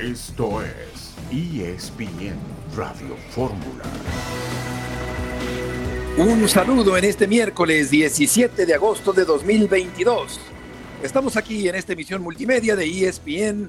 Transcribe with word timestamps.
Esto 0.00 0.62
es 0.62 1.12
ESPN 1.32 2.36
Radio 2.76 3.16
Fórmula. 3.30 3.82
Un 6.16 6.48
saludo 6.48 6.96
en 6.96 7.04
este 7.04 7.26
miércoles 7.26 7.90
17 7.90 8.64
de 8.64 8.74
agosto 8.74 9.12
de 9.12 9.24
2022. 9.24 10.38
Estamos 11.02 11.36
aquí 11.36 11.68
en 11.68 11.74
esta 11.74 11.94
emisión 11.94 12.22
multimedia 12.22 12.76
de 12.76 12.84
ESPN 12.84 13.68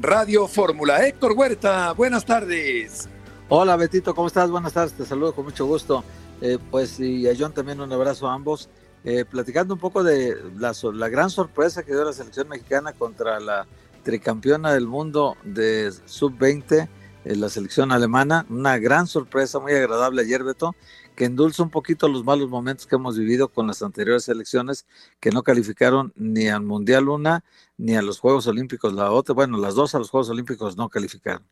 Radio 0.00 0.48
Fórmula. 0.48 1.06
Héctor 1.06 1.34
Huerta, 1.36 1.92
buenas 1.92 2.24
tardes. 2.24 3.08
Hola 3.48 3.76
Betito, 3.76 4.16
¿cómo 4.16 4.26
estás? 4.26 4.50
Buenas 4.50 4.72
tardes, 4.72 4.94
te 4.94 5.04
saludo 5.04 5.32
con 5.32 5.44
mucho 5.44 5.64
gusto. 5.64 6.02
Eh, 6.40 6.58
pues 6.72 6.98
y 6.98 7.28
a 7.28 7.34
John 7.38 7.52
también 7.52 7.80
un 7.80 7.92
abrazo 7.92 8.28
a 8.28 8.34
ambos. 8.34 8.68
Eh, 9.04 9.24
platicando 9.24 9.74
un 9.74 9.80
poco 9.80 10.02
de 10.02 10.36
la, 10.56 10.72
la, 10.92 11.08
gran 11.08 11.30
sorpresa 11.30 11.84
que 11.84 11.92
dio 11.92 12.04
la 12.04 12.12
selección 12.12 12.48
mexicana 12.48 12.92
contra 12.92 13.38
la 13.38 13.64
tricampeona 14.02 14.72
del 14.72 14.86
mundo 14.86 15.36
de 15.44 15.92
sub-20, 16.06 16.88
eh, 17.24 17.36
la 17.36 17.48
selección 17.48 17.92
alemana. 17.92 18.46
Una 18.48 18.78
gran 18.78 19.06
sorpresa, 19.06 19.58
muy 19.58 19.72
agradable 19.72 20.22
ayer, 20.22 20.44
Beto, 20.44 20.74
que 21.14 21.24
endulza 21.24 21.62
un 21.62 21.70
poquito 21.70 22.08
los 22.08 22.24
malos 22.24 22.48
momentos 22.48 22.86
que 22.86 22.96
hemos 22.96 23.18
vivido 23.18 23.48
con 23.48 23.66
las 23.66 23.82
anteriores 23.82 24.24
selecciones 24.24 24.86
que 25.20 25.30
no 25.30 25.42
calificaron 25.42 26.12
ni 26.16 26.48
al 26.48 26.62
Mundial 26.62 27.08
una 27.08 27.44
ni 27.76 27.96
a 27.96 28.02
los 28.02 28.20
Juegos 28.20 28.46
Olímpicos 28.46 28.92
la 28.92 29.10
otra. 29.10 29.34
Bueno, 29.34 29.58
las 29.58 29.74
dos 29.74 29.94
a 29.94 29.98
los 29.98 30.10
Juegos 30.10 30.30
Olímpicos 30.30 30.76
no 30.76 30.88
calificaron. 30.88 31.46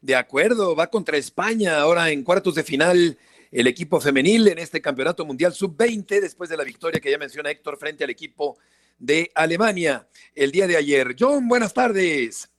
De 0.00 0.14
acuerdo, 0.14 0.74
va 0.74 0.86
contra 0.86 1.16
España 1.16 1.78
ahora 1.78 2.10
en 2.10 2.22
cuartos 2.22 2.54
de 2.54 2.62
final 2.62 3.18
el 3.50 3.66
equipo 3.66 4.00
femenil 4.00 4.48
en 4.48 4.58
este 4.58 4.80
Campeonato 4.80 5.24
Mundial 5.24 5.52
Sub-20 5.52 6.20
después 6.20 6.50
de 6.50 6.56
la 6.56 6.64
victoria 6.64 7.00
que 7.00 7.10
ya 7.10 7.18
menciona 7.18 7.50
Héctor 7.50 7.78
frente 7.78 8.04
al 8.04 8.10
equipo 8.10 8.58
de 8.98 9.30
Alemania 9.34 10.06
el 10.34 10.52
día 10.52 10.66
de 10.66 10.76
ayer. 10.76 11.14
John, 11.18 11.48
buenas 11.48 11.74
tardes. 11.74 12.52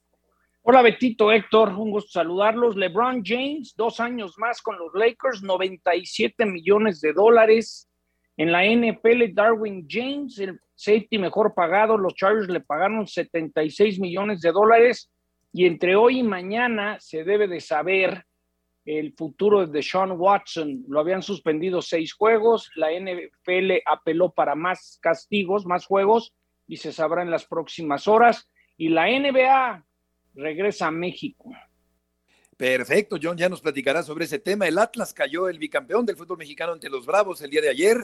Hola 0.62 0.82
Betito, 0.82 1.32
Héctor, 1.32 1.70
un 1.70 1.90
gusto 1.90 2.10
saludarlos. 2.10 2.76
LeBron 2.76 3.22
James, 3.24 3.74
dos 3.76 4.00
años 4.00 4.34
más 4.36 4.60
con 4.60 4.78
los 4.78 4.92
Lakers, 4.92 5.42
97 5.42 6.44
millones 6.44 7.00
de 7.00 7.12
dólares. 7.14 7.88
En 8.36 8.52
la 8.52 8.64
NFL, 8.64 9.32
Darwin 9.32 9.86
James, 9.88 10.38
el 10.38 10.60
safety 10.74 11.18
mejor 11.18 11.54
pagado, 11.54 11.96
los 11.96 12.14
Chargers 12.14 12.48
le 12.48 12.60
pagaron 12.60 13.06
76 13.06 13.98
millones 13.98 14.42
de 14.42 14.52
dólares. 14.52 15.10
Y 15.52 15.64
entre 15.64 15.96
hoy 15.96 16.18
y 16.18 16.22
mañana 16.22 17.00
se 17.00 17.24
debe 17.24 17.48
de 17.48 17.60
saber 17.60 18.26
el 18.88 19.12
futuro 19.12 19.66
de 19.66 19.82
Sean 19.82 20.12
Watson. 20.12 20.84
Lo 20.88 21.00
habían 21.00 21.22
suspendido 21.22 21.82
seis 21.82 22.14
juegos, 22.14 22.70
la 22.74 22.88
NFL 22.90 23.82
apeló 23.84 24.30
para 24.30 24.54
más 24.54 24.98
castigos, 25.02 25.66
más 25.66 25.84
juegos, 25.84 26.32
y 26.66 26.78
se 26.78 26.92
sabrá 26.92 27.22
en 27.22 27.30
las 27.30 27.44
próximas 27.44 28.08
horas. 28.08 28.48
Y 28.78 28.88
la 28.88 29.06
NBA 29.06 29.84
regresa 30.34 30.86
a 30.86 30.90
México. 30.90 31.50
Perfecto, 32.56 33.18
John, 33.22 33.36
ya 33.36 33.50
nos 33.50 33.60
platicará 33.60 34.02
sobre 34.02 34.24
ese 34.24 34.38
tema. 34.38 34.66
El 34.66 34.78
Atlas 34.78 35.12
cayó 35.12 35.50
el 35.50 35.58
bicampeón 35.58 36.06
del 36.06 36.16
fútbol 36.16 36.38
mexicano 36.38 36.72
ante 36.72 36.88
los 36.88 37.04
Bravos 37.04 37.42
el 37.42 37.50
día 37.50 37.60
de 37.60 37.68
ayer. 37.68 37.98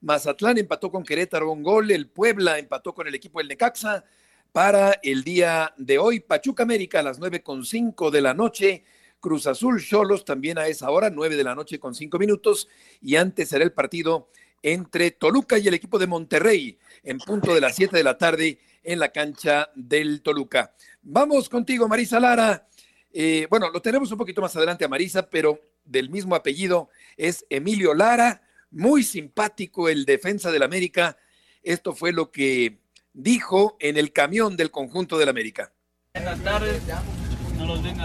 Mazatlán 0.00 0.56
empató 0.56 0.90
con 0.90 1.04
Querétaro 1.04 1.52
un 1.52 1.62
gol. 1.62 1.90
El 1.90 2.08
Puebla 2.08 2.58
empató 2.58 2.94
con 2.94 3.06
el 3.06 3.14
equipo 3.14 3.40
del 3.40 3.48
Necaxa. 3.48 4.04
Para 4.52 4.98
el 5.02 5.22
día 5.22 5.74
de 5.76 5.98
hoy, 5.98 6.20
Pachuca 6.20 6.62
América 6.62 7.00
a 7.00 7.02
las 7.02 7.18
nueve 7.18 7.42
con 7.42 7.62
cinco 7.64 8.10
de 8.10 8.22
la 8.22 8.32
noche 8.32 8.84
Cruz 9.20 9.46
Azul 9.46 9.84
Cholos 9.84 10.24
también 10.24 10.58
a 10.58 10.66
esa 10.66 10.90
hora, 10.90 11.10
9 11.10 11.36
de 11.36 11.44
la 11.44 11.54
noche 11.54 11.78
con 11.78 11.94
5 11.94 12.18
minutos. 12.18 12.68
Y 13.00 13.16
antes 13.16 13.50
será 13.50 13.64
el 13.64 13.72
partido 13.72 14.28
entre 14.62 15.10
Toluca 15.10 15.58
y 15.58 15.68
el 15.68 15.74
equipo 15.74 15.98
de 15.98 16.06
Monterrey 16.06 16.78
en 17.02 17.18
punto 17.18 17.54
de 17.54 17.60
las 17.60 17.76
7 17.76 17.96
de 17.96 18.04
la 18.04 18.18
tarde 18.18 18.58
en 18.82 18.98
la 18.98 19.10
cancha 19.10 19.70
del 19.74 20.22
Toluca. 20.22 20.74
Vamos 21.02 21.48
contigo, 21.48 21.88
Marisa 21.88 22.20
Lara. 22.20 22.66
Eh, 23.12 23.46
bueno, 23.50 23.70
lo 23.70 23.80
tenemos 23.82 24.10
un 24.12 24.18
poquito 24.18 24.40
más 24.40 24.54
adelante 24.56 24.84
a 24.84 24.88
Marisa, 24.88 25.28
pero 25.28 25.60
del 25.84 26.10
mismo 26.10 26.34
apellido 26.34 26.88
es 27.16 27.44
Emilio 27.50 27.94
Lara, 27.94 28.42
muy 28.70 29.02
simpático 29.02 29.88
el 29.88 30.04
defensa 30.04 30.50
del 30.52 30.62
América. 30.62 31.16
Esto 31.62 31.94
fue 31.94 32.12
lo 32.12 32.30
que 32.30 32.78
dijo 33.12 33.76
en 33.80 33.96
el 33.96 34.12
camión 34.12 34.56
del 34.56 34.70
conjunto 34.70 35.18
del 35.18 35.28
América. 35.28 35.72
Buenas 36.14 36.42
tardes. 36.42 36.82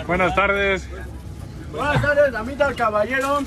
Buenas 0.07 0.35
tardes. 0.35 0.87
Buenas 1.71 2.01
tardes, 2.01 2.31
damita 2.31 2.67
al 2.67 2.75
caballero. 2.75 3.39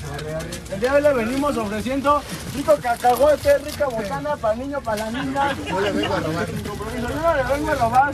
El 0.71 0.79
día 0.79 0.91
de 0.91 0.97
hoy 0.97 1.03
le 1.03 1.25
venimos 1.25 1.57
ofreciendo 1.57 2.21
rico 2.55 2.75
cacahuete, 2.81 3.57
rica 3.59 3.87
botana 3.87 4.35
para 4.37 4.53
el 4.53 4.59
niño, 4.59 4.81
para 4.81 5.09
la 5.09 5.23
niña. 5.23 5.55
Yo 5.67 5.81
le 5.81 5.91
vengo 5.91 6.13
a 6.13 6.19
robar. 6.19 6.47
Yo 6.51 7.09
no 7.09 7.35
le 7.35 7.43
vengo 7.55 7.71
a 7.71 7.75
robar. 7.75 8.13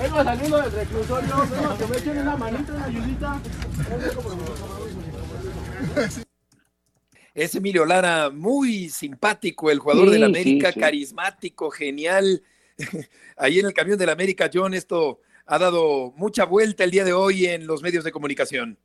Vengo 0.00 0.24
saliendo 0.24 0.62
del 0.62 0.72
reclusorio. 0.72 1.36
Vengo 1.50 1.78
que 1.78 1.86
me 1.86 1.96
echen 1.96 2.18
una 2.18 2.36
manita, 2.36 2.72
una 2.74 2.84
ayudita. 2.84 3.40
Es 7.34 7.54
Emilio 7.54 7.86
Lara, 7.86 8.30
muy 8.30 8.88
simpático, 8.88 9.70
el 9.70 9.78
jugador 9.78 10.06
sí, 10.06 10.12
del 10.12 10.24
América, 10.24 10.68
sí, 10.68 10.74
sí. 10.74 10.80
carismático, 10.80 11.70
genial. 11.70 12.42
Ahí 13.36 13.60
en 13.60 13.66
el 13.66 13.72
camión 13.72 13.96
del 13.96 14.10
América, 14.10 14.50
John, 14.52 14.74
esto 14.74 15.20
ha 15.48 15.58
dado 15.58 16.12
mucha 16.16 16.44
vuelta 16.44 16.84
el 16.84 16.90
día 16.90 17.04
de 17.04 17.14
hoy 17.14 17.46
en 17.46 17.66
los 17.66 17.82
medios 17.82 18.04
de 18.04 18.12
comunicación. 18.12 18.78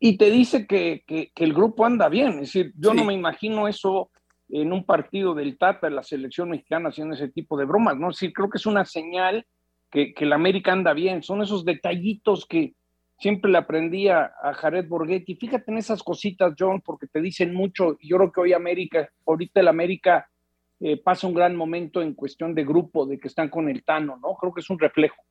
Y 0.00 0.18
te 0.18 0.30
dice 0.30 0.66
que, 0.66 1.04
que, 1.06 1.30
que 1.34 1.44
el 1.44 1.54
grupo 1.54 1.86
anda 1.86 2.08
bien, 2.08 2.32
es 2.32 2.52
decir, 2.52 2.72
yo 2.76 2.90
sí. 2.90 2.96
no 2.96 3.04
me 3.04 3.14
imagino 3.14 3.68
eso 3.68 4.10
en 4.48 4.72
un 4.72 4.84
partido 4.84 5.34
del 5.34 5.56
Tata, 5.56 5.88
la 5.88 6.02
selección 6.02 6.50
mexicana 6.50 6.88
haciendo 6.88 7.14
ese 7.14 7.28
tipo 7.28 7.56
de 7.56 7.64
bromas, 7.64 7.96
¿no? 7.96 8.10
Es 8.10 8.16
decir, 8.16 8.32
creo 8.32 8.50
que 8.50 8.58
es 8.58 8.66
una 8.66 8.84
señal 8.84 9.46
que, 9.90 10.12
que 10.12 10.24
el 10.24 10.32
América 10.32 10.72
anda 10.72 10.92
bien, 10.92 11.22
son 11.22 11.42
esos 11.42 11.64
detallitos 11.64 12.44
que 12.44 12.74
siempre 13.18 13.50
le 13.50 13.58
aprendí 13.58 14.08
a, 14.08 14.32
a 14.42 14.52
Jared 14.52 14.88
Borghetti. 14.88 15.36
Fíjate 15.36 15.70
en 15.70 15.78
esas 15.78 16.02
cositas, 16.02 16.54
John, 16.58 16.80
porque 16.80 17.06
te 17.06 17.20
dicen 17.20 17.54
mucho, 17.54 17.96
yo 18.02 18.16
creo 18.16 18.32
que 18.32 18.40
hoy 18.40 18.52
América, 18.52 19.08
ahorita 19.24 19.60
el 19.60 19.68
América 19.68 20.28
eh, 20.80 20.96
pasa 20.96 21.28
un 21.28 21.34
gran 21.34 21.54
momento 21.54 22.02
en 22.02 22.14
cuestión 22.14 22.54
de 22.54 22.64
grupo, 22.64 23.06
de 23.06 23.18
que 23.18 23.28
están 23.28 23.48
con 23.48 23.68
el 23.68 23.84
Tano, 23.84 24.18
¿no? 24.20 24.34
Creo 24.34 24.52
que 24.52 24.60
es 24.60 24.68
un 24.68 24.78
reflejo. 24.78 25.22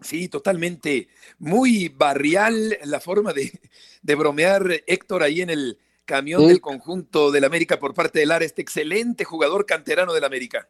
Sí, 0.00 0.28
totalmente. 0.28 1.08
Muy 1.38 1.88
barrial 1.88 2.78
la 2.84 3.00
forma 3.00 3.32
de, 3.32 3.60
de 4.02 4.14
bromear 4.14 4.82
Héctor 4.86 5.22
ahí 5.22 5.40
en 5.40 5.50
el 5.50 5.78
camión 6.04 6.42
sí. 6.42 6.48
del 6.48 6.60
conjunto 6.60 7.30
del 7.30 7.44
América 7.44 7.78
por 7.78 7.94
parte 7.94 8.18
de 8.18 8.26
Lara, 8.26 8.44
este 8.44 8.62
excelente 8.62 9.24
jugador 9.24 9.66
canterano 9.66 10.12
del 10.12 10.24
América. 10.24 10.68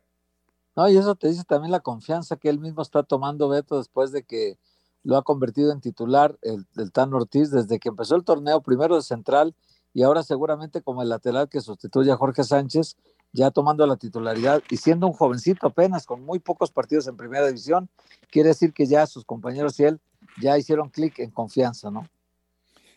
No, 0.76 0.88
y 0.88 0.96
eso 0.96 1.14
te 1.14 1.28
dice 1.28 1.44
también 1.44 1.72
la 1.72 1.80
confianza 1.80 2.36
que 2.36 2.48
él 2.48 2.58
mismo 2.58 2.82
está 2.82 3.02
tomando, 3.02 3.48
Beto, 3.48 3.78
después 3.78 4.12
de 4.12 4.22
que 4.22 4.58
lo 5.02 5.16
ha 5.16 5.22
convertido 5.22 5.72
en 5.72 5.80
titular 5.80 6.38
el, 6.42 6.66
el 6.76 6.92
Tan 6.92 7.12
Ortiz, 7.14 7.50
desde 7.50 7.78
que 7.78 7.88
empezó 7.88 8.16
el 8.16 8.24
torneo, 8.24 8.60
primero 8.60 8.96
de 8.96 9.02
central 9.02 9.54
y 9.92 10.02
ahora 10.02 10.22
seguramente 10.22 10.82
como 10.82 11.02
el 11.02 11.08
lateral 11.08 11.48
que 11.48 11.60
sustituye 11.60 12.12
a 12.12 12.16
Jorge 12.16 12.44
Sánchez, 12.44 12.96
ya 13.32 13.50
tomando 13.50 13.86
la 13.86 13.96
titularidad 13.96 14.62
y 14.70 14.76
siendo 14.76 15.06
un 15.06 15.12
jovencito 15.12 15.66
apenas 15.66 16.06
con 16.06 16.24
muy 16.24 16.38
pocos 16.38 16.70
partidos 16.70 17.06
en 17.06 17.16
primera 17.16 17.46
división, 17.46 17.88
quiere 18.30 18.48
decir 18.50 18.72
que 18.72 18.86
ya 18.86 19.06
sus 19.06 19.24
compañeros 19.24 19.78
y 19.80 19.84
él 19.84 20.00
ya 20.40 20.58
hicieron 20.58 20.90
clic 20.90 21.18
en 21.20 21.30
confianza, 21.30 21.90
¿no? 21.90 22.08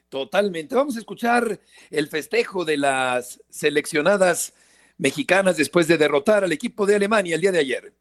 Totalmente. 0.09 0.75
Vamos 0.75 0.95
a 0.95 0.99
escuchar 0.99 1.59
el 1.89 2.07
festejo 2.07 2.65
de 2.65 2.77
las 2.77 3.41
seleccionadas 3.49 4.53
mexicanas 4.97 5.57
después 5.57 5.87
de 5.87 5.97
derrotar 5.97 6.43
al 6.43 6.51
equipo 6.51 6.85
de 6.85 6.95
Alemania 6.95 7.35
el 7.35 7.41
día 7.41 7.51
de 7.51 7.59
ayer. 7.59 7.93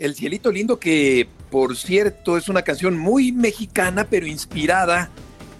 El 0.00 0.14
Cielito 0.14 0.50
Lindo, 0.50 0.80
que 0.80 1.28
por 1.50 1.76
cierto 1.76 2.38
es 2.38 2.48
una 2.48 2.62
canción 2.62 2.98
muy 2.98 3.32
mexicana, 3.32 4.06
pero 4.08 4.26
inspirada 4.26 5.10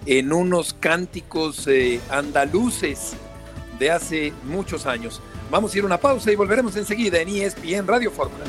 en 0.06 0.32
unos 0.32 0.72
cánticos 0.72 1.66
eh, 1.66 2.00
andaluces 2.08 3.12
de 3.78 3.90
hace 3.90 4.32
muchos 4.44 4.86
años. 4.86 5.20
Vamos 5.50 5.74
a 5.74 5.78
ir 5.78 5.84
a 5.84 5.86
una 5.88 6.00
pausa 6.00 6.32
y 6.32 6.36
volveremos 6.36 6.74
enseguida 6.76 7.20
en 7.20 7.28
ESPN 7.28 7.86
Radio 7.86 8.10
Fórmula. 8.10 8.46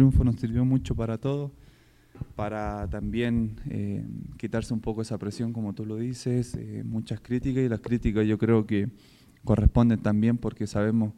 Triunfo 0.00 0.24
nos 0.24 0.36
sirvió 0.36 0.64
mucho 0.64 0.94
para 0.94 1.18
todos, 1.18 1.50
para 2.34 2.88
también 2.88 3.56
eh, 3.68 4.02
quitarse 4.38 4.72
un 4.72 4.80
poco 4.80 5.02
esa 5.02 5.18
presión, 5.18 5.52
como 5.52 5.74
tú 5.74 5.84
lo 5.84 5.96
dices, 5.96 6.54
eh, 6.54 6.82
muchas 6.86 7.20
críticas 7.20 7.64
y 7.64 7.68
las 7.68 7.80
críticas 7.80 8.26
yo 8.26 8.38
creo 8.38 8.64
que 8.64 8.88
corresponden 9.44 10.00
también 10.00 10.38
porque 10.38 10.66
sabemos 10.66 11.12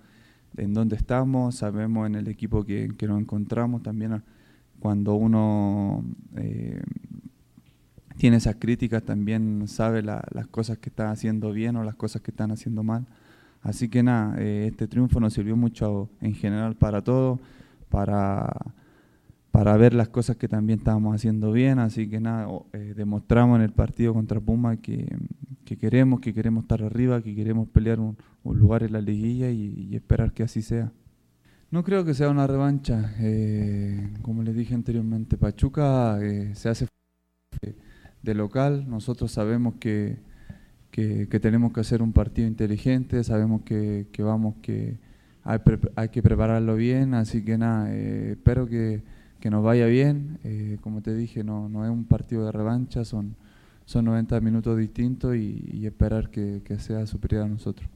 en 0.57 0.75
dónde 0.75 0.97
estamos, 0.97 1.55
sabemos 1.55 2.09
en 2.09 2.17
el 2.17 2.27
equipo 2.27 2.65
que, 2.65 2.93
nos 3.07 3.21
encontramos, 3.21 3.85
también 3.85 4.21
cuando 4.81 5.15
uno 5.15 6.05
eh, 6.35 6.83
tiene 8.17 8.39
esas 8.39 8.57
críticas 8.57 9.05
también 9.05 9.69
sabe 9.69 10.03
las 10.03 10.49
cosas 10.51 10.79
que 10.79 10.89
está 10.89 11.13
haciendo 11.13 11.53
bien 11.53 11.77
o 11.77 11.85
las 11.85 11.95
cosas 11.95 12.21
que 12.21 12.33
están 12.33 12.51
haciendo 12.51 12.83
mal. 12.83 13.07
Así 13.63 13.89
que 13.89 14.03
nada, 14.03 14.41
este 14.43 14.89
triunfo 14.89 15.21
nos 15.21 15.35
sirvió 15.35 15.55
mucho 15.55 16.11
en 16.21 16.35
general 16.35 16.75
para 16.75 17.01
todos, 17.01 17.39
para 17.93 18.51
para 19.53 19.77
ver 19.77 19.93
las 19.93 20.09
cosas 20.09 20.37
que 20.37 20.49
también 20.49 20.79
estábamos 20.79 21.15
haciendo 21.15 21.53
bien, 21.53 21.79
así 21.79 22.09
que 22.09 22.21
nada, 22.21 22.49
eh, 22.73 22.95
demostramos 22.97 23.57
en 23.59 23.63
el 23.63 23.71
partido 23.71 24.15
contra 24.15 24.41
Puma 24.41 24.79
que, 24.79 25.07
queremos, 25.79 26.21
que 26.21 26.33
queremos 26.33 26.65
estar 26.65 26.83
arriba, 26.83 27.23
que 27.23 27.35
queremos 27.35 27.69
pelear 27.69 28.01
un, 28.01 28.17
lugar 28.45 28.83
en 28.83 28.95
la 28.95 29.03
liguilla 29.03 29.51
y, 29.51 29.95
esperar 29.95 30.33
que 30.33 30.43
así 30.43 30.63
sea. 30.63 30.91
No 31.71 31.85
creo 31.85 32.05
que 32.05 32.15
sea 32.15 32.31
una 32.31 32.47
revancha, 32.47 33.15
eh, 33.21 34.15
como 34.23 34.43
les 34.43 34.57
dije 34.57 34.75
anteriormente, 34.75 35.37
Pachuca 35.37 36.19
eh, 36.23 36.55
se 36.55 36.71
hace 36.71 36.87
de 38.23 38.35
local, 38.35 38.89
nosotros 38.89 39.33
sabemos 39.33 39.75
que, 39.81 40.17
que, 40.91 41.27
tenemos 41.41 41.75
que 41.75 41.81
hacer 41.81 42.01
un 42.01 42.15
partido 42.15 42.49
inteligente, 42.49 43.23
sabemos 43.23 43.63
que, 43.63 44.07
vamos 44.19 44.55
que 44.63 44.99
hay, 45.45 46.09
que 46.11 46.23
prepararlo 46.23 46.77
bien, 46.77 47.15
así 47.15 47.45
que 47.45 47.59
nada, 47.59 47.93
espero 47.95 48.67
que 48.67 49.03
que 49.43 49.51
nos 49.51 49.65
vaya 49.65 49.87
bien. 49.87 50.39
Eh, 50.45 50.79
como 50.81 51.03
te 51.03 51.13
dije, 51.15 51.43
no, 51.43 51.69
no 51.69 51.85
es 51.85 51.91
un 51.91 52.07
partido 52.07 52.47
de 52.47 52.53
revancha, 52.53 53.05
son, 53.05 53.37
son 53.85 54.05
90 54.05 54.41
minutos 54.41 54.79
distintos 54.79 55.35
y, 55.35 55.85
esperar 55.85 56.31
que, 56.31 56.63
sea 56.79 57.07
superior 57.07 57.43
a 57.43 57.49
nosotros. 57.49 57.91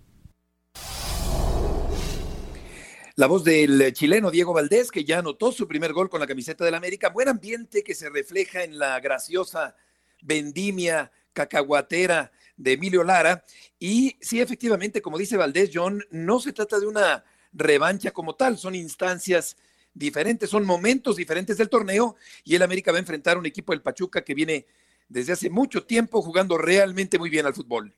La 3.14 3.28
voz 3.28 3.44
del 3.44 3.93
chileno 3.94 4.31
Diego 4.31 4.52
Valdés, 4.52 4.90
que 4.90 5.04
ya 5.04 5.20
anotó 5.20 5.52
su 5.52 5.69
primer 5.69 5.93
gol 5.93 6.10
con 6.10 6.20
la 6.20 6.26
camiseta 6.26 6.64
del 6.64 6.75
América. 6.75 7.10
Buen 7.10 7.28
ambiente 7.28 7.82
que 7.82 7.94
se 7.94 8.10
refleja 8.10 8.64
en 8.64 8.78
la 8.78 8.98
graciosa 9.00 9.76
vendimia 10.20 11.12
cacahuatera 11.32 12.32
de 12.56 12.72
Emilio 12.72 13.04
Lara. 13.04 13.44
Y 13.78 14.16
sí, 14.20 14.40
efectivamente, 14.40 15.00
como 15.00 15.16
dice 15.16 15.37
Valdés, 15.37 15.70
John, 15.72 16.02
no 16.10 16.40
se 16.40 16.52
trata 16.52 16.81
de 16.81 16.87
una 16.87 17.25
revancha 17.56 18.11
como 18.11 18.35
tal, 18.35 18.58
son 18.58 18.75
instancias 18.75 19.56
diferentes, 19.94 20.50
son 20.50 20.64
momentos 20.64 21.17
diferentes 21.17 21.56
del 21.56 21.70
torneo 21.70 22.17
y 22.44 22.55
el 22.55 22.62
América 22.62 22.93
va 22.93 22.99
a 22.99 23.00
enfrentar 23.00 23.38
un 23.38 23.47
equipo 23.47 23.73
del 23.73 23.82
Pachuca 23.82 24.23
que 24.23 24.35
viene 24.35 24.67
desde 25.08 25.32
hace 25.32 25.50
mucho 25.50 25.85
tiempo 25.85 26.20
jugando 26.20 26.58
realmente 26.58 27.19
muy 27.19 27.31
bien 27.31 27.47
al 27.47 27.55
fútbol. 27.55 27.94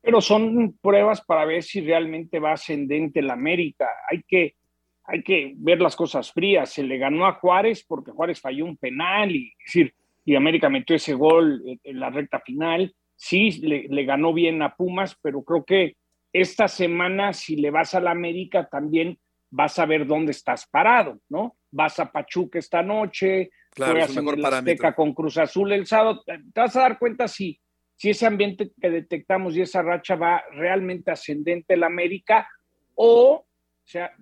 Pero 0.00 0.20
son 0.20 0.76
pruebas 0.80 1.20
para 1.20 1.44
ver 1.44 1.62
si 1.62 1.80
realmente 1.80 2.38
va 2.38 2.52
ascendente 2.52 3.20
el 3.20 3.30
América. 3.30 3.88
Hay 4.10 4.22
que, 4.26 4.56
hay 5.04 5.22
que 5.22 5.54
ver 5.56 5.80
las 5.80 5.94
cosas 5.94 6.32
frías. 6.32 6.70
Se 6.70 6.82
le 6.82 6.98
ganó 6.98 7.26
a 7.26 7.34
Juárez 7.34 7.84
porque 7.86 8.10
Juárez 8.10 8.40
falló 8.40 8.64
un 8.64 8.76
penal 8.76 9.30
y, 9.34 9.52
decir, 9.64 9.94
y 10.24 10.34
América 10.34 10.68
metió 10.68 10.96
ese 10.96 11.14
gol 11.14 11.62
en, 11.82 12.00
la 12.00 12.10
recta 12.10 12.40
final. 12.40 12.94
Sí, 13.14 13.52
le 13.62 14.04
ganó 14.04 14.32
bien 14.32 14.60
a 14.62 14.74
Pumas, 14.74 15.16
pero 15.22 15.42
creo 15.42 15.64
que 15.64 15.94
esta 16.32 16.68
semana, 16.68 17.32
si 17.32 17.56
le 17.56 17.70
vas 17.70 17.94
a 17.94 18.00
la 18.00 18.10
América, 18.10 18.68
también 18.68 19.18
vas 19.50 19.78
a 19.78 19.86
ver 19.86 20.06
dónde 20.06 20.32
estás 20.32 20.66
parado, 20.66 21.20
¿no? 21.28 21.56
Vas 21.70 21.98
a 22.00 22.10
Pachuca 22.10 22.58
esta 22.58 22.82
noche, 22.82 23.50
claro, 23.70 23.92
juegas 23.92 24.16
en 24.16 24.28
el 24.28 24.44
Azteca 24.44 24.94
con 24.94 25.12
Cruz 25.12 25.38
Azul 25.38 25.72
el 25.72 25.86
sábado, 25.86 26.22
te 26.24 26.40
vas 26.54 26.74
a 26.76 26.80
dar 26.80 26.98
cuenta 26.98 27.28
si, 27.28 27.60
si 27.96 28.10
ese 28.10 28.26
ambiente 28.26 28.72
que 28.80 28.90
detectamos 28.90 29.56
y 29.56 29.60
esa 29.60 29.82
racha 29.82 30.16
va 30.16 30.42
realmente 30.52 31.10
ascendente 31.10 31.76
la 31.76 31.86
América 31.86 32.48
o, 32.94 33.46
sea, 33.84 34.12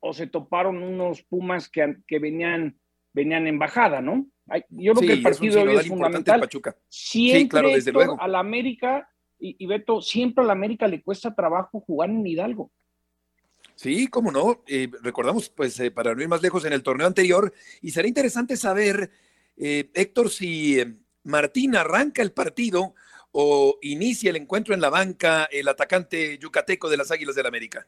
o, 0.00 0.12
se 0.12 0.26
toparon 0.26 0.82
unos 0.82 1.22
Pumas 1.22 1.68
que, 1.68 1.96
que 2.06 2.18
venían, 2.18 2.78
venían 3.12 3.46
en 3.46 3.58
bajada, 3.58 4.00
¿no? 4.00 4.26
Yo 4.68 4.92
creo 4.94 5.08
que 5.08 5.14
el 5.14 5.22
partido 5.22 5.64
de 5.64 5.70
hoy 5.70 5.76
es 5.76 5.88
fundamental. 5.88 6.40
Pachuca. 6.40 6.76
Siempre 6.88 7.40
sí, 7.40 7.48
claro, 7.48 7.68
desde 7.70 7.92
luego. 7.92 8.20
a 8.20 8.28
la 8.28 8.40
América, 8.40 9.08
y, 9.44 9.56
y 9.58 9.66
Beto, 9.66 10.00
siempre 10.00 10.42
a 10.42 10.46
la 10.46 10.54
América 10.54 10.88
le 10.88 11.02
cuesta 11.02 11.34
trabajo 11.34 11.80
jugar 11.80 12.10
en 12.10 12.26
Hidalgo. 12.26 12.70
Sí, 13.74 14.06
cómo 14.08 14.30
no. 14.30 14.62
Eh, 14.66 14.88
recordamos, 15.02 15.48
pues, 15.48 15.78
eh, 15.80 15.90
para 15.90 16.14
no 16.14 16.22
ir 16.22 16.28
más 16.28 16.42
lejos 16.42 16.64
en 16.64 16.72
el 16.72 16.82
torneo 16.82 17.06
anterior, 17.06 17.52
y 17.82 17.90
será 17.90 18.08
interesante 18.08 18.56
saber, 18.56 19.10
eh, 19.56 19.90
Héctor, 19.94 20.30
si 20.30 20.78
Martín 21.24 21.76
arranca 21.76 22.22
el 22.22 22.32
partido 22.32 22.94
o 23.32 23.78
inicia 23.82 24.30
el 24.30 24.36
encuentro 24.36 24.74
en 24.74 24.80
la 24.80 24.90
banca 24.90 25.44
el 25.50 25.66
atacante 25.66 26.38
yucateco 26.38 26.88
de 26.88 26.96
las 26.96 27.10
Águilas 27.10 27.34
del 27.34 27.42
la 27.42 27.48
América. 27.48 27.86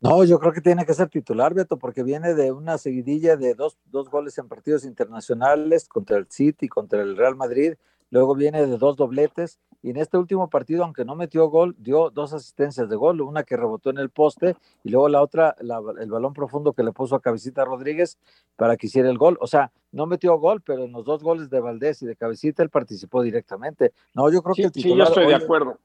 No, 0.00 0.24
yo 0.24 0.38
creo 0.38 0.52
que 0.52 0.60
tiene 0.60 0.84
que 0.84 0.94
ser 0.94 1.08
titular, 1.08 1.54
Beto, 1.54 1.76
porque 1.76 2.02
viene 2.02 2.34
de 2.34 2.52
una 2.52 2.78
seguidilla 2.78 3.36
de 3.36 3.54
dos, 3.54 3.78
dos 3.86 4.08
goles 4.10 4.36
en 4.38 4.48
partidos 4.48 4.84
internacionales 4.84 5.88
contra 5.88 6.18
el 6.18 6.26
City, 6.28 6.68
contra 6.68 7.02
el 7.02 7.16
Real 7.16 7.36
Madrid, 7.36 7.74
luego 8.10 8.34
viene 8.34 8.66
de 8.66 8.78
dos 8.78 8.96
dobletes 8.96 9.58
y 9.82 9.90
en 9.90 9.96
este 9.96 10.18
último 10.18 10.50
partido, 10.50 10.82
aunque 10.82 11.04
no 11.04 11.14
metió 11.14 11.48
gol, 11.48 11.76
dio 11.78 12.10
dos 12.10 12.32
asistencias 12.32 12.88
de 12.88 12.96
gol, 12.96 13.20
una 13.20 13.44
que 13.44 13.56
rebotó 13.56 13.90
en 13.90 13.98
el 13.98 14.10
poste 14.10 14.56
y 14.82 14.90
luego 14.90 15.08
la 15.08 15.22
otra, 15.22 15.54
el 15.60 16.10
balón 16.10 16.32
profundo 16.32 16.72
que 16.72 16.82
le 16.82 16.92
puso 16.92 17.14
a 17.14 17.20
Cabecita 17.20 17.64
Rodríguez 17.64 18.18
para 18.56 18.76
que 18.76 18.88
hiciera 18.88 19.08
el 19.08 19.18
gol. 19.18 19.38
O 19.40 19.46
sea, 19.46 19.70
no 19.92 20.06
metió 20.06 20.36
gol, 20.38 20.62
pero 20.62 20.84
en 20.84 20.92
los 20.92 21.04
dos 21.04 21.22
goles 21.22 21.48
de 21.48 21.60
Valdés 21.60 22.02
y 22.02 22.06
de 22.06 22.16
Cabecita 22.16 22.62
él 22.62 22.70
participó 22.70 23.22
directamente. 23.22 23.92
No, 24.14 24.30
yo 24.32 24.42
creo 24.42 24.54
que 24.54 24.62
el 24.64 24.72
titular... 24.72 25.06
Sí, 25.08 25.14
yo 25.14 25.20
estoy 25.20 25.38
de 25.38 25.44
acuerdo. 25.44 25.78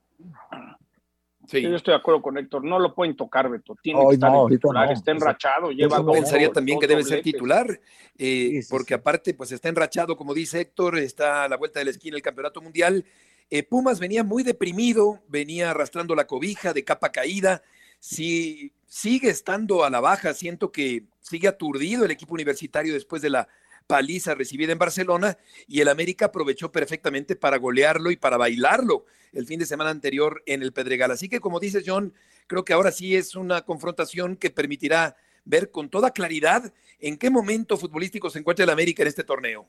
Sí. 1.47 1.61
Yo 1.61 1.75
estoy 1.75 1.93
de 1.93 1.97
acuerdo 1.97 2.21
con 2.21 2.37
Héctor, 2.37 2.63
no 2.63 2.79
lo 2.79 2.95
pueden 2.95 3.15
tocar, 3.15 3.49
Beto. 3.49 3.75
Tiene 3.81 3.99
que 4.07 4.13
estar 4.13 4.33
en 4.33 4.47
titular, 4.47 4.91
está 4.91 5.11
enrachado, 5.11 5.71
lleva 5.71 5.99
dos, 5.99 6.15
pensaría 6.15 6.51
también 6.51 6.79
que 6.79 6.87
debe 6.87 7.03
ser 7.03 7.21
titular, 7.21 7.79
eh, 8.17 8.61
porque 8.69 8.93
aparte, 8.93 9.33
pues 9.33 9.51
está 9.51 9.67
enrachado, 9.67 10.15
como 10.15 10.33
dice 10.33 10.61
Héctor, 10.61 10.97
está 10.99 11.43
a 11.43 11.49
la 11.49 11.57
vuelta 11.57 11.79
de 11.79 11.85
la 11.85 11.91
esquina 11.91 12.15
el 12.15 12.21
campeonato 12.21 12.61
mundial. 12.61 13.05
Eh, 13.49 13.63
Pumas 13.63 13.99
venía 13.99 14.23
muy 14.23 14.43
deprimido, 14.43 15.21
venía 15.27 15.71
arrastrando 15.71 16.15
la 16.15 16.25
cobija 16.27 16.73
de 16.73 16.83
capa 16.83 17.11
caída. 17.11 17.61
Si 17.99 18.71
sigue 18.87 19.29
estando 19.29 19.83
a 19.83 19.89
la 19.89 19.99
baja, 19.99 20.33
siento 20.33 20.71
que 20.71 21.03
sigue 21.19 21.47
aturdido 21.47 22.05
el 22.05 22.11
equipo 22.11 22.33
universitario 22.33 22.93
después 22.93 23.21
de 23.21 23.29
la 23.29 23.47
paliza 23.87 24.35
recibida 24.35 24.71
en 24.71 24.79
Barcelona 24.79 25.37
y 25.67 25.81
el 25.81 25.89
América 25.89 26.25
aprovechó 26.25 26.71
perfectamente 26.71 27.35
para 27.35 27.57
golearlo 27.57 28.11
y 28.11 28.15
para 28.15 28.37
bailarlo 28.37 29.05
el 29.33 29.45
fin 29.45 29.59
de 29.59 29.65
semana 29.65 29.89
anterior 29.89 30.43
en 30.45 30.61
el 30.61 30.73
Pedregal. 30.73 31.11
Así 31.11 31.29
que 31.29 31.39
como 31.39 31.59
dices 31.59 31.83
John, 31.85 32.13
creo 32.47 32.63
que 32.63 32.73
ahora 32.73 32.91
sí 32.91 33.15
es 33.15 33.35
una 33.35 33.61
confrontación 33.63 34.35
que 34.35 34.49
permitirá 34.49 35.15
ver 35.45 35.71
con 35.71 35.89
toda 35.89 36.11
claridad 36.11 36.73
en 36.99 37.17
qué 37.17 37.29
momento 37.29 37.77
futbolístico 37.77 38.29
se 38.29 38.39
encuentra 38.39 38.63
el 38.63 38.69
América 38.69 39.03
en 39.03 39.09
este 39.09 39.23
torneo. 39.23 39.67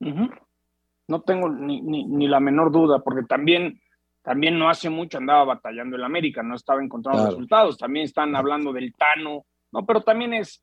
No 0.00 1.20
tengo 1.22 1.48
ni, 1.48 1.80
ni, 1.80 2.26
la 2.26 2.40
menor 2.40 2.72
duda, 2.72 3.00
porque 3.00 3.22
también, 3.22 3.80
también 4.22 4.58
no 4.58 4.68
hace 4.68 4.90
mucho 4.90 5.18
andaba 5.18 5.44
batallando 5.44 5.96
el 5.96 6.04
América, 6.04 6.42
no 6.42 6.56
estaba 6.56 6.82
encontrando 6.82 7.26
resultados, 7.26 7.78
también 7.78 8.06
están 8.06 8.34
hablando 8.34 8.72
del 8.72 8.92
Tano, 8.94 9.44
no, 9.70 9.86
pero 9.86 10.02
también 10.02 10.34
es, 10.34 10.62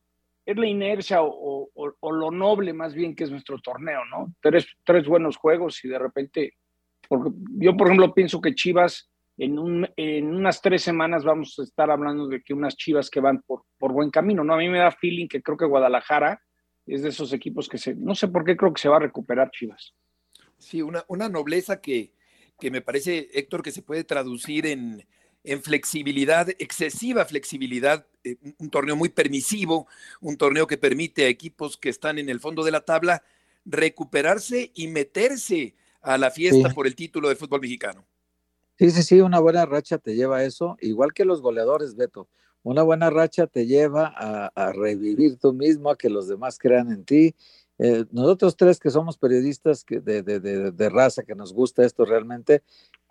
es 0.50 0.58
la 0.58 0.66
inercia 0.66 1.20
o, 1.22 1.70
lo 2.02 2.32
noble 2.32 2.74
más 2.74 2.96
bien 2.96 3.16
que 3.16 3.24
es 3.24 3.32
nuestro 3.32 3.60
torneo, 3.60 4.04
¿no? 4.06 4.34
Tres, 4.42 5.08
buenos 5.08 5.38
juegos 5.38 5.84
y 5.86 5.88
de 5.88 6.00
repente, 6.00 6.54
porque 7.08 7.30
yo 7.60 7.78
por 7.78 7.88
ejemplo 7.88 8.14
pienso 8.14 8.42
que 8.42 8.56
Chivas 8.56 9.12
en, 9.38 9.60
un, 9.60 9.88
en 9.96 10.34
unas 10.34 10.60
tres 10.62 10.82
semanas 10.82 11.24
vamos 11.24 11.58
a 11.60 11.64
estar 11.64 11.92
hablando 11.92 12.28
de 12.28 12.42
que 12.42 12.56
unas 12.56 12.76
Chivas 12.76 13.12
que 13.12 13.20
van 13.20 13.44
por, 13.44 13.64
por 13.78 13.94
buen 13.94 14.10
camino, 14.10 14.44
¿no? 14.44 14.56
A 14.56 14.58
mí 14.58 14.70
me 14.70 14.80
da 14.80 14.90
feeling 14.90 15.28
que 15.28 15.44
creo 15.44 15.56
que 15.56 15.66
Guadalajara 15.66 16.42
es 16.88 17.04
de 17.04 17.10
esos 17.10 17.32
equipos 17.32 17.70
que 17.70 17.78
se, 17.78 17.94
no 17.94 18.16
sé 18.16 18.28
por 18.28 18.44
qué 18.44 18.58
creo 18.58 18.74
que 18.74 18.82
se 18.82 18.90
va 18.90 18.98
a 18.98 19.02
recuperar 19.02 19.52
Chivas. 19.52 19.94
Sí, 20.58 20.82
una, 20.82 21.06
una 21.08 21.30
nobleza 21.30 21.80
que, 21.80 22.14
que 22.60 22.72
me 22.72 22.82
parece, 22.82 23.30
Héctor, 23.34 23.62
que 23.62 23.72
se 23.72 23.84
puede 23.84 24.04
traducir 24.04 24.66
en, 24.66 25.06
en 25.44 25.62
flexibilidad, 25.62 26.50
excesiva 26.60 27.26
flexibilidad, 27.26 28.06
eh, 28.24 28.36
un 28.58 28.70
torneo 28.70 28.96
muy 28.96 29.10
permisivo, 29.10 29.88
un 30.22 30.38
torneo 30.38 30.68
que 30.68 30.78
permite 30.78 31.26
a 31.26 31.30
equipos 31.30 31.78
que 31.78 31.90
están 31.90 32.20
en 32.20 32.30
el 32.30 32.40
fondo 32.40 32.64
de 32.64 32.72
la 32.72 32.82
tabla 32.82 33.24
recuperarse 33.66 34.72
y 34.74 34.88
meterse 34.88 35.76
a 36.02 36.18
la 36.18 36.32
fiesta 36.32 36.70
por 36.70 36.88
el 36.88 36.96
título 36.96 37.30
de 37.30 37.36
fútbol 37.36 37.62
mexicano. 37.62 38.06
Sí, 38.78 38.92
sí, 38.92 39.04
sí, 39.04 39.22
una 39.22 39.40
buena 39.40 39.66
racha 39.66 39.98
te 39.98 40.16
lleva 40.16 40.38
a 40.38 40.44
eso, 40.46 40.78
igual 40.80 41.14
que 41.14 41.26
los 41.26 41.42
goleadores, 41.42 41.96
Beto. 41.96 42.30
Una 42.64 42.84
buena 42.84 43.10
racha 43.10 43.48
te 43.48 43.66
lleva 43.66 44.14
a, 44.16 44.52
a 44.56 44.72
revivir 44.72 45.38
tú 45.38 45.54
mismo, 45.54 45.90
a 45.90 45.98
que 45.98 46.10
los 46.10 46.28
demás 46.28 46.58
crean 46.58 46.92
en 46.92 47.04
ti. 47.04 47.36
Eh, 47.78 48.06
nosotros 48.12 48.58
tres 48.58 48.78
que 48.78 48.90
somos 48.90 49.18
periodistas 49.18 49.86
de, 49.88 50.22
de, 50.22 50.40
de, 50.42 50.72
de, 50.72 50.90
raza, 50.90 51.24
que 51.24 51.34
nos 51.34 51.54
gusta 51.54 51.86
esto 51.86 52.04
realmente, 52.04 52.62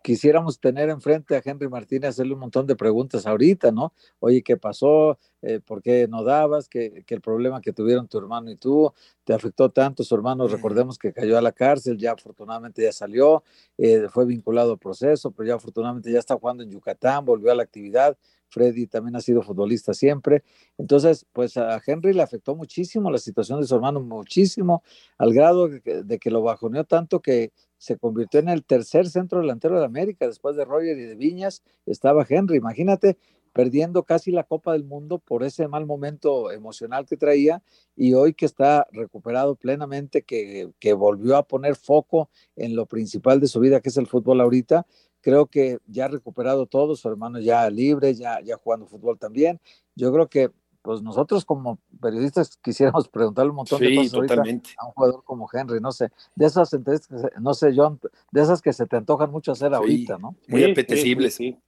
quisiéramos 0.03 0.61
tener 0.61 0.89
enfrente 0.89 1.37
a 1.37 1.43
Henry 1.45 1.69
Martínez, 1.69 2.11
hacerle 2.11 2.35
un 2.35 2.41
montón 2.41 2.67
de 2.67 2.77
preguntas 2.77 3.27
ahorita, 3.27 3.73
¿no? 3.73 3.93
Oye, 4.21 4.43
¿qué 4.43 4.57
pasó? 4.57 5.19
Eh, 5.43 5.61
¿Por 5.61 5.83
qué 5.83 6.09
no 6.09 6.25
dabas? 6.25 6.69
¿Qué, 6.69 7.05
el 7.07 7.21
problema 7.21 7.61
que 7.61 7.73
tuvieron 7.73 8.09
tu 8.09 8.19
hermano 8.19 8.51
y 8.51 8.57
tú 8.57 8.93
te 9.25 9.35
afectó 9.35 9.71
tanto? 9.71 10.05
Su 10.05 10.15
hermano, 10.15 10.49
recordemos 10.49 10.99
que 10.99 11.13
cayó 11.13 11.39
a 11.39 11.43
la 11.43 11.53
cárcel, 11.53 11.99
ya 11.99 12.13
afortunadamente 12.13 12.83
ya 12.83 12.93
salió, 12.93 13.43
eh, 13.77 14.09
fue 14.11 14.25
vinculado 14.25 14.73
al 14.73 14.79
proceso, 14.79 15.31
pero 15.31 15.49
ya 15.49 15.55
afortunadamente 15.57 16.11
ya 16.11 16.19
está 16.19 16.37
jugando 16.37 16.63
en 16.63 16.71
Yucatán, 16.71 17.25
volvió 17.25 17.53
a 17.53 17.55
la 17.55 17.63
actividad. 17.63 18.17
Freddy 18.49 18.87
también 18.87 19.17
ha 19.17 19.21
sido 19.21 19.43
futbolista 19.43 19.95
siempre. 19.95 20.43
Entonces, 20.77 21.27
pues 21.33 21.57
a 21.57 21.81
Henry 21.85 22.13
le 22.13 22.23
afectó 22.23 22.55
muchísimo 22.57 23.11
la 23.11 23.19
situación 23.19 23.61
de 23.61 23.67
su 23.67 23.75
hermano, 23.75 24.01
muchísimo, 24.01 24.83
al 25.17 25.33
grado 25.33 25.69
de 25.69 26.19
que, 26.19 26.31
lo 26.31 26.43
bajoneó 26.43 26.85
tanto 26.85 27.21
que 27.21 27.53
se 27.79 27.97
convirtió 27.97 28.41
en 28.41 28.49
el 28.49 28.65
tercer 28.65 29.09
centro 29.09 29.41
delantero 29.41 29.79
de 29.79 29.87
América, 29.87 30.27
después 30.27 30.57
de 30.57 30.65
Roger 30.65 30.99
y 30.99 31.03
de 31.03 31.15
Viñas, 31.15 31.63
estaba 31.87 32.27
Henry. 32.29 32.57
Imagínate, 32.57 33.17
perdiendo 33.53 34.05
casi 34.05 34.31
la 34.31 34.45
Copa 34.45 34.73
del 34.73 34.85
Mundo 34.85 35.19
por 35.19 35.43
ese 35.43 35.69
mal 35.69 35.87
momento 35.87 36.53
emocional 36.53 37.07
que 37.07 37.17
traía 37.17 37.63
y 37.97 38.15
hoy 38.15 38.35
que 38.35 38.47
está 38.47 38.87
recuperado 38.93 39.57
plenamente, 39.57 40.23
que, 40.23 40.71
que 40.79 40.93
volvió 40.93 41.37
a 41.37 41.43
poner 41.43 41.77
foco 41.77 42.31
en 42.57 42.77
lo 42.77 42.87
principal 42.87 43.41
de 43.41 43.49
su 43.49 43.61
vida, 43.61 43.81
que 43.81 43.89
es 43.89 43.97
el 43.97 44.07
fútbol 44.07 44.41
ahorita, 44.41 44.87
creo 45.29 45.45
que 45.45 45.79
ya 45.87 46.07
ha 46.07 46.09
recuperado 46.09 46.65
todo, 46.65 46.97
su 46.97 47.07
hermano 47.07 47.39
ya 47.39 47.69
libre, 47.69 48.15
ya, 48.15 48.41
ya 48.41 48.57
jugando 48.57 48.87
fútbol 48.87 49.19
también. 49.19 49.61
Yo 49.95 50.11
creo 50.11 50.27
que 50.27 50.51
pues 50.81 51.03
nosotros 51.03 51.45
como 51.45 51.79
periodistas 52.01 52.57
quisiéramos 52.63 53.09
preguntarle 53.11 53.51
un 53.51 53.57
montón 53.57 53.79
de 53.79 53.95
cosas 53.95 54.13
totalmente. 54.13 54.71
a 54.79 54.87
un 54.87 54.93
jugador 54.93 55.23
como 55.25 55.47
Henry, 55.53 55.81
no 55.81 55.93
sé, 55.93 56.09
de 56.35 56.47
esas 56.47 56.73
entrevistas, 56.73 57.31
no 57.43 57.53
sé, 57.53 57.75
John, 57.77 58.01
de 58.33 58.41
esas 58.41 58.63
que 58.63 58.73
se 58.73 58.87
te 58.87 58.97
antojan 58.97 59.31
mucho 59.31 59.53
hacer 59.53 59.75
ahorita, 59.75 60.17
¿no? 60.17 60.35
Muy 60.49 60.65
apetecibles. 60.65 61.35
Sí, 61.35 61.59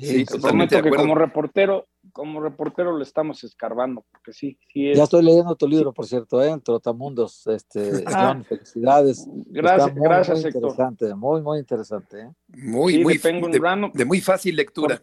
sí, 0.00 0.24
totalmente 0.24 0.80
que 0.80 0.90
como 0.90 1.14
reportero, 1.14 1.86
como 2.14 2.40
reportero 2.40 2.96
le 2.96 3.02
estamos 3.02 3.42
escarbando, 3.42 4.06
porque 4.12 4.32
sí, 4.32 4.56
sí 4.72 4.94
Ya 4.94 5.02
estoy 5.02 5.24
leyendo 5.24 5.56
tu 5.56 5.66
libro, 5.66 5.92
por 5.92 6.06
cierto, 6.06 6.40
¿eh? 6.40 6.56
Trotamundos, 6.64 7.44
este, 7.48 7.80
ah. 8.06 8.40
Felicidades. 8.48 9.28
Gracias, 9.48 9.92
muy, 9.92 10.02
gracias, 10.04 10.38
muy 10.38 10.46
interesante, 10.46 11.14
muy, 11.16 11.42
muy 11.42 11.58
interesante, 11.58 12.20
¿eh? 12.20 12.30
Muy, 12.46 13.02
muy, 13.02 13.18
de, 13.18 14.04
muy 14.04 14.20
fácil 14.20 14.54
lectura. 14.54 15.02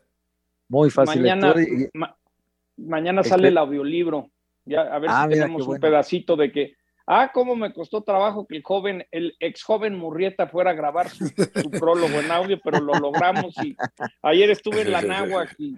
Muy 0.70 0.90
fácil 0.90 1.22
mañana, 1.22 1.54
lectura. 1.54 2.18
mañana 2.78 3.24
sale 3.24 3.50
el 3.50 3.58
audiolibro, 3.58 4.32
ya, 4.64 4.84
a 4.84 4.98
ver 5.00 5.10
ah, 5.12 5.26
si 5.28 5.34
tenemos 5.34 5.68
un 5.68 5.80
pedacito 5.80 6.38
de 6.38 6.50
que 6.50 6.76
Ah, 7.08 7.30
cómo 7.34 7.58
me 7.58 7.74
costó 7.74 8.04
trabajo 8.04 8.48
que 8.48 8.56
el 8.56 8.64
joven, 8.64 9.06
el 9.12 9.36
ex 9.42 9.64
joven 9.64 9.98
Murrieta 9.98 10.48
fuera 10.48 10.72
a 10.72 10.76
grabar 10.76 11.10
su, 11.10 11.30
prólogo 11.72 12.20
en 12.20 12.32
audio, 12.32 12.58
pero 12.64 12.80
lo 12.80 12.94
logramos 12.94 13.54
y 13.64 13.76
ayer 14.22 14.52
estuve 14.52 14.84
en 14.84 14.92
la 14.92 15.02
Náhuac 15.02 15.54
y 15.60 15.76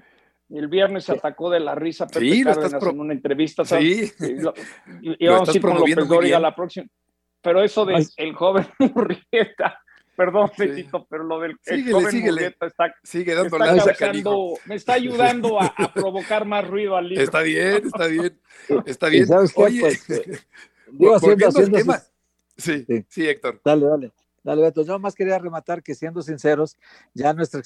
el 0.50 0.68
viernes 0.68 1.06
se 1.06 1.14
atacó 1.14 1.50
de 1.50 1.60
la 1.60 1.76
risa 1.76 2.08
Pepe 2.08 2.32
sí, 2.32 2.44
Cárdenas 2.44 2.84
en 2.84 3.00
una 3.00 3.14
entrevista. 3.14 3.66
¿sabes? 3.66 4.16
Sí. 4.18 4.36
Y, 5.02 5.28
vamos 5.28 5.50
a 5.50 5.52
ir 5.56 5.62
con 5.62 5.80
López 5.80 6.08
Dóriga 6.08 6.40
la 6.40 6.56
próxima. 6.56 6.88
Pero 7.42 7.62
eso 7.62 7.86
de 7.86 8.06
el 8.18 8.34
joven 8.34 8.66
Murrieta, 8.96 9.82
perdón, 10.16 10.50
Petito, 10.56 11.06
pero 11.10 11.24
lo 11.24 11.40
del 11.40 11.58
el 11.66 11.92
joven 11.92 12.22
Murrieta 12.22 12.68
está, 12.68 12.94
Sigue 13.04 13.36
dando 13.36 13.58
está 13.58 14.12
me 14.66 14.76
está 14.76 14.94
ayudando 14.94 15.62
a, 15.62 15.74
provocar 15.94 16.46
más 16.46 16.66
ruido 16.66 16.96
al 16.96 17.10
libro. 17.10 17.24
Está 17.24 17.42
bien, 17.42 17.86
está 17.86 18.08
bien, 18.08 18.40
está 18.86 19.10
bien. 19.10 19.28
Oye, 19.56 19.82
pues, 19.82 20.10
eh, 20.10 20.40
digo, 20.92 21.16
haciendo, 21.16 21.48
haciendo, 21.50 21.78
tema. 21.78 22.00
Sí, 22.56 22.86
sí, 22.88 23.06
sí, 23.10 23.28
Héctor. 23.28 23.60
Dale, 23.66 23.86
dale. 23.86 24.12
Dale, 24.44 24.62
Beto. 24.62 24.84
Yo 24.84 25.00
más 25.00 25.16
quería 25.16 25.40
rematar 25.40 25.82
que 25.82 25.96
siendo 25.96 26.22
sinceros, 26.22 26.78
ya 27.14 27.30
a 27.30 27.34
nuestra, 27.34 27.62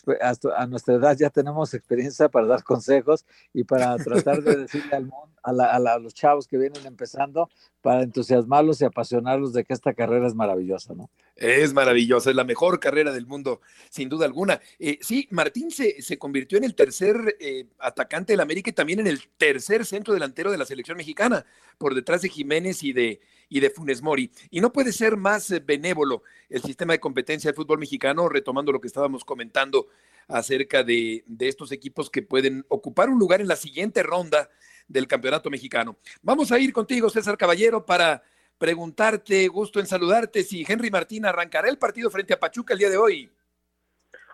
a 0.55 0.67
nuestra 0.67 0.95
edad 0.95 1.17
ya 1.17 1.29
tenemos 1.31 1.73
experiencia 1.73 2.29
para 2.29 2.45
dar 2.45 2.63
consejos 2.63 3.25
y 3.51 3.63
para 3.63 3.97
tratar 3.97 4.43
de 4.43 4.57
decirle 4.57 4.95
al 4.95 5.05
mundo, 5.05 5.37
a, 5.41 5.99
los 5.99 6.13
chavos 6.13 6.47
que 6.47 6.57
vienen 6.57 6.85
empezando, 6.85 7.49
para 7.81 8.03
entusiasmarlos 8.03 8.81
y 8.81 8.85
apasionarlos 8.85 9.53
de 9.53 9.63
que 9.63 9.73
esta 9.73 9.93
carrera 9.93 10.27
es 10.27 10.35
maravillosa, 10.35 10.93
¿no? 10.93 11.09
Es 11.35 11.73
maravillosa, 11.73 12.31
es 12.31 12.35
la 12.35 12.43
mejor 12.43 12.79
carrera 12.79 13.11
del 13.11 13.27
mundo, 13.27 13.61
sin 13.89 14.09
duda 14.09 14.25
alguna. 14.25 14.59
Eh, 14.77 14.99
sí, 15.01 15.27
Martín 15.31 15.71
se, 15.71 16.01
se, 16.01 16.17
convirtió 16.17 16.57
en 16.57 16.63
el 16.63 16.75
tercer 16.75 17.37
eh, 17.39 17.67
atacante 17.79 18.33
del 18.33 18.41
América 18.41 18.69
y 18.69 18.73
también 18.73 18.99
en 18.99 19.07
el 19.07 19.21
tercer 19.37 19.85
centro 19.85 20.13
delantero 20.13 20.51
de 20.51 20.57
la 20.57 20.65
selección 20.65 20.97
mexicana, 20.97 21.45
por 21.77 21.95
detrás 21.95 22.21
de 22.23 22.29
Jiménez 22.29 22.83
y 22.83 22.91
de, 22.91 23.21
y 23.49 23.59
de 23.59 23.69
Funes 23.69 24.01
Mori. 24.01 24.31
Y 24.49 24.61
no 24.61 24.71
puede 24.71 24.91
ser 24.91 25.17
más 25.17 25.49
eh, 25.51 25.61
benévolo 25.63 26.23
el 26.49 26.61
sistema 26.61 26.93
de 26.93 26.99
competencia 26.99 27.49
del 27.49 27.55
fútbol 27.55 27.79
mexicano, 27.79 28.29
retomando 28.29 28.71
lo 28.71 28.81
que 28.81 28.87
estábamos 28.87 29.23
comentando 29.23 29.87
acerca 30.27 30.83
de, 30.83 31.23
estos 31.39 31.71
equipos 31.71 32.09
que 32.09 32.21
pueden 32.21 32.65
ocupar 32.67 33.09
un 33.09 33.19
lugar 33.19 33.41
en 33.41 33.47
la 33.47 33.55
siguiente 33.55 34.03
ronda 34.03 34.49
del 34.87 35.07
campeonato 35.07 35.49
mexicano. 35.49 35.97
Vamos 36.21 36.51
a 36.51 36.59
ir 36.59 36.73
contigo, 36.73 37.09
César 37.09 37.37
Caballero, 37.37 37.85
para 37.85 38.23
preguntarte, 38.57 39.47
gusto 39.47 39.79
en 39.79 39.85
saludarte, 39.85 40.43
si 40.43 40.65
Henry 40.67 40.89
Martín 40.89 41.25
arrancará 41.25 41.69
el 41.69 41.77
partido 41.77 42.09
frente 42.09 42.33
a 42.33 42.39
Pachuca 42.39 42.73
el 42.73 42.79
día 42.79 42.89
de 42.89 42.97
hoy. 42.97 43.31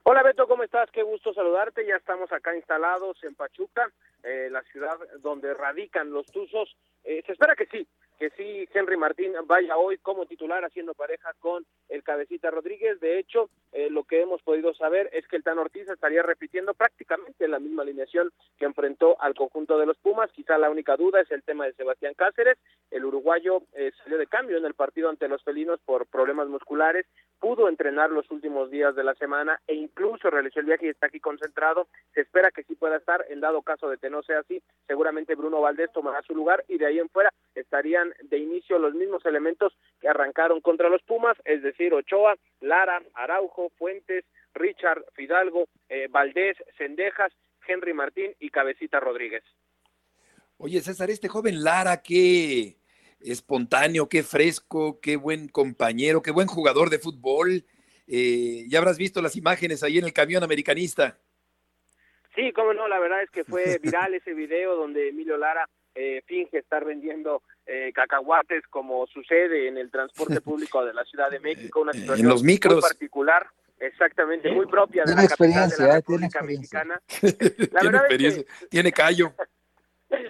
Hola 0.06 0.22
Beto, 0.22 0.48
¿cómo 0.48 0.64
estás? 0.64 0.92
Qué 0.92 1.02
gusto 1.02 1.34
saludarte. 1.34 1.86
Ya 1.86 1.96
estamos 1.96 2.30
acá 2.34 2.54
instalados 2.56 3.18
en 3.24 3.36
Pachuca, 3.36 3.90
eh, 4.22 4.50
la 4.52 4.62
ciudad 4.64 4.98
donde 5.22 5.54
radican 5.54 6.12
los 6.12 6.26
Tuzos. 6.26 6.76
Eh, 7.06 7.24
se 7.26 7.32
espera 7.32 7.56
que 7.56 7.68
sí, 7.68 7.88
que 8.24 8.30
sí 8.38 8.70
Henry 8.74 8.96
Martín 8.96 9.34
vaya 9.48 9.76
hoy 9.76 9.98
como 9.98 10.26
titular 10.26 10.64
haciendo 10.64 10.94
pareja 10.94 11.34
con 11.40 11.66
el 11.90 12.04
cabecita 12.04 12.50
Rodríguez. 12.52 12.98
De 13.02 13.20
hecho, 13.20 13.50
eh, 13.74 13.90
lo 13.90 14.06
que 14.06 14.22
hemos 14.22 14.42
podido 14.44 14.74
saber 14.76 15.10
es 15.12 15.28
que 15.28 15.36
el 15.36 15.44
Tan 15.44 15.60
Ortiz 15.60 15.90
estaría 15.90 16.24
repitiendo 16.24 16.74
prácticamente 16.74 17.50
la 17.50 17.60
misma 17.60 17.84
alineación 17.84 18.32
que 18.58 18.64
enfrentó 18.64 19.22
al 19.22 19.34
conjunto 19.34 19.78
de 19.78 19.88
los 19.88 19.98
Pumas. 19.98 20.32
Quizá 20.32 20.58
la 20.58 20.70
única 20.70 20.96
duda 20.96 21.20
es 21.20 21.30
el 21.32 21.44
tema 21.44 21.66
de 21.66 21.74
Sebastián 21.74 22.14
Cáceres. 22.16 22.58
El 22.92 23.04
uruguayo 23.04 23.64
eh, 23.74 23.92
salió 24.02 24.18
de 24.18 24.28
cambio 24.28 24.58
en 24.58 24.64
el 24.64 24.74
partido 24.74 25.10
ante 25.10 25.28
los 25.28 25.44
felinos 25.44 25.82
por 25.84 26.06
problemas 26.06 26.48
musculares. 26.48 27.06
Pudo 27.42 27.68
entrenar 27.68 28.10
los 28.10 28.32
últimos 28.32 28.72
días 28.72 28.96
de 28.96 29.04
la 29.04 29.16
semana 29.16 29.60
e 29.68 29.74
incluso 29.74 30.30
realizó 30.30 30.62
el 30.62 30.68
viaje 30.68 30.86
y 30.86 30.90
está 30.90 31.08
aquí 31.08 31.20
concentrado. 31.20 31.90
Se 32.14 32.22
espera 32.22 32.52
que 32.52 32.64
sí 32.64 32.76
pueda 32.76 32.96
estar. 32.96 33.26
En 33.28 33.42
dado 33.42 33.64
caso 33.64 33.90
de 33.90 33.98
que 33.98 34.10
no 34.10 34.24
sea 34.24 34.40
así, 34.40 34.64
seguramente 34.88 35.36
Bruno 35.36 35.60
Valdés 35.60 35.92
tomará 35.92 36.22
su 36.22 36.34
lugar 36.34 36.64
y 36.70 36.78
de 36.78 36.86
ahí 36.86 37.00
en 37.00 37.10
fuera 37.10 37.34
estarían 37.56 38.13
de 38.22 38.38
inicio 38.38 38.80
los 38.80 38.94
mismos 38.94 39.26
elementos 39.26 39.74
que 40.00 40.08
arrancaron 40.08 40.62
contra 40.62 40.90
los 40.90 41.02
Pumas, 41.04 41.38
es 41.46 41.62
decir, 41.62 41.94
Ochoa, 41.94 42.36
Lara, 42.62 43.02
Araujo, 43.14 43.72
Fuentes, 43.78 44.26
Richard, 44.54 45.04
Fidalgo, 45.14 45.68
eh, 45.90 46.08
Valdés, 46.10 46.58
Cendejas, 46.78 47.32
Henry 47.68 47.94
Martín 47.94 48.34
y 48.40 48.50
Cabecita 48.50 49.00
Rodríguez. 49.00 49.44
Oye, 50.58 50.82
César, 50.82 51.10
este 51.10 51.28
joven 51.28 51.64
Lara, 51.64 52.02
qué 52.02 52.78
espontáneo, 53.20 54.08
qué 54.08 54.24
fresco, 54.24 55.00
qué 55.02 55.16
buen 55.16 55.48
compañero, 55.48 56.22
qué 56.22 56.32
buen 56.32 56.48
jugador 56.48 56.90
de 56.90 57.00
fútbol. 57.00 57.66
Eh, 58.08 58.66
ya 58.70 58.80
habrás 58.80 58.98
visto 58.98 59.22
las 59.22 59.36
imágenes 59.36 59.84
ahí 59.84 59.98
en 59.98 60.06
el 60.06 60.14
camión 60.14 60.44
americanista. 60.44 61.18
Sí, 62.36 62.52
cómo 62.52 62.74
no, 62.74 62.88
la 62.88 63.00
verdad 63.00 63.24
es 63.24 63.30
que 63.30 63.44
fue 63.44 63.78
viral 63.82 64.14
ese 64.14 64.34
video 64.34 64.76
donde 64.76 65.10
Emilio 65.10 65.38
Lara 65.38 65.68
eh, 65.96 66.22
finge 66.26 66.60
estar 66.60 66.86
vendiendo 66.86 67.44
eh, 67.66 67.92
cacahuates 67.94 68.64
como 68.70 69.06
sucede 69.08 69.68
en 69.68 69.78
el 69.78 69.92
transporte 69.92 70.42
público 70.42 70.84
de 70.86 70.94
la 70.94 71.04
Ciudad 71.06 71.30
de 71.30 71.40
México, 71.40 71.82
una 71.82 71.94
situación 71.94 72.28
los 72.28 72.44
micros. 72.44 72.76
muy 72.76 72.82
particular, 72.82 73.48
exactamente, 73.80 74.52
muy 74.52 74.66
propia 74.66 75.04
de 75.06 75.16
la 75.16 75.28
capital 75.28 75.70
de 75.70 75.88
la 75.88 75.96
República 75.96 76.42
Mexicana. 76.42 77.02
La 77.72 77.84
verdad 77.84 78.06
es 78.10 78.36
que, 78.36 78.46
tiene 78.70 78.92
callo. 78.92 79.34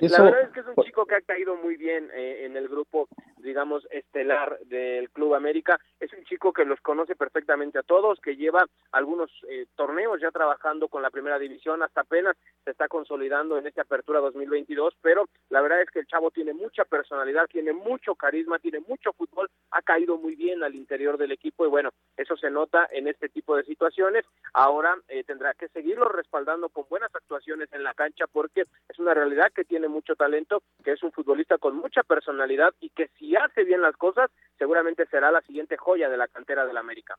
La 0.01 0.21
verdad 0.23 0.41
es 0.41 0.49
que 0.49 0.59
es 0.61 0.65
un 0.65 0.83
chico 0.83 1.05
que 1.05 1.15
ha 1.15 1.21
caído 1.21 1.55
muy 1.55 1.75
bien 1.75 2.09
eh, 2.13 2.45
en 2.45 2.55
el 2.55 2.67
grupo, 2.67 3.07
digamos, 3.37 3.85
estelar 3.91 4.59
del 4.65 5.09
Club 5.09 5.35
América. 5.35 5.79
Es 5.99 6.11
un 6.13 6.23
chico 6.23 6.53
que 6.53 6.65
los 6.65 6.79
conoce 6.81 7.15
perfectamente 7.15 7.79
a 7.79 7.83
todos, 7.83 8.19
que 8.19 8.35
lleva 8.35 8.65
algunos 8.91 9.29
eh, 9.49 9.65
torneos 9.75 10.21
ya 10.21 10.31
trabajando 10.31 10.87
con 10.87 11.01
la 11.01 11.09
primera 11.09 11.37
división, 11.37 11.83
hasta 11.83 12.01
apenas 12.01 12.35
se 12.63 12.71
está 12.71 12.87
consolidando 12.87 13.57
en 13.57 13.67
esta 13.67 13.81
apertura 13.81 14.19
2022, 14.19 14.95
pero 15.01 15.25
la 15.49 15.61
verdad 15.61 15.81
es 15.81 15.89
que 15.89 15.99
el 15.99 16.07
chavo 16.07 16.31
tiene 16.31 16.53
mucha 16.53 16.85
personalidad, 16.85 17.47
tiene 17.47 17.73
mucho 17.73 18.15
carisma, 18.15 18.59
tiene 18.59 18.79
mucho 18.79 19.13
fútbol, 19.13 19.49
ha 19.71 19.81
caído 19.81 20.17
muy 20.17 20.35
bien 20.35 20.63
al 20.63 20.75
interior 20.75 21.17
del 21.17 21.31
equipo 21.31 21.65
y 21.65 21.69
bueno, 21.69 21.89
eso 22.17 22.37
se 22.37 22.49
nota 22.49 22.87
en 22.91 23.07
este 23.07 23.29
tipo 23.29 23.55
de 23.55 23.63
situaciones. 23.63 24.25
Ahora 24.53 24.95
eh, 25.07 25.23
tendrá 25.23 25.53
que 25.53 25.67
seguirlo 25.69 26.07
respaldando 26.09 26.69
con 26.69 26.85
buenas 26.89 27.13
actuaciones 27.13 27.71
en 27.73 27.83
la 27.83 27.93
cancha 27.93 28.25
porque 28.31 28.65
es 28.87 28.99
una 28.99 29.13
realidad 29.13 29.51
que 29.53 29.63
tiene 29.63 29.72
mucho 29.79 30.15
talento, 30.15 30.63
que 30.83 30.93
es 30.93 31.03
un 31.03 31.11
futbolista 31.11 31.57
con 31.57 31.75
mucha 31.75 32.03
personalidad 32.03 32.73
y 32.79 32.89
que 32.89 33.09
si 33.19 33.35
hace 33.35 33.63
bien 33.63 33.81
las 33.81 33.95
cosas, 33.97 34.29
seguramente 34.57 35.05
será 35.07 35.31
la 35.31 35.41
siguiente 35.41 35.77
joya 35.77 36.09
de 36.09 36.17
la 36.17 36.27
cantera 36.27 36.65
del 36.65 36.77
América. 36.77 37.15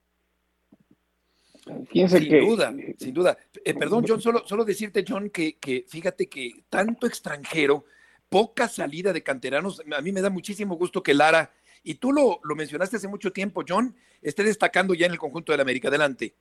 sin 1.92 2.46
duda, 2.46 2.74
sin 2.98 3.14
duda. 3.14 3.36
Eh, 3.64 3.74
perdón, 3.74 4.04
John, 4.06 4.20
solo, 4.20 4.46
solo 4.46 4.64
decirte, 4.64 5.04
John, 5.06 5.30
que, 5.30 5.56
que 5.58 5.84
fíjate 5.88 6.28
que 6.28 6.64
tanto 6.68 7.06
extranjero, 7.06 7.84
poca 8.28 8.68
salida 8.68 9.12
de 9.12 9.22
canteranos, 9.22 9.82
a 9.96 10.00
mí 10.00 10.12
me 10.12 10.22
da 10.22 10.30
muchísimo 10.30 10.76
gusto 10.76 11.02
que 11.02 11.14
Lara, 11.14 11.52
y 11.82 11.96
tú 11.96 12.12
lo, 12.12 12.40
lo 12.42 12.56
mencionaste 12.56 12.96
hace 12.96 13.08
mucho 13.08 13.32
tiempo, 13.32 13.62
John, 13.68 13.94
esté 14.22 14.42
destacando 14.42 14.94
ya 14.94 15.06
en 15.06 15.12
el 15.12 15.18
conjunto 15.18 15.52
del 15.52 15.60
América. 15.60 15.88
Adelante. 15.88 16.34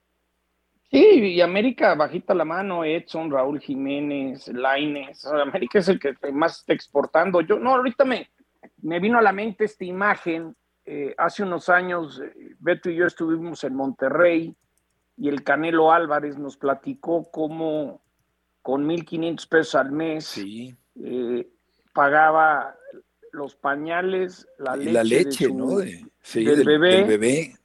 Sí, 0.93 0.99
y 0.99 1.41
América 1.41 1.95
bajita 1.95 2.35
la 2.35 2.45
mano, 2.45 2.85
Edson, 2.85 3.31
Raúl 3.31 3.59
Jiménez, 3.59 4.47
Laines. 4.49 5.25
América 5.25 5.79
es 5.79 5.89
el 5.89 5.99
que 5.99 6.13
más 6.31 6.59
está 6.59 6.73
exportando. 6.73 7.41
Yo, 7.41 7.57
no, 7.57 7.71
ahorita 7.71 8.05
me, 8.05 8.29
me 8.83 8.99
vino 8.99 9.17
a 9.17 9.23
la 9.23 9.33
mente 9.33 9.65
esta 9.65 9.85
imagen. 9.85 10.55
Eh, 10.85 11.15
hace 11.17 11.41
unos 11.41 11.67
años, 11.69 12.21
eh, 12.23 12.53
Beto 12.59 12.91
y 12.91 12.95
yo 12.95 13.07
estuvimos 13.07 13.63
en 13.63 13.73
Monterrey 13.73 14.55
y 15.17 15.29
el 15.29 15.43
Canelo 15.43 15.91
Álvarez 15.91 16.37
nos 16.37 16.57
platicó 16.57 17.23
cómo 17.31 18.03
con 18.61 18.87
1.500 18.87 19.49
pesos 19.49 19.73
al 19.73 19.91
mes 19.91 20.37
eh, 20.37 21.47
pagaba 21.91 22.75
los 23.33 23.55
pañales, 23.55 24.47
la 24.59 24.75
leche, 24.75 24.91
la 24.91 25.03
leche 25.03 25.51
¿no? 25.51 25.77
del, 25.77 26.63
bebé, 26.63 27.55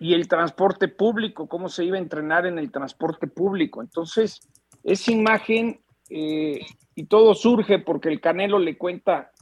y 0.00 0.14
el 0.14 0.28
transporte 0.28 0.88
público, 0.88 1.48
cómo 1.48 1.68
se 1.68 1.84
iba 1.84 1.96
a 1.96 2.00
entrenar 2.00 2.46
en 2.46 2.58
el 2.58 2.70
transporte 2.70 3.26
público. 3.26 3.82
Entonces, 3.82 4.40
esa 4.84 5.10
imagen, 5.10 5.80
eh, 6.08 6.60
y 6.94 7.04
todo 7.06 7.34
surge 7.34 7.80
porque 7.80 8.08
el 8.08 8.20
Canelo 8.20 8.60
le 8.60 8.78
cuenta, 8.78 9.32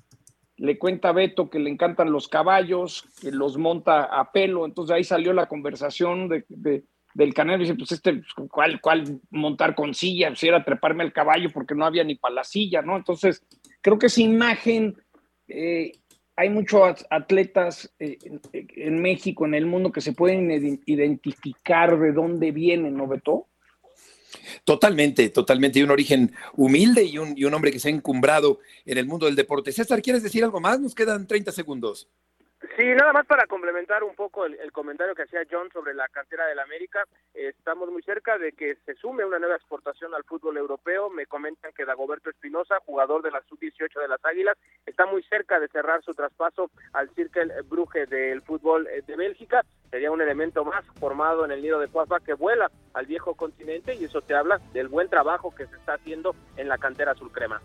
le 0.56 0.78
cuenta 0.78 1.10
a 1.10 1.12
Beto 1.12 1.50
que 1.50 1.58
le 1.58 1.68
encantan 1.68 2.10
los 2.10 2.26
caballos, 2.26 3.04
que 3.20 3.30
los 3.30 3.58
monta 3.58 4.04
a 4.04 4.32
pelo, 4.32 4.64
entonces 4.64 4.96
ahí 4.96 5.04
salió 5.04 5.34
la 5.34 5.46
conversación 5.46 6.28
de, 6.28 6.84
del 7.12 7.34
Canelo, 7.34 7.58
dice, 7.58 7.74
pues 7.74 7.92
este, 7.92 8.22
¿cuál, 8.50 8.80
¿cuál 8.80 9.20
montar 9.28 9.74
con 9.74 9.92
silla? 9.92 10.34
Si 10.34 10.48
era 10.48 10.64
treparme 10.64 11.02
al 11.02 11.12
caballo 11.12 11.50
porque 11.52 11.74
no 11.74 11.84
había 11.84 12.02
ni 12.02 12.14
para 12.14 12.36
la 12.36 12.44
silla, 12.44 12.80
¿no? 12.80 12.96
Entonces, 12.96 13.44
creo 13.82 13.98
que 13.98 14.06
esa 14.06 14.22
imagen 14.22 14.96
eh, 15.50 15.92
hay 16.36 16.48
muchos 16.48 17.06
atletas 17.10 17.92
eh, 17.98 18.16
en, 18.52 19.02
México, 19.02 19.44
en 19.44 19.54
el 19.54 19.66
mundo, 19.66 19.92
que 19.92 20.00
se 20.00 20.12
pueden 20.12 20.50
identificar 20.86 21.98
de 21.98 22.12
dónde 22.12 22.50
vienen, 22.50 22.96
¿no, 22.96 23.06
Beto? 23.06 23.46
Totalmente, 24.64 25.28
totalmente. 25.30 25.78
Y 25.78 25.82
un 25.82 25.90
origen 25.90 26.32
humilde 26.56 27.04
y 27.04 27.18
un, 27.18 27.36
y 27.36 27.44
un 27.44 27.54
hombre 27.54 27.72
que 27.72 27.78
se 27.78 27.88
ha 27.88 27.92
encumbrado 27.92 28.60
en 28.86 28.98
el 28.98 29.06
mundo 29.06 29.26
del 29.26 29.36
deporte. 29.36 29.72
César, 29.72 30.00
¿quieres 30.00 30.22
decir 30.22 30.44
algo 30.44 30.60
más? 30.60 30.80
Nos 30.80 30.94
quedan 30.94 31.26
30 31.26 31.52
segundos. 31.52 32.08
Sí, 32.80 32.86
nada 32.94 33.12
más 33.12 33.26
para 33.26 33.46
complementar 33.46 34.02
un 34.02 34.14
poco 34.14 34.46
el, 34.46 34.72
comentario 34.72 35.14
que 35.14 35.24
hacía 35.24 35.42
John 35.50 35.68
sobre 35.70 35.92
la 35.92 36.08
cantera 36.08 36.46
del 36.46 36.60
América, 36.60 37.04
estamos 37.34 37.90
muy 37.90 38.02
cerca 38.02 38.38
de 38.38 38.52
que 38.52 38.74
se 38.86 38.94
sume 38.94 39.22
una 39.22 39.38
nueva 39.38 39.56
exportación 39.56 40.14
al 40.14 40.24
fútbol 40.24 40.56
europeo. 40.56 41.10
Me 41.10 41.26
comentan 41.26 41.72
que 41.76 41.84
Dagoberto 41.84 42.30
Espinosa, 42.30 42.80
jugador 42.86 43.20
de 43.20 43.32
la 43.32 43.42
sub-18 43.42 44.00
de 44.00 44.08
las 44.08 44.24
Águilas, 44.24 44.56
está 44.86 45.04
muy 45.04 45.22
cerca 45.24 45.60
de 45.60 45.68
cerrar 45.68 46.02
su 46.02 46.14
traspaso 46.14 46.70
al 46.94 47.10
Cirkel 47.10 47.52
Bruje 47.68 48.06
del 48.06 48.40
fútbol 48.40 48.86
eh, 48.86 49.02
de 49.06 49.14
Bélgica. 49.14 49.62
Sería 49.90 50.10
un 50.10 50.22
elemento 50.22 50.64
más 50.64 50.82
formado 50.98 51.44
en 51.44 51.50
el 51.50 51.60
nido 51.60 51.80
de 51.80 51.88
Cuafa 51.88 52.20
que 52.20 52.32
vuela 52.32 52.70
al 52.94 53.04
viejo 53.04 53.34
continente 53.34 53.94
y 53.94 54.04
eso 54.04 54.22
te 54.22 54.34
habla 54.34 54.58
del 54.72 54.88
buen 54.88 55.10
trabajo 55.10 55.54
que 55.54 55.66
se 55.66 55.76
está 55.76 55.94
haciendo 55.96 56.34
en 56.56 56.66
la 56.66 56.78
cantera 56.78 57.12
azul 57.12 57.30
crema. 57.30 57.60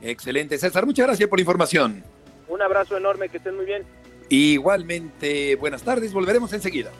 Excelente, 0.00 0.56
César. 0.56 0.86
Muchas 0.86 1.08
gracias 1.08 1.28
por 1.28 1.38
la 1.38 1.42
información. 1.42 2.02
Un 2.48 2.62
abrazo 2.62 2.96
enorme, 2.96 3.28
que 3.28 3.36
estén 3.36 3.54
muy 3.54 3.66
bien. 3.66 3.84
Igualmente, 4.28 5.54
buenas 5.54 5.82
tardes, 5.82 6.12
volveremos 6.12 6.52
enseguida. 6.52 6.90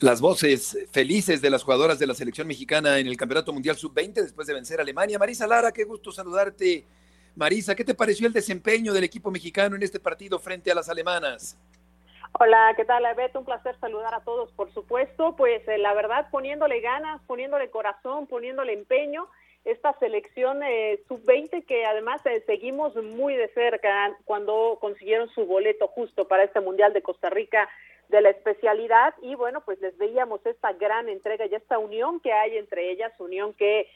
Las 0.00 0.20
voces 0.20 0.76
felices 0.90 1.40
de 1.40 1.48
las 1.48 1.62
jugadoras 1.62 1.98
de 1.98 2.06
la 2.06 2.14
selección 2.14 2.46
mexicana 2.46 2.98
en 2.98 3.06
el 3.06 3.16
Campeonato 3.16 3.54
Mundial 3.54 3.76
Sub-20 3.76 4.14
después 4.14 4.46
de 4.46 4.52
vencer 4.52 4.78
a 4.78 4.82
Alemania. 4.82 5.18
Marisa 5.18 5.46
Lara, 5.46 5.72
qué 5.72 5.84
gusto 5.84 6.12
saludarte 6.12 6.84
Marisa, 7.36 7.74
¿qué 7.74 7.84
te 7.84 7.94
pareció 7.94 8.28
el 8.28 8.32
desempeño 8.32 8.92
del 8.92 9.02
equipo 9.02 9.30
mexicano 9.30 9.74
en 9.74 9.82
este 9.82 9.98
partido 9.98 10.38
frente 10.38 10.70
a 10.70 10.74
las 10.74 10.88
alemanas? 10.88 11.58
Hola, 12.38 12.72
¿qué 12.76 12.84
tal, 12.84 13.04
Beto? 13.16 13.40
Un 13.40 13.44
placer 13.44 13.76
saludar 13.80 14.14
a 14.14 14.20
todos, 14.20 14.52
por 14.52 14.72
supuesto. 14.72 15.34
Pues 15.36 15.66
eh, 15.66 15.78
la 15.78 15.94
verdad, 15.94 16.28
poniéndole 16.30 16.80
ganas, 16.80 17.20
poniéndole 17.26 17.70
corazón, 17.70 18.28
poniéndole 18.28 18.72
empeño, 18.72 19.26
esta 19.64 19.98
selección 19.98 20.62
eh, 20.62 21.00
sub-20 21.08 21.64
que 21.64 21.84
además 21.86 22.24
eh, 22.26 22.42
seguimos 22.46 22.94
muy 22.94 23.34
de 23.34 23.48
cerca 23.48 24.16
cuando 24.24 24.78
consiguieron 24.80 25.28
su 25.30 25.44
boleto 25.44 25.88
justo 25.88 26.28
para 26.28 26.44
este 26.44 26.60
Mundial 26.60 26.92
de 26.92 27.02
Costa 27.02 27.30
Rica 27.30 27.68
de 28.10 28.20
la 28.20 28.30
especialidad 28.30 29.14
y 29.22 29.34
bueno, 29.34 29.62
pues 29.62 29.80
les 29.80 29.96
veíamos 29.96 30.44
esta 30.46 30.72
gran 30.72 31.08
entrega 31.08 31.46
y 31.46 31.54
esta 31.54 31.78
unión 31.78 32.20
que 32.20 32.32
hay 32.32 32.58
entre 32.58 32.90
ellas, 32.90 33.12
unión 33.18 33.54
que 33.54 33.88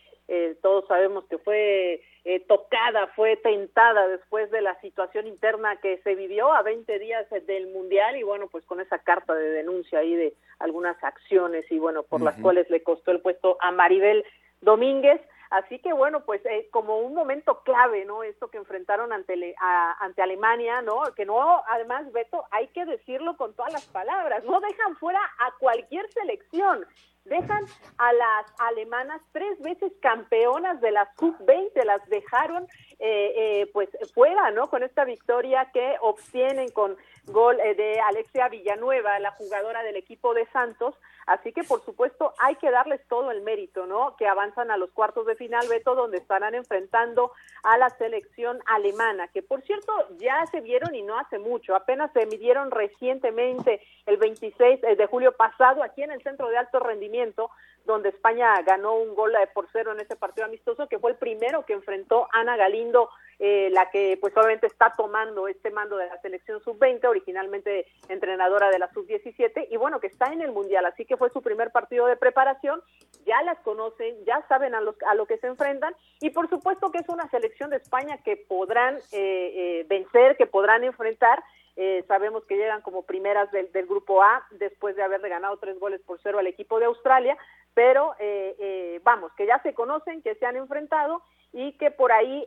todos 0.62 0.86
sabemos 0.88 1.24
que 1.26 1.38
fue 1.38 2.02
eh, 2.30 2.40
tocada, 2.40 3.06
fue 3.16 3.38
tentada 3.38 4.06
después 4.06 4.50
de 4.50 4.60
la 4.60 4.78
situación 4.82 5.26
interna 5.26 5.76
que 5.76 5.96
se 6.04 6.14
vivió 6.14 6.52
a 6.52 6.60
20 6.60 6.98
días 6.98 7.26
del 7.46 7.68
Mundial 7.68 8.18
y 8.18 8.22
bueno, 8.22 8.48
pues 8.48 8.66
con 8.66 8.82
esa 8.82 8.98
carta 8.98 9.32
de 9.32 9.48
denuncia 9.48 10.00
ahí 10.00 10.14
de 10.14 10.34
algunas 10.58 11.02
acciones 11.02 11.64
y 11.72 11.78
bueno, 11.78 12.02
por 12.02 12.20
las 12.20 12.38
cuales 12.38 12.68
le 12.68 12.82
costó 12.82 13.12
el 13.12 13.22
puesto 13.22 13.56
a 13.62 13.72
Maribel 13.72 14.26
Domínguez. 14.60 15.22
Así 15.48 15.78
que 15.78 15.94
bueno, 15.94 16.26
pues 16.26 16.44
eh, 16.44 16.68
como 16.70 16.98
un 16.98 17.14
momento 17.14 17.62
clave, 17.62 18.04
¿no? 18.04 18.22
Esto 18.22 18.48
que 18.48 18.58
enfrentaron 18.58 19.10
ante, 19.14 19.54
ante 19.98 20.20
Alemania, 20.20 20.82
¿no? 20.82 21.04
Que 21.16 21.24
no, 21.24 21.62
además, 21.66 22.12
Beto, 22.12 22.44
hay 22.50 22.66
que 22.68 22.84
decirlo 22.84 23.38
con 23.38 23.54
todas 23.54 23.72
las 23.72 23.86
palabras, 23.86 24.44
no 24.44 24.60
dejan 24.60 24.96
fuera 24.96 25.20
a 25.38 25.52
cualquier 25.58 26.06
selección 26.12 26.84
dejan 27.28 27.64
a 27.98 28.12
las 28.12 28.46
alemanas 28.58 29.20
tres 29.32 29.60
veces 29.60 29.92
campeonas 30.00 30.80
de 30.80 30.90
la 30.90 31.10
sub-20, 31.18 31.84
las 31.84 32.06
dejaron 32.08 32.66
eh, 32.98 33.32
eh, 33.36 33.70
pues 33.72 33.88
fuera, 34.14 34.50
¿no? 34.50 34.68
Con 34.68 34.82
esta 34.82 35.04
victoria 35.04 35.70
que 35.72 35.96
obtienen 36.00 36.68
con 36.70 36.96
gol 37.26 37.60
eh, 37.60 37.74
de 37.74 38.00
Alexia 38.00 38.48
Villanueva, 38.48 39.18
la 39.20 39.30
jugadora 39.32 39.82
del 39.82 39.96
equipo 39.96 40.34
de 40.34 40.46
Santos. 40.46 40.94
Así 41.28 41.52
que, 41.52 41.62
por 41.62 41.84
supuesto, 41.84 42.32
hay 42.38 42.56
que 42.56 42.70
darles 42.70 43.06
todo 43.06 43.30
el 43.30 43.42
mérito, 43.42 43.86
¿no? 43.86 44.16
Que 44.16 44.26
avanzan 44.26 44.70
a 44.70 44.78
los 44.78 44.90
cuartos 44.92 45.26
de 45.26 45.36
final, 45.36 45.68
Beto, 45.68 45.94
donde 45.94 46.16
estarán 46.16 46.54
enfrentando 46.54 47.32
a 47.62 47.76
la 47.76 47.90
selección 47.90 48.58
alemana, 48.64 49.28
que 49.28 49.42
por 49.42 49.60
cierto 49.60 49.92
ya 50.16 50.46
se 50.46 50.62
vieron 50.62 50.94
y 50.94 51.02
no 51.02 51.18
hace 51.18 51.38
mucho, 51.38 51.76
apenas 51.76 52.10
se 52.12 52.24
midieron 52.24 52.70
recientemente 52.70 53.82
el 54.06 54.16
26 54.16 54.80
de 54.80 55.06
julio 55.06 55.32
pasado 55.32 55.82
aquí 55.82 56.02
en 56.02 56.12
el 56.12 56.22
Centro 56.22 56.48
de 56.48 56.56
Alto 56.56 56.80
Rendimiento, 56.80 57.50
donde 57.88 58.10
España 58.10 58.60
ganó 58.62 58.94
un 58.96 59.14
gol 59.14 59.32
por 59.54 59.66
cero 59.72 59.92
en 59.92 60.00
ese 60.00 60.14
partido 60.14 60.46
amistoso, 60.46 60.88
que 60.88 60.98
fue 60.98 61.12
el 61.12 61.16
primero 61.16 61.64
que 61.64 61.72
enfrentó 61.72 62.28
Ana 62.32 62.56
Galindo, 62.56 63.08
eh, 63.38 63.70
la 63.72 63.90
que 63.90 64.18
pues 64.20 64.36
obviamente 64.36 64.66
está 64.66 64.92
tomando 64.94 65.48
este 65.48 65.70
mando 65.70 65.96
de 65.96 66.06
la 66.06 66.20
selección 66.20 66.62
sub-20, 66.62 67.06
originalmente 67.06 67.86
entrenadora 68.08 68.68
de 68.68 68.78
la 68.78 68.92
sub-17, 68.92 69.68
y 69.70 69.76
bueno, 69.78 70.00
que 70.00 70.08
está 70.08 70.26
en 70.32 70.42
el 70.42 70.52
Mundial, 70.52 70.84
así 70.84 71.06
que 71.06 71.16
fue 71.16 71.30
su 71.30 71.40
primer 71.40 71.70
partido 71.70 72.06
de 72.06 72.16
preparación, 72.16 72.82
ya 73.24 73.40
las 73.42 73.58
conocen, 73.60 74.22
ya 74.26 74.44
saben 74.48 74.74
a, 74.74 74.82
los, 74.82 74.94
a 75.06 75.14
lo 75.14 75.24
que 75.26 75.38
se 75.38 75.46
enfrentan, 75.46 75.94
y 76.20 76.30
por 76.30 76.50
supuesto 76.50 76.90
que 76.90 76.98
es 76.98 77.08
una 77.08 77.28
selección 77.30 77.70
de 77.70 77.76
España 77.76 78.18
que 78.22 78.36
podrán 78.36 78.96
eh, 78.96 79.00
eh, 79.12 79.86
vencer, 79.88 80.36
que 80.36 80.46
podrán 80.46 80.84
enfrentar, 80.84 81.42
eh, 81.80 82.04
sabemos 82.08 82.44
que 82.44 82.56
llegan 82.56 82.82
como 82.82 83.04
primeras 83.04 83.52
del, 83.52 83.68
grupo 83.86 84.20
A 84.20 84.44
después 84.50 84.96
de 84.96 85.02
haberle 85.04 85.28
ganado 85.28 85.58
tres 85.58 85.78
goles 85.78 86.00
por 86.00 86.18
cero 86.20 86.40
al 86.40 86.48
equipo 86.48 86.80
de 86.80 86.86
Australia, 86.86 87.38
pero 87.78 88.16
eh, 88.18 88.56
eh, 88.58 89.00
vamos, 89.04 89.30
que 89.34 89.46
ya 89.46 89.62
se 89.62 89.72
conocen, 89.72 90.20
que 90.20 90.34
se 90.34 90.44
han 90.44 90.56
enfrentado 90.56 91.22
y 91.52 91.74
que 91.74 91.92
por 91.92 92.10
ahí, 92.10 92.44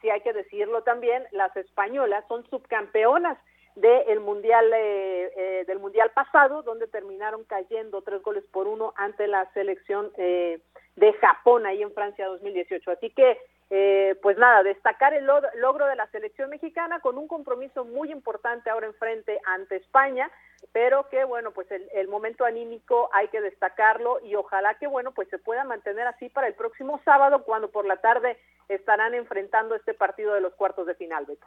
si 0.00 0.08
hay 0.08 0.20
que 0.20 0.32
decirlo 0.32 0.84
también, 0.84 1.24
las 1.32 1.54
españolas 1.56 2.24
son 2.28 2.48
subcampeonas 2.48 3.36
del 3.74 4.20
mundial 4.20 4.70
del 4.70 5.78
mundial 5.80 6.12
pasado 6.14 6.62
donde 6.62 6.86
terminaron 6.86 7.42
cayendo 7.44 8.02
tres 8.02 8.22
goles 8.22 8.44
por 8.52 8.68
uno 8.68 8.94
ante 8.96 9.26
la 9.26 9.52
selección 9.52 10.12
de 10.16 11.12
Japón 11.20 11.66
ahí 11.66 11.82
en 11.82 11.92
Francia 11.92 12.26
2018 12.26 12.90
así 12.90 13.10
que 13.10 13.38
eh, 13.74 14.18
pues 14.20 14.36
nada, 14.36 14.62
destacar 14.62 15.14
el 15.14 15.24
logro 15.24 15.86
de 15.86 15.96
la 15.96 16.06
selección 16.10 16.50
mexicana 16.50 17.00
con 17.00 17.16
un 17.16 17.26
compromiso 17.26 17.86
muy 17.86 18.12
importante 18.12 18.68
ahora 18.68 18.86
enfrente 18.86 19.40
ante 19.46 19.76
España, 19.76 20.30
pero 20.72 21.08
que 21.08 21.24
bueno, 21.24 21.52
pues 21.52 21.68
el, 21.70 22.06
momento 22.08 22.44
anímico 22.44 23.08
hay 23.14 23.28
que 23.28 23.40
destacarlo 23.40 24.20
y 24.22 24.34
ojalá 24.34 24.74
que 24.74 24.86
bueno, 24.86 25.12
pues 25.12 25.26
se 25.30 25.38
pueda 25.38 25.64
mantener 25.64 26.06
así 26.06 26.28
para 26.28 26.48
el 26.48 26.54
próximo 26.54 27.00
sábado 27.02 27.44
cuando 27.44 27.70
por 27.70 27.86
la 27.86 27.96
tarde 27.96 28.36
estarán 28.68 29.14
enfrentando 29.14 29.74
este 29.74 29.94
partido 29.94 30.34
de 30.34 30.42
los 30.42 30.52
cuartos 30.52 30.86
de 30.86 30.94
final, 30.94 31.24
Beto. 31.24 31.46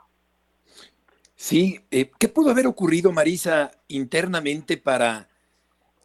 Sí, 1.36 1.80
eh, 1.92 2.10
¿qué 2.18 2.28
pudo 2.28 2.50
haber 2.50 2.66
ocurrido, 2.66 3.12
Marisa, 3.12 3.70
internamente 3.88 4.78
para 4.78 5.30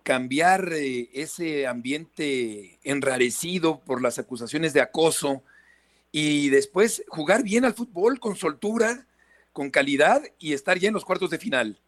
cambiar 0.03 0.71
eh, 0.75 1.09
ese 1.15 1.67
ambiente 1.67 2.79
enrarecido 2.85 3.81
por 3.81 4.03
las 4.03 4.19
acusaciones 4.19 4.75
de 4.75 4.83
acoso? 4.83 5.45
Y 6.13 6.51
después 6.51 7.05
jugar 7.09 7.43
bien 7.43 7.65
al 7.65 7.75
fútbol 7.75 8.19
con 8.19 8.37
soltura, 8.37 9.07
con 9.53 9.71
calidad 9.71 10.23
y 10.39 10.55
estar 10.55 10.79
ya 10.79 10.89
en 10.89 10.95
los 10.95 11.05
cuartos 11.05 11.31
de 11.31 11.39
final. 11.39 11.79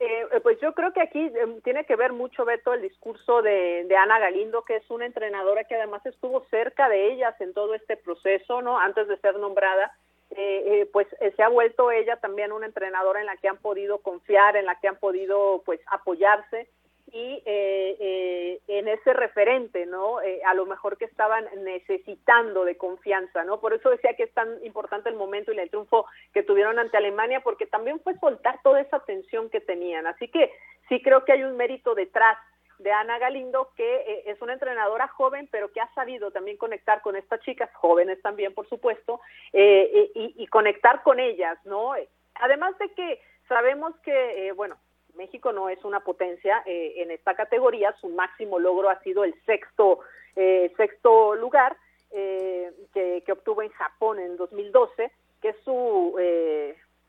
Eh, 0.00 0.26
eh, 0.32 0.40
pues 0.40 0.58
yo 0.60 0.72
creo 0.74 0.92
que 0.92 1.00
aquí 1.00 1.30
em, 1.40 1.60
tiene 1.60 1.84
que 1.84 1.94
ver 1.94 2.12
mucho, 2.12 2.44
Beto, 2.44 2.74
el 2.74 2.82
discurso 2.82 3.40
de, 3.40 3.84
de, 3.88 3.96
Ana 3.96 4.18
Galindo, 4.18 4.62
que 4.62 4.76
es 4.76 4.90
una 4.90 5.06
entrenadora 5.06 5.62
que 5.64 5.76
además 5.76 6.04
estuvo 6.06 6.44
cerca 6.50 6.88
de 6.88 7.12
ellas 7.12 7.40
en 7.40 7.54
todo 7.54 7.74
este 7.74 7.96
proceso, 7.96 8.62
¿no? 8.62 8.78
Antes 8.78 9.06
de 9.06 9.16
ser 9.18 9.38
nombrada, 9.38 9.92
eh, 10.34 10.88
pues 10.92 11.06
se 11.36 11.42
ha 11.42 11.48
vuelto 11.48 11.92
ella 11.92 12.16
también 12.16 12.52
una 12.52 12.66
entrenadora 12.66 13.20
en 13.20 13.26
la 13.26 13.36
que 13.36 13.48
han 13.48 13.58
podido 13.58 13.98
confiar, 13.98 14.56
en 14.56 14.66
la 14.66 14.80
que 14.80 14.88
han 14.88 14.96
podido, 14.96 15.62
pues, 15.64 15.78
apoyarse 15.86 16.68
y 17.10 17.42
eh, 17.44 17.96
eh, 17.98 18.60
en 18.68 18.88
ese 18.88 19.12
referente, 19.12 19.86
¿no? 19.86 20.20
Eh, 20.22 20.40
a 20.46 20.54
lo 20.54 20.66
mejor 20.66 20.96
que 20.96 21.04
estaban 21.04 21.46
necesitando 21.62 22.64
de 22.64 22.76
confianza, 22.76 23.44
¿no? 23.44 23.60
Por 23.60 23.74
eso 23.74 23.90
decía 23.90 24.14
que 24.14 24.24
es 24.24 24.34
tan 24.34 24.64
importante 24.64 25.08
el 25.08 25.16
momento 25.16 25.52
y 25.52 25.58
el 25.58 25.68
triunfo 25.68 26.06
que 26.32 26.42
tuvieron 26.42 26.78
ante 26.78 26.96
Alemania, 26.96 27.40
porque 27.40 27.66
también 27.66 28.00
fue 28.00 28.16
soltar 28.18 28.60
toda 28.62 28.80
esa 28.80 29.00
tensión 29.00 29.50
que 29.50 29.60
tenían. 29.60 30.06
Así 30.06 30.28
que 30.28 30.52
sí 30.88 31.02
creo 31.02 31.24
que 31.24 31.32
hay 31.32 31.42
un 31.42 31.56
mérito 31.56 31.94
detrás 31.94 32.38
de 32.78 32.92
Ana 32.92 33.18
Galindo, 33.18 33.70
que 33.76 34.24
es 34.26 34.40
una 34.40 34.54
entrenadora 34.54 35.06
joven, 35.08 35.48
pero 35.52 35.70
que 35.70 35.80
ha 35.80 35.92
sabido 35.94 36.30
también 36.30 36.56
conectar 36.56 37.00
con 37.02 37.14
estas 37.14 37.40
chicas, 37.42 37.70
jóvenes 37.74 38.20
también, 38.22 38.54
por 38.54 38.68
supuesto, 38.68 39.20
y, 39.52 40.10
y, 40.14 40.46
conectar 40.48 41.02
con 41.02 41.20
ellas, 41.20 41.58
¿no? 41.64 41.92
Además 42.34 42.76
de 42.78 42.88
que 42.94 43.20
sabemos 43.46 43.94
que, 44.00 44.50
bueno, 44.56 44.78
México 45.14 45.52
no 45.52 45.68
es 45.68 45.84
una 45.84 46.00
potencia 46.00 46.62
eh, 46.66 46.94
en 46.96 47.10
esta 47.10 47.34
categoría, 47.34 47.94
su 48.00 48.08
máximo 48.08 48.58
logro 48.58 48.88
ha 48.88 48.98
sido 49.00 49.24
el 49.24 49.34
sexto, 49.44 50.00
eh, 50.36 50.72
sexto 50.76 51.34
lugar 51.34 51.76
eh, 52.10 52.72
que, 52.92 53.24
obtuvo 53.32 53.62
en 53.62 53.70
Japón 53.70 54.18
en 54.18 54.36
2012, 54.36 55.10
que 55.40 55.48
es 55.50 55.56
su, 55.64 56.14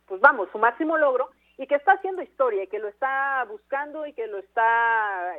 pues 0.08 0.22
vamos, 0.22 0.50
su 0.52 0.58
máximo 0.58 0.98
logro 0.98 1.30
y 1.58 1.68
que 1.68 1.76
está 1.76 1.94
haciendo 1.94 2.24
historia 2.24 2.64
y 2.64 2.68
que 2.68 2.80
lo 2.80 2.88
está 2.88 3.46
buscando 3.48 4.08
y 4.08 4.14
que 4.14 4.28
lo 4.28 4.40
está 4.40 5.36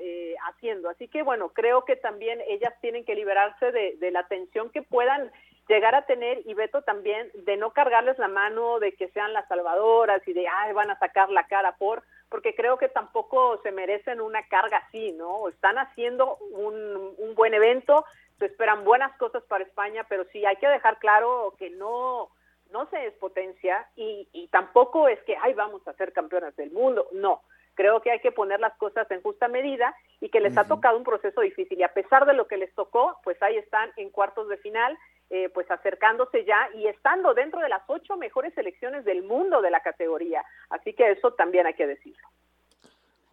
haciendo. 0.49 0.89
Así 0.89 1.09
que 1.09 1.23
bueno, 1.23 1.49
creo 1.49 1.85
que 1.85 1.97
también 1.97 2.41
ellas 2.47 2.73
tienen 2.81 3.05
que 3.05 3.17
liberarse 3.17 3.73
de, 3.73 3.97
de 3.97 4.11
la 4.11 4.27
tensión 4.29 4.71
que 4.71 4.83
puedan 4.83 5.33
llegar 5.69 5.95
a 5.95 6.03
tener, 6.03 6.43
y 6.45 6.55
Beto 6.55 6.83
también, 6.83 7.31
de 7.35 7.57
no 7.57 7.73
cargarles 7.73 8.19
la 8.19 8.29
mano 8.29 8.79
de 8.79 8.93
que 8.93 9.09
sean 9.09 9.33
las 9.33 9.49
salvadoras 9.49 10.27
y 10.29 10.33
de, 10.33 10.47
ay, 10.47 10.73
van 10.73 10.91
a 10.91 10.99
sacar 10.99 11.31
la 11.31 11.47
cara 11.47 11.77
por, 11.77 12.03
porque 12.35 12.57
creo 12.57 12.79
que 12.79 12.89
tampoco 12.89 13.61
se 13.63 13.71
merecen 13.71 14.21
una 14.21 14.43
carga 14.49 14.79
así, 14.79 15.13
¿no? 15.13 15.49
Están 15.49 15.79
haciendo 15.79 16.37
un, 16.51 17.15
un 17.17 17.35
buen 17.37 17.55
evento, 17.55 18.05
se 18.41 18.47
esperan 18.47 18.83
buenas 18.83 19.17
cosas 19.19 19.45
para 19.45 19.63
España, 19.63 20.05
pero 20.09 20.25
sí 20.33 20.45
hay 20.45 20.57
que 20.57 20.67
dejar 20.67 20.99
claro 20.99 21.55
que 21.61 21.71
no, 21.71 22.31
no 22.73 22.91
se 22.91 23.07
es 23.07 23.15
potencia 23.19 23.87
y, 23.95 24.29
y 24.33 24.49
tampoco 24.49 25.07
es 25.07 25.23
que, 25.23 25.37
ay, 25.41 25.55
vamos 25.55 25.87
a 25.87 25.93
ser 25.93 26.13
campeonas 26.13 26.57
del 26.57 26.73
mundo, 26.73 27.07
no. 27.13 27.41
Creo 27.75 28.01
que 28.01 28.11
hay 28.11 28.21
que 28.21 28.33
poner 28.33 28.61
las 28.61 28.77
cosas 28.77 29.11
en 29.11 29.23
justa 29.23 29.49
medida 29.49 29.95
y 30.21 30.29
que 30.29 30.41
les 30.41 30.57
ha 30.57 30.65
tocado 30.65 30.97
un 30.97 31.05
proceso 31.05 31.41
difícil 31.41 31.79
y 31.79 31.83
a 31.83 31.93
pesar 31.93 32.27
de 32.27 32.35
lo 32.35 32.47
que 32.47 32.57
les 32.57 32.75
tocó, 32.75 33.17
pues 33.25 33.41
ahí 33.43 33.57
están 33.57 33.91
en 33.97 34.11
cuartos 34.11 34.49
de 34.49 34.57
final 34.59 34.97
eh, 35.31 35.49
pues 35.53 35.69
acercándose 35.71 36.45
ya 36.45 36.69
y 36.77 36.87
estando 36.87 37.33
dentro 37.35 37.61
de 37.61 37.69
las 37.69 37.83
ocho 37.89 38.17
mejores 38.17 38.53
selecciones 38.55 39.05
del 39.05 39.23
mundo 39.23 39.63
de 39.63 39.71
la 39.71 39.81
categoría. 39.81 40.45
Así 40.69 40.93
que 40.93 41.11
eso 41.11 41.33
también 41.33 41.67
hay 41.67 41.75
que 41.75 41.87
decirlo. 41.87 42.29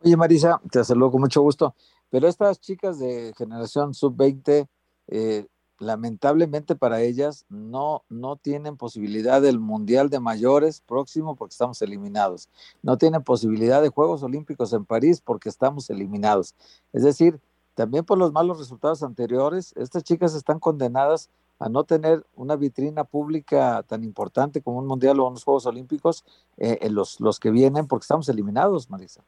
Oye, 0.04 0.18
Marisa, 0.18 0.60
te 0.72 0.84
saludo 0.84 1.12
con 1.12 1.22
mucho 1.22 1.42
gusto, 1.42 1.76
pero 2.10 2.28
estas 2.28 2.60
chicas 2.60 2.98
de 2.98 3.34
generación 3.38 3.94
sub-20, 3.94 4.68
eh, 5.10 5.46
lamentablemente 5.82 6.76
para 6.76 7.02
ellas 7.02 7.46
no, 7.50 8.04
no 8.08 8.36
tienen 8.36 8.78
posibilidad 8.78 9.42
del 9.42 9.60
Mundial 9.60 10.10
de 10.10 10.20
Mayores 10.20 10.82
próximo 10.82 11.36
porque 11.36 11.54
estamos 11.54 11.82
eliminados. 11.82 12.50
No 12.84 12.98
tienen 12.98 13.24
posibilidad 13.24 13.82
de 13.82 13.90
Juegos 13.90 14.22
Olímpicos 14.22 14.72
en 14.74 14.86
París 14.86 15.22
porque 15.22 15.50
estamos 15.50 15.90
eliminados. 15.90 16.56
Es 16.94 17.04
decir, 17.04 17.40
también 17.74 18.06
por 18.06 18.20
los 18.20 18.32
malos 18.32 18.60
resultados 18.60 19.02
anteriores, 19.02 19.74
estas 19.76 20.04
chicas 20.04 20.36
están 20.36 20.60
condenadas 20.60 21.30
a 21.58 21.68
no 21.68 21.84
tener 21.84 22.26
una 22.36 22.56
vitrina 22.56 23.04
pública 23.04 23.84
tan 23.88 24.04
importante 24.04 24.62
como 24.62 24.78
un 24.78 24.88
mundial 24.88 25.20
o 25.20 25.28
unos 25.28 25.44
Juegos 25.44 25.66
Olímpicos 25.66 26.24
eh, 26.58 26.78
en 26.82 26.94
los, 26.94 27.20
los 27.20 27.40
que 27.40 27.50
vienen, 27.50 27.88
porque 27.88 28.04
estamos 28.04 28.30
eliminados, 28.30 28.90
Marisa. 28.90 29.24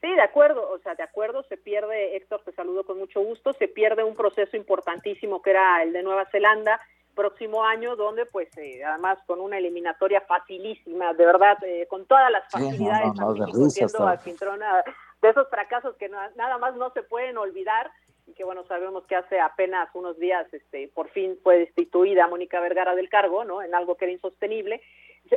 Sí, 0.00 0.14
de 0.14 0.22
acuerdo, 0.22 0.70
o 0.70 0.78
sea, 0.78 0.94
de 0.94 1.02
acuerdo, 1.02 1.42
se 1.44 1.56
pierde, 1.56 2.16
Héctor, 2.16 2.42
te 2.44 2.52
saludo 2.52 2.84
con 2.84 2.98
mucho 2.98 3.20
gusto, 3.20 3.52
se 3.52 3.68
pierde 3.68 4.02
un 4.02 4.16
proceso 4.16 4.56
importantísimo 4.56 5.42
que 5.42 5.50
era 5.50 5.82
el 5.82 5.92
de 5.92 6.02
Nueva 6.02 6.24
Zelanda, 6.30 6.80
próximo 7.14 7.64
año, 7.64 7.96
donde 7.96 8.24
pues 8.24 8.48
eh, 8.56 8.82
además 8.82 9.18
con 9.26 9.40
una 9.40 9.58
eliminatoria 9.58 10.22
facilísima, 10.22 11.12
de 11.12 11.26
verdad, 11.26 11.58
eh, 11.64 11.86
con 11.88 12.06
todas 12.06 12.30
las 12.30 12.50
facilidades, 12.50 13.14
no, 13.16 13.34
de, 13.34 13.40
de 15.20 15.28
esos 15.28 15.48
fracasos 15.50 15.96
que 15.96 16.08
nada 16.08 16.58
más 16.58 16.74
no 16.76 16.90
se 16.92 17.02
pueden 17.02 17.36
olvidar, 17.36 17.90
que 18.34 18.44
bueno, 18.44 18.64
sabemos 18.64 19.04
que 19.06 19.16
hace 19.16 19.38
apenas 19.40 19.88
unos 19.94 20.18
días 20.18 20.46
este, 20.54 20.88
por 20.94 21.10
fin 21.10 21.38
fue 21.42 21.58
destituida 21.58 22.26
Mónica 22.28 22.60
Vergara 22.60 22.94
del 22.94 23.08
cargo, 23.08 23.44
¿no? 23.44 23.60
En 23.60 23.74
algo 23.74 23.96
que 23.96 24.06
era 24.06 24.12
insostenible. 24.12 24.80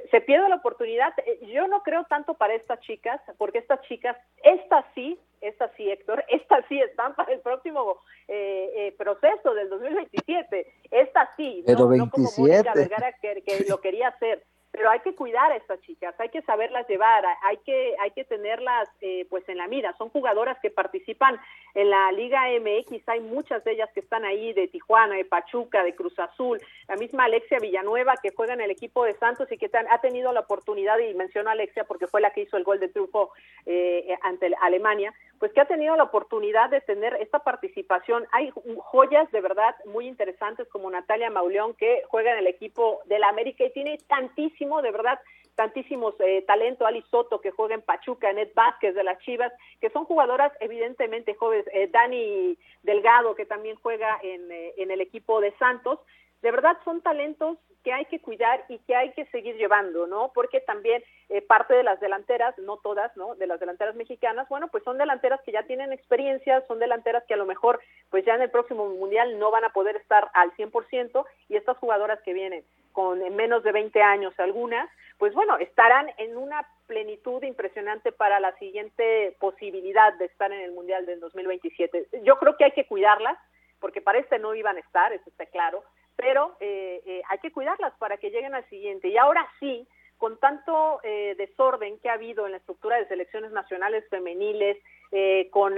Se, 0.10 0.22
pierde 0.22 0.50
la 0.50 0.56
oportunidad. 0.56 1.14
Eh, 1.26 1.40
yo 1.54 1.68
no 1.68 1.84
creo 1.84 2.04
tanto 2.06 2.34
para 2.34 2.56
estas 2.56 2.80
chicas, 2.82 3.22
porque 3.38 3.60
estas 3.60 3.82
chicas, 3.82 4.18
estas 4.44 4.86
sí, 4.96 5.20
estas 5.40 5.72
sí, 5.78 5.90
Héctor, 5.90 6.26
estas 6.30 6.66
sí 6.68 6.80
están 6.80 7.16
para 7.16 7.32
el 7.32 7.42
próximo 7.42 8.02
eh, 8.28 8.72
eh, 8.76 8.96
proceso 8.98 9.54
del 9.54 9.70
2027. 9.70 10.68
Estas 10.90 11.30
sí, 11.38 11.64
no, 11.68 11.74
no 11.74 12.10
como 12.10 12.30
Mónica 12.38 12.74
Vergara 12.74 13.14
que, 13.22 13.44
que 13.44 13.66
lo 13.70 13.80
quería 13.80 14.08
hacer 14.08 14.44
pero 14.74 14.90
hay 14.90 15.02
que 15.02 15.14
cuidar 15.14 15.52
a 15.52 15.56
estas 15.56 15.80
chicas, 15.82 16.16
hay 16.18 16.30
que 16.30 16.42
saberlas 16.42 16.88
llevar, 16.90 17.24
hay 17.44 17.58
que, 17.58 17.96
hay 18.00 18.10
que 18.10 18.24
tenerlas 18.24 18.90
eh, 19.02 19.28
pues 19.30 19.48
en 19.48 19.60
la 19.60 19.68
mira. 19.68 19.96
Son 20.00 20.10
jugadoras 20.10 20.58
que 20.62 20.72
participan 20.72 21.40
en 21.76 21.92
la 21.92 22.12
Liga 22.12 22.42
MX, 22.60 23.08
hay 23.08 23.20
muchas 23.20 23.64
de 23.64 23.74
ellas 23.74 23.90
que 23.94 24.00
están 24.00 24.26
ahí, 24.26 24.52
de 24.54 24.68
Tijuana, 24.68 25.16
de 25.16 25.26
Pachuca, 25.26 25.84
de 25.84 25.94
Cruz 25.94 26.18
Azul, 26.18 26.60
la 26.88 26.96
misma 26.96 27.26
Alexia 27.26 27.60
Villanueva 27.60 28.16
que 28.22 28.32
juega 28.36 28.54
en 28.54 28.62
el 28.62 28.72
equipo 28.72 29.06
de 29.06 29.14
Santos 29.14 29.52
y 29.52 29.58
que 29.58 29.70
ha 29.74 30.02
tenido 30.02 30.34
la 30.34 30.40
oportunidad, 30.40 30.98
y 30.98 31.14
menciono 31.14 31.50
a 31.50 31.54
Alexia 31.54 31.84
porque 31.84 32.08
fue 32.08 32.22
la 32.22 32.32
que 32.32 32.42
hizo 32.42 32.58
el 32.58 32.64
gol 32.64 32.80
de 32.80 32.90
triunfo 32.90 33.32
eh, 33.68 34.18
ante 34.24 34.52
Alemania, 34.62 35.14
pues 35.44 35.52
que 35.52 35.60
ha 35.60 35.66
tenido 35.66 35.96
la 35.98 36.04
oportunidad 36.04 36.70
de 36.70 36.80
tener 36.80 37.16
esta 37.16 37.40
participación. 37.40 38.26
Hay 38.32 38.52
joyas 38.78 39.30
de 39.32 39.42
verdad 39.42 39.76
muy 39.86 40.08
interesantes 40.08 40.68
como 40.70 40.90
Natalia 40.90 41.30
Mauleón 41.30 41.74
que 41.74 42.02
juega 42.08 42.32
en 42.32 42.38
el 42.38 42.48
equipo 42.48 43.02
de 43.06 43.20
la 43.20 43.28
América 43.28 43.66
y 43.66 43.72
tiene 43.72 43.98
tantísimo, 44.08 44.63
de 44.64 44.92
verdad, 44.92 45.20
tantísimos 45.56 46.16
eh, 46.20 46.44
talento, 46.48 46.86
Ali 46.86 47.04
Soto 47.12 47.42
que 47.42 47.52
juega 47.52 47.76
en 47.76 47.82
Pachuca, 47.82 48.32
Net 48.34 48.54
Vázquez 48.56 48.96
de 48.96 49.04
las 49.04 49.20
Chivas, 49.20 49.52
que 49.80 49.90
son 49.90 50.06
jugadoras 50.06 50.52
evidentemente 50.60 51.36
jóvenes, 51.36 51.66
eh, 51.74 51.88
Dani 51.92 52.58
Delgado 52.82 53.36
que 53.36 53.46
también 53.46 53.76
juega 53.82 54.20
en, 54.24 54.52
eh, 54.52 54.74
en 54.78 54.92
el 54.92 55.02
equipo 55.02 55.42
de 55.42 55.52
Santos, 55.58 56.00
de 56.44 56.52
verdad 56.52 56.78
son 56.84 57.02
talentos 57.02 57.58
que 57.84 57.94
hay 57.94 58.06
que 58.06 58.20
cuidar 58.20 58.64
y 58.68 58.80
que 58.80 58.96
hay 58.96 59.12
que 59.14 59.26
seguir 59.28 59.56
llevando, 59.56 60.08
¿no? 60.08 60.32
Porque 60.34 60.60
también 60.60 61.02
eh, 61.30 61.42
parte 61.42 61.74
de 61.74 61.84
las 61.84 62.00
delanteras, 62.00 62.58
no 62.58 62.78
todas, 62.78 63.16
¿no? 63.18 63.36
De 63.36 63.48
las 63.48 63.60
delanteras 63.60 63.96
mexicanas, 63.96 64.48
bueno, 64.50 64.68
pues 64.68 64.84
son 64.84 64.98
delanteras 64.98 65.42
que 65.42 65.54
ya 65.54 65.64
tienen 65.64 65.92
experiencia, 65.92 66.62
son 66.68 66.80
delanteras 66.80 67.24
que 67.26 67.34
a 67.34 67.38
lo 67.38 67.46
mejor, 67.46 67.80
pues 68.10 68.26
ya 68.26 68.36
en 68.36 68.42
el 68.42 68.52
próximo 68.52 68.88
mundial 68.88 69.40
no 69.40 69.52
van 69.52 69.64
a 69.64 69.70
poder 69.70 69.96
estar 69.96 70.30
al 70.34 70.52
100% 70.54 71.26
y 71.50 71.56
estas 71.56 71.78
jugadoras 71.78 72.22
que 72.22 72.34
vienen 72.34 72.64
con 72.92 73.20
menos 73.36 73.64
de 73.64 73.72
20 73.72 74.02
años 74.02 74.34
algunas, 74.38 74.90
pues 75.18 75.34
bueno, 75.34 75.58
estarán 75.58 76.10
en 76.18 76.38
una 76.38 76.68
plenitud 76.88 77.42
impresionante 77.44 78.12
para 78.12 78.40
la 78.40 78.54
siguiente 78.58 79.36
posibilidad 79.40 80.14
de 80.14 80.26
estar 80.26 80.52
en 80.52 80.60
el 80.60 80.74
mundial 80.74 81.06
del 81.06 81.20
2027. 81.22 82.08
Yo 82.24 82.38
creo 82.38 82.56
que 82.58 82.66
hay 82.66 82.72
que 82.72 82.86
cuidarlas, 82.86 83.38
porque 83.80 84.02
para 84.02 84.20
este 84.20 84.40
no 84.40 84.54
iban 84.56 84.78
a 84.78 84.82
estar, 84.82 85.12
eso 85.12 85.30
está 85.30 85.46
claro, 85.46 85.84
pero 86.16 86.56
eh, 86.60 87.02
eh, 87.06 87.22
hay 87.30 87.40
que 87.40 87.52
cuidarlas 87.52 87.94
para 87.98 88.18
que 88.18 88.30
lleguen 88.30 88.56
al 88.56 88.68
siguiente. 88.70 89.08
Y 89.08 89.18
ahora 89.18 89.48
sí, 89.60 89.88
con 90.18 90.40
tanto 90.40 91.00
eh, 91.04 91.36
desorden 91.38 92.00
que 92.00 92.10
ha 92.10 92.14
habido 92.14 92.46
en 92.46 92.52
la 92.52 92.58
estructura 92.58 92.98
de 92.98 93.08
selecciones 93.08 93.52
nacionales 93.52 94.08
femeniles, 94.10 94.78
con, 95.52 95.76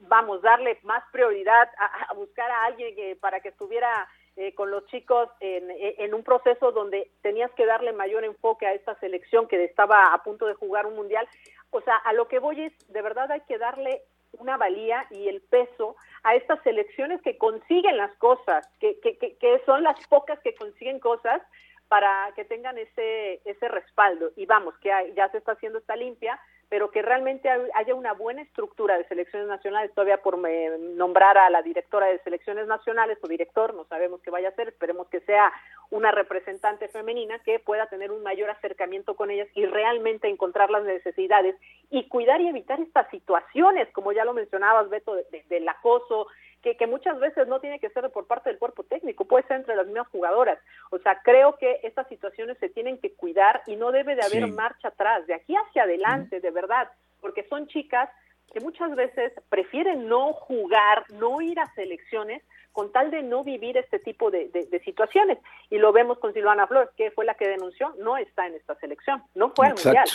vamos, 0.00 0.42
darle 0.42 0.78
más 0.82 1.02
prioridad 1.10 1.70
a, 1.78 2.12
buscar 2.12 2.50
a 2.50 2.64
alguien 2.66 2.94
que, 2.94 3.16
para 3.16 3.40
que 3.40 3.48
estuviera 3.48 4.06
con 4.54 4.70
los 4.70 4.84
chicos 4.88 5.30
en, 5.40 5.70
en, 5.70 6.12
un 6.12 6.22
proceso 6.22 6.72
donde 6.72 7.10
tenías 7.22 7.50
que 7.52 7.64
darle 7.64 7.94
mayor 7.94 8.22
enfoque 8.24 8.66
a 8.66 8.74
esta 8.74 8.94
selección 8.96 9.48
que 9.48 9.64
estaba 9.64 10.12
a 10.12 10.22
punto 10.22 10.44
de 10.44 10.52
jugar 10.52 10.84
un 10.84 10.94
mundial. 10.94 11.26
O 11.70 11.80
sea, 11.80 11.96
a 11.96 12.12
lo 12.12 12.28
que 12.28 12.38
voy 12.38 12.64
es, 12.64 12.92
de 12.92 13.00
verdad 13.00 13.32
hay 13.32 13.40
que 13.48 13.56
darle 13.56 14.02
una 14.38 14.56
valía 14.56 15.06
y 15.10 15.28
el 15.28 15.40
peso 15.40 15.96
a 16.22 16.34
estas 16.34 16.62
selecciones 16.62 17.20
que 17.22 17.38
consiguen 17.38 17.96
las 17.96 18.14
cosas, 18.16 18.66
que, 18.80 18.98
que, 19.00 19.16
que, 19.16 19.62
son 19.64 19.82
las 19.82 19.96
pocas 20.08 20.38
que 20.40 20.54
consiguen 20.54 21.00
cosas 21.00 21.42
para 21.88 22.32
que 22.34 22.44
tengan 22.44 22.78
ese, 22.78 23.40
ese 23.44 23.68
respaldo. 23.68 24.32
Y 24.36 24.46
vamos, 24.46 24.76
que 24.78 24.90
ya 25.16 25.28
se 25.30 25.38
está 25.38 25.52
haciendo 25.52 25.78
esta 25.78 25.96
limpia, 25.96 26.40
pero 26.68 26.90
que 26.90 27.02
realmente 27.02 27.48
haya 27.74 27.94
una 27.94 28.12
buena 28.12 28.42
estructura 28.42 28.98
de 28.98 29.04
selecciones 29.04 29.48
nacionales, 29.48 29.92
todavía 29.94 30.22
por 30.22 30.36
nombrar 30.38 31.38
a 31.38 31.48
la 31.48 31.62
directora 31.62 32.06
de 32.06 32.18
selecciones 32.20 32.66
nacionales 32.66 33.18
o 33.22 33.28
director, 33.28 33.74
no 33.74 33.84
sabemos 33.84 34.20
qué 34.22 34.30
vaya 34.30 34.48
a 34.48 34.54
ser, 34.54 34.68
esperemos 34.68 35.06
que 35.08 35.20
sea 35.20 35.52
una 35.90 36.10
representante 36.10 36.88
femenina 36.88 37.38
que 37.40 37.60
pueda 37.60 37.86
tener 37.86 38.10
un 38.10 38.22
mayor 38.24 38.50
acercamiento 38.50 39.14
con 39.14 39.30
ellas 39.30 39.48
y 39.54 39.66
realmente 39.66 40.28
encontrar 40.28 40.70
las 40.70 40.82
necesidades 40.82 41.54
y 41.90 42.08
cuidar 42.08 42.40
y 42.40 42.48
evitar 42.48 42.80
estas 42.80 43.08
situaciones, 43.10 43.88
como 43.92 44.12
ya 44.12 44.24
lo 44.24 44.34
mencionabas, 44.34 44.90
Beto, 44.90 45.16
del 45.48 45.68
acoso, 45.68 46.26
que, 46.66 46.76
que, 46.76 46.88
muchas 46.88 47.20
veces 47.20 47.46
no 47.46 47.60
tiene 47.60 47.78
que 47.78 47.90
ser 47.90 48.10
por 48.10 48.26
parte 48.26 48.50
del 48.50 48.58
cuerpo 48.58 48.82
técnico, 48.82 49.24
puede 49.24 49.46
ser 49.46 49.58
entre 49.58 49.76
las 49.76 49.86
mismas 49.86 50.08
jugadoras. 50.08 50.58
O 50.90 50.98
sea, 50.98 51.20
creo 51.22 51.56
que 51.58 51.78
estas 51.84 52.08
situaciones 52.08 52.58
se 52.58 52.68
tienen 52.68 52.98
que 52.98 53.14
cuidar 53.14 53.62
y 53.68 53.76
no 53.76 53.92
debe 53.92 54.16
de 54.16 54.22
haber 54.22 54.48
marcha 54.48 54.88
atrás, 54.88 55.24
de 55.28 55.34
aquí 55.34 55.54
hacia 55.54 55.84
adelante, 55.84 56.40
de 56.40 56.50
verdad, 56.50 56.90
porque 57.20 57.44
son 57.44 57.68
chicas 57.68 58.10
que 58.52 58.58
muchas 58.58 58.96
veces 58.96 59.32
prefieren 59.48 60.08
no 60.08 60.32
jugar, 60.32 61.04
no 61.12 61.40
ir 61.40 61.60
a 61.60 61.72
selecciones, 61.74 62.42
con 62.72 62.90
tal 62.90 63.12
de 63.12 63.22
no 63.22 63.44
vivir 63.44 63.76
este 63.76 64.00
tipo 64.00 64.32
de, 64.32 64.48
de, 64.48 64.80
situaciones. 64.80 65.38
Y 65.70 65.78
lo 65.78 65.92
vemos 65.92 66.18
con 66.18 66.34
Silvana 66.34 66.66
Flores, 66.66 66.90
que 66.96 67.12
fue 67.12 67.24
la 67.24 67.34
que 67.34 67.46
denunció, 67.46 67.94
no 68.00 68.16
está 68.16 68.48
en 68.48 68.54
esta 68.54 68.74
selección, 68.80 69.22
no 69.36 69.52
fue 69.54 69.68
al 69.68 69.74
Mundial. 69.74 70.08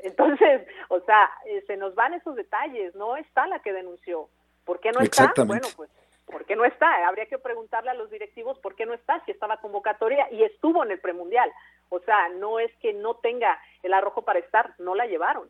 Entonces, 0.00 0.68
o 0.88 1.00
sea, 1.00 1.30
eh, 1.46 1.64
se 1.66 1.78
nos 1.78 1.94
van 1.94 2.12
esos 2.12 2.36
detalles, 2.36 2.94
no 2.94 3.16
está 3.16 3.46
la 3.46 3.60
que 3.60 3.72
denunció. 3.72 4.28
¿Por 4.66 4.80
qué 4.80 4.90
no 4.90 5.00
está? 5.00 5.32
Bueno, 5.44 5.68
pues, 5.76 5.88
¿por 6.26 6.44
qué 6.44 6.56
no 6.56 6.64
está? 6.64 7.06
Habría 7.06 7.26
que 7.26 7.38
preguntarle 7.38 7.90
a 7.90 7.94
los 7.94 8.10
directivos 8.10 8.58
por 8.58 8.74
qué 8.74 8.84
no 8.84 8.92
está, 8.92 9.24
si 9.24 9.30
estaba 9.30 9.60
convocatoria 9.60 10.26
y 10.32 10.42
estuvo 10.42 10.84
en 10.84 10.90
el 10.90 10.98
premundial. 10.98 11.50
O 11.88 12.00
sea, 12.00 12.28
no 12.30 12.58
es 12.58 12.70
que 12.82 12.92
no 12.92 13.14
tenga 13.14 13.58
el 13.84 13.94
arrojo 13.94 14.22
para 14.22 14.40
estar, 14.40 14.74
no 14.78 14.96
la 14.96 15.06
llevaron. 15.06 15.48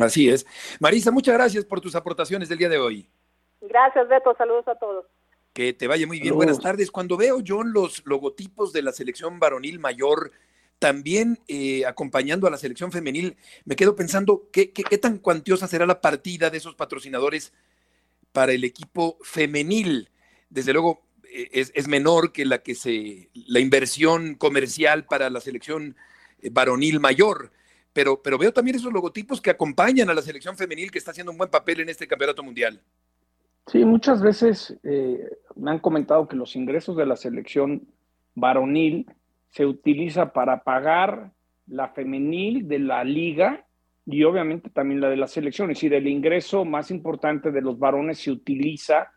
Así 0.00 0.30
es. 0.30 0.46
Marisa, 0.80 1.10
muchas 1.10 1.34
gracias 1.34 1.66
por 1.66 1.80
tus 1.80 1.94
aportaciones 1.94 2.48
del 2.48 2.58
día 2.58 2.70
de 2.70 2.78
hoy. 2.78 3.10
Gracias, 3.60 4.08
Beto. 4.08 4.34
Saludos 4.36 4.66
a 4.68 4.74
todos. 4.76 5.04
Que 5.52 5.74
te 5.74 5.86
vaya 5.86 6.06
muy 6.06 6.18
bien. 6.18 6.34
Buenas 6.34 6.60
tardes. 6.60 6.90
Cuando 6.90 7.18
veo, 7.18 7.40
John, 7.46 7.72
los 7.74 8.06
logotipos 8.06 8.72
de 8.72 8.82
la 8.82 8.92
selección 8.92 9.38
varonil 9.38 9.80
mayor, 9.80 10.30
también 10.78 11.40
eh, 11.46 11.84
acompañando 11.84 12.46
a 12.46 12.50
la 12.50 12.56
selección 12.56 12.90
femenil, 12.90 13.36
me 13.66 13.76
quedo 13.76 13.94
pensando 13.94 14.48
qué, 14.50 14.72
qué, 14.72 14.82
qué 14.82 14.96
tan 14.96 15.18
cuantiosa 15.18 15.66
será 15.66 15.84
la 15.84 16.00
partida 16.00 16.48
de 16.48 16.56
esos 16.56 16.74
patrocinadores 16.74 17.52
para 18.32 18.52
el 18.52 18.64
equipo 18.64 19.18
femenil. 19.22 20.10
Desde 20.48 20.72
luego 20.72 21.02
eh, 21.32 21.48
es, 21.52 21.88
menor 21.88 22.32
que 22.32 22.44
la 22.44 22.58
que 22.58 22.74
se, 22.74 23.30
la 23.34 23.60
inversión 23.60 24.34
comercial 24.34 25.04
para 25.04 25.30
la 25.30 25.40
selección 25.40 25.96
eh, 26.40 26.50
varonil 26.50 27.00
mayor. 27.00 27.52
Pero, 27.92 28.22
pero 28.22 28.38
veo 28.38 28.52
también 28.52 28.76
esos 28.76 28.92
logotipos 28.92 29.40
que 29.40 29.50
acompañan 29.50 30.10
a 30.10 30.14
la 30.14 30.22
selección 30.22 30.56
femenil 30.56 30.90
que 30.90 30.98
está 30.98 31.10
haciendo 31.10 31.32
un 31.32 31.38
buen 31.38 31.50
papel 31.50 31.80
en 31.80 31.88
este 31.88 32.06
campeonato 32.06 32.42
mundial. 32.42 32.80
Sí, 33.66 33.84
muchas 33.84 34.22
veces 34.22 34.76
eh, 34.82 35.28
me 35.56 35.70
han 35.70 35.78
comentado 35.78 36.26
que 36.26 36.36
los 36.36 36.56
ingresos 36.56 36.96
de 36.96 37.06
la 37.06 37.16
selección 37.16 37.86
varonil 38.34 39.06
se 39.50 39.66
utiliza 39.66 40.32
para 40.32 40.62
pagar 40.62 41.32
la 41.66 41.88
femenil 41.88 42.66
de 42.68 42.78
la 42.78 43.04
liga 43.04 43.66
y 44.12 44.24
obviamente 44.24 44.70
también 44.70 45.00
la 45.00 45.08
de 45.08 45.16
las 45.16 45.32
selecciones. 45.32 45.82
Y 45.82 45.88
del 45.88 46.06
ingreso 46.06 46.64
más 46.64 46.90
importante 46.90 47.50
de 47.50 47.60
los 47.60 47.78
varones 47.78 48.18
se 48.18 48.30
utiliza 48.30 49.12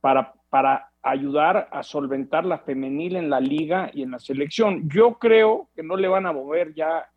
para, 0.00 0.34
para 0.50 0.90
ayudar 1.02 1.68
a 1.70 1.82
solventar 1.82 2.44
la 2.44 2.58
femenil 2.58 3.16
en 3.16 3.30
la 3.30 3.40
liga 3.40 3.90
y 3.92 4.02
en 4.02 4.10
la 4.10 4.18
selección. 4.18 4.88
Yo 4.88 5.18
creo 5.18 5.68
que 5.74 5.82
no 5.82 5.96
le 5.96 6.08
van 6.08 6.26
a 6.26 6.32
mover 6.32 6.74
ya 6.74 7.08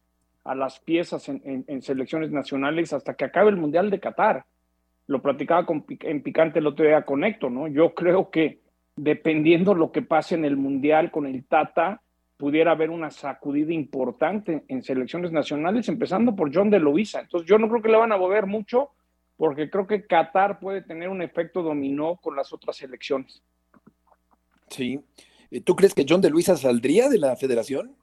a 0.44 0.56
las 0.56 0.80
piezas 0.80 1.30
en, 1.30 1.82
selecciones 1.82 2.32
nacionales 2.32 2.94
hasta 2.94 3.14
que 3.14 3.26
acabe 3.26 3.50
el 3.50 3.58
Mundial 3.58 3.90
de 3.90 4.00
Qatar. 4.00 4.46
Lo 5.08 5.22
platicaba 5.22 5.66
con, 5.66 5.86
en 5.88 6.24
Picante 6.24 6.60
el 6.60 6.68
otro 6.68 6.86
día 6.86 7.04
con 7.04 7.24
Héctor, 7.24 7.52
¿no? 7.52 7.68
Yo 7.68 7.94
creo 7.94 8.30
que 8.32 8.60
dependiendo 8.96 9.74
lo 9.76 9.92
que 9.92 10.02
pase 10.02 10.36
en 10.36 10.46
el 10.46 10.58
Mundial 10.58 11.12
con 11.12 11.26
el 11.26 11.46
Tata, 11.46 12.02
pudiera 12.42 12.72
haber 12.72 12.90
una 12.90 13.12
sacudida 13.12 13.72
importante 13.72 14.64
en 14.68 14.82
selecciones 14.82 15.32
nacionales, 15.32 15.88
empezando 15.88 16.36
por 16.36 16.52
John 16.52 16.72
de 16.72 16.80
Luisa. 16.80 17.20
Entonces 17.20 17.48
yo 17.48 17.60
no 17.60 17.70
creo 17.70 17.84
que 17.84 17.90
le 17.90 17.98
van 17.98 18.12
a 18.12 18.18
mover 18.18 18.48
mucho, 18.48 18.90
porque 19.38 19.70
creo 19.70 19.86
que 19.86 20.08
Qatar 20.08 20.60
puede 20.60 20.82
tener 20.82 21.10
un 21.10 21.22
efecto 21.22 21.62
dominó 21.62 22.16
con 22.16 22.36
las 22.36 22.52
otras 22.52 22.78
selecciones. 22.78 23.44
Sí. 24.70 25.00
¿Tú 25.64 25.76
crees 25.76 25.94
que 25.94 26.04
John 26.10 26.20
de 26.20 26.32
Luisa 26.32 26.58
saldría 26.58 27.10
de 27.10 27.20
la 27.20 27.36
federación? 27.36 27.96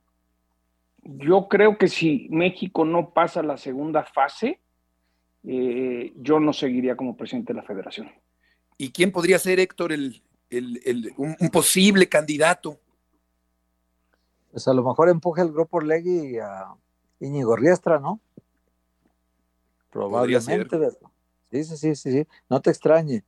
Yo 1.02 1.48
creo 1.48 1.76
que 1.76 1.88
si 1.88 2.28
México 2.30 2.84
no 2.84 3.10
pasa 3.10 3.42
la 3.42 3.56
segunda 3.56 4.04
fase, 4.04 4.60
eh, 5.48 6.12
yo 6.14 6.38
no 6.38 6.52
seguiría 6.52 6.94
como 6.94 7.16
presidente 7.16 7.52
de 7.52 7.56
la 7.56 7.66
federación. 7.66 8.08
¿Y 8.76 8.92
quién 8.92 9.10
podría 9.10 9.40
ser, 9.40 9.58
Héctor, 9.58 9.90
el, 9.90 10.22
un, 11.16 11.34
posible 11.50 12.08
candidato? 12.08 12.78
Pues 14.58 14.66
a 14.66 14.74
lo 14.74 14.82
mejor 14.82 15.08
empuja 15.08 15.42
el 15.42 15.52
grupo 15.52 15.80
Legui 15.80 16.36
a 16.40 16.74
Íñigo 17.20 17.54
Riestra, 17.54 18.00
¿no? 18.00 18.18
Probablemente. 19.88 20.90
Sí, 21.48 21.62
sí, 21.62 21.76
sí, 21.76 21.94
sí, 21.94 22.10
sí, 22.10 22.26
no 22.50 22.60
te 22.60 22.70
extrañe. 22.70 23.24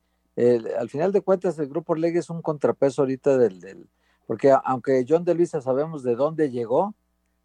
al 0.77 0.89
final 0.89 1.13
de 1.13 1.21
cuentas, 1.21 1.57
el 1.57 1.69
grupo 1.69 1.95
Legui 1.95 2.19
es 2.19 2.29
un 2.29 2.41
contrapeso 2.41 3.03
ahorita 3.03 3.37
del, 3.37 3.61
del, 3.61 3.87
porque 4.27 4.53
aunque 4.65 5.05
John 5.07 5.23
de 5.23 5.33
Luisa 5.33 5.61
sabemos 5.61 6.03
de 6.03 6.17
dónde 6.17 6.51
llegó, 6.51 6.95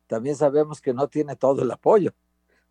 también 0.08 0.34
sabemos 0.34 0.80
que 0.80 0.92
no 0.92 1.06
tiene 1.06 1.36
todo 1.36 1.62
el 1.62 1.70
apoyo. 1.70 2.12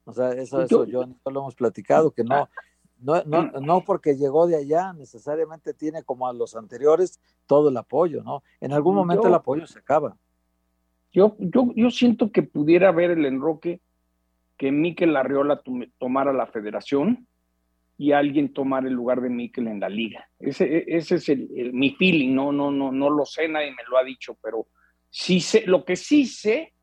O 0.03 0.11
sea, 0.11 0.33
eso, 0.33 0.63
eso 0.63 0.83
yo, 0.83 1.05
lo 1.05 1.39
hemos 1.39 1.55
platicado, 1.55 2.11
que 2.11 2.25
no, 2.25 2.49
no, 2.99 3.23
no, 3.23 3.51
no 3.61 3.85
porque 3.85 4.17
llegó 4.17 4.47
de 4.47 4.57
allá 4.57 4.91
necesariamente 4.91 5.73
tiene 5.73 6.03
como 6.03 6.27
a 6.27 6.33
los 6.33 6.57
anteriores 6.57 7.21
todo 7.45 7.69
el 7.69 7.77
apoyo, 7.77 8.21
¿no? 8.21 8.43
En 8.59 8.73
algún 8.73 8.95
momento 8.95 9.29
el 9.29 9.33
apoyo 9.33 9.65
se 9.65 9.79
acaba. 9.79 10.17
Yo, 11.15 11.37
yo, 11.39 11.71
yo 11.73 11.89
siento 11.91 12.29
que 12.29 12.43
pudiera 12.43 12.89
haber 12.89 13.11
el 13.11 13.25
enroque 13.25 13.79
que 14.57 14.69
Miquel 14.69 15.15
Arriola 15.15 15.61
tomara 15.97 16.33
la 16.33 16.45
federación 16.45 17.25
y 17.97 18.11
alguien 18.11 18.51
tomara 18.51 18.89
el 18.89 18.93
lugar 18.93 19.21
de 19.21 19.29
Miquel 19.29 19.69
en 19.69 19.79
la 19.79 19.87
liga. 19.87 20.27
Ese, 20.37 20.65
e, 20.65 20.83
ese 20.87 21.15
es 21.15 21.73
mi 21.73 21.91
feeling, 21.91 22.35
no, 22.35 22.51
no, 22.51 22.69
no, 22.69 22.91
no 22.91 23.09
lo 23.09 23.25
sé, 23.25 23.47
nadie 23.47 23.71
me 23.71 23.83
lo 23.89 23.97
ha 23.97 24.03
dicho, 24.03 24.37
pero 24.43 24.67
sí 25.09 25.39
sé, 25.39 25.63
lo 25.65 25.85
que 25.85 25.95
sí 25.95 26.25
sé 26.25 26.73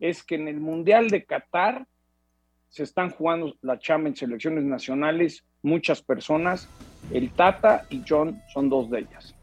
es 0.00 0.22
que 0.22 0.36
en 0.36 0.48
el 0.48 0.60
Mundial 0.60 1.10
de 1.10 1.26
Qatar 1.26 1.86
se 2.70 2.84
están 2.84 3.10
jugando 3.10 3.54
la 3.60 3.78
chamba 3.78 4.08
en 4.08 4.16
selecciones 4.16 4.64
nacionales, 4.64 5.44
muchas 5.62 6.00
personas, 6.00 6.70
el 7.12 7.30
Tata 7.32 7.84
y 7.90 8.02
John 8.08 8.40
son 8.50 8.70
dos 8.70 8.88
de 8.88 9.00
ellas. 9.00 9.34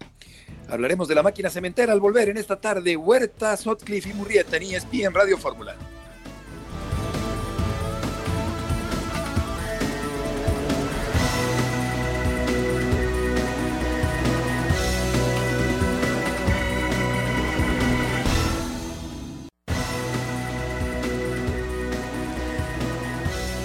Hablaremos 0.72 1.10
de 1.10 1.16
la 1.16 1.22
máquina 1.22 1.50
cementera 1.50 1.92
al 1.92 2.00
volver 2.00 2.30
en 2.30 2.38
esta 2.38 2.56
tarde. 2.56 2.96
Huerta, 2.96 3.58
Sotcliffe 3.58 4.08
y 4.08 4.14
Murrieta 4.14 4.56
en 4.56 4.64
ESPN 4.64 5.14
Radio 5.14 5.38
Fórmula. 5.38 5.76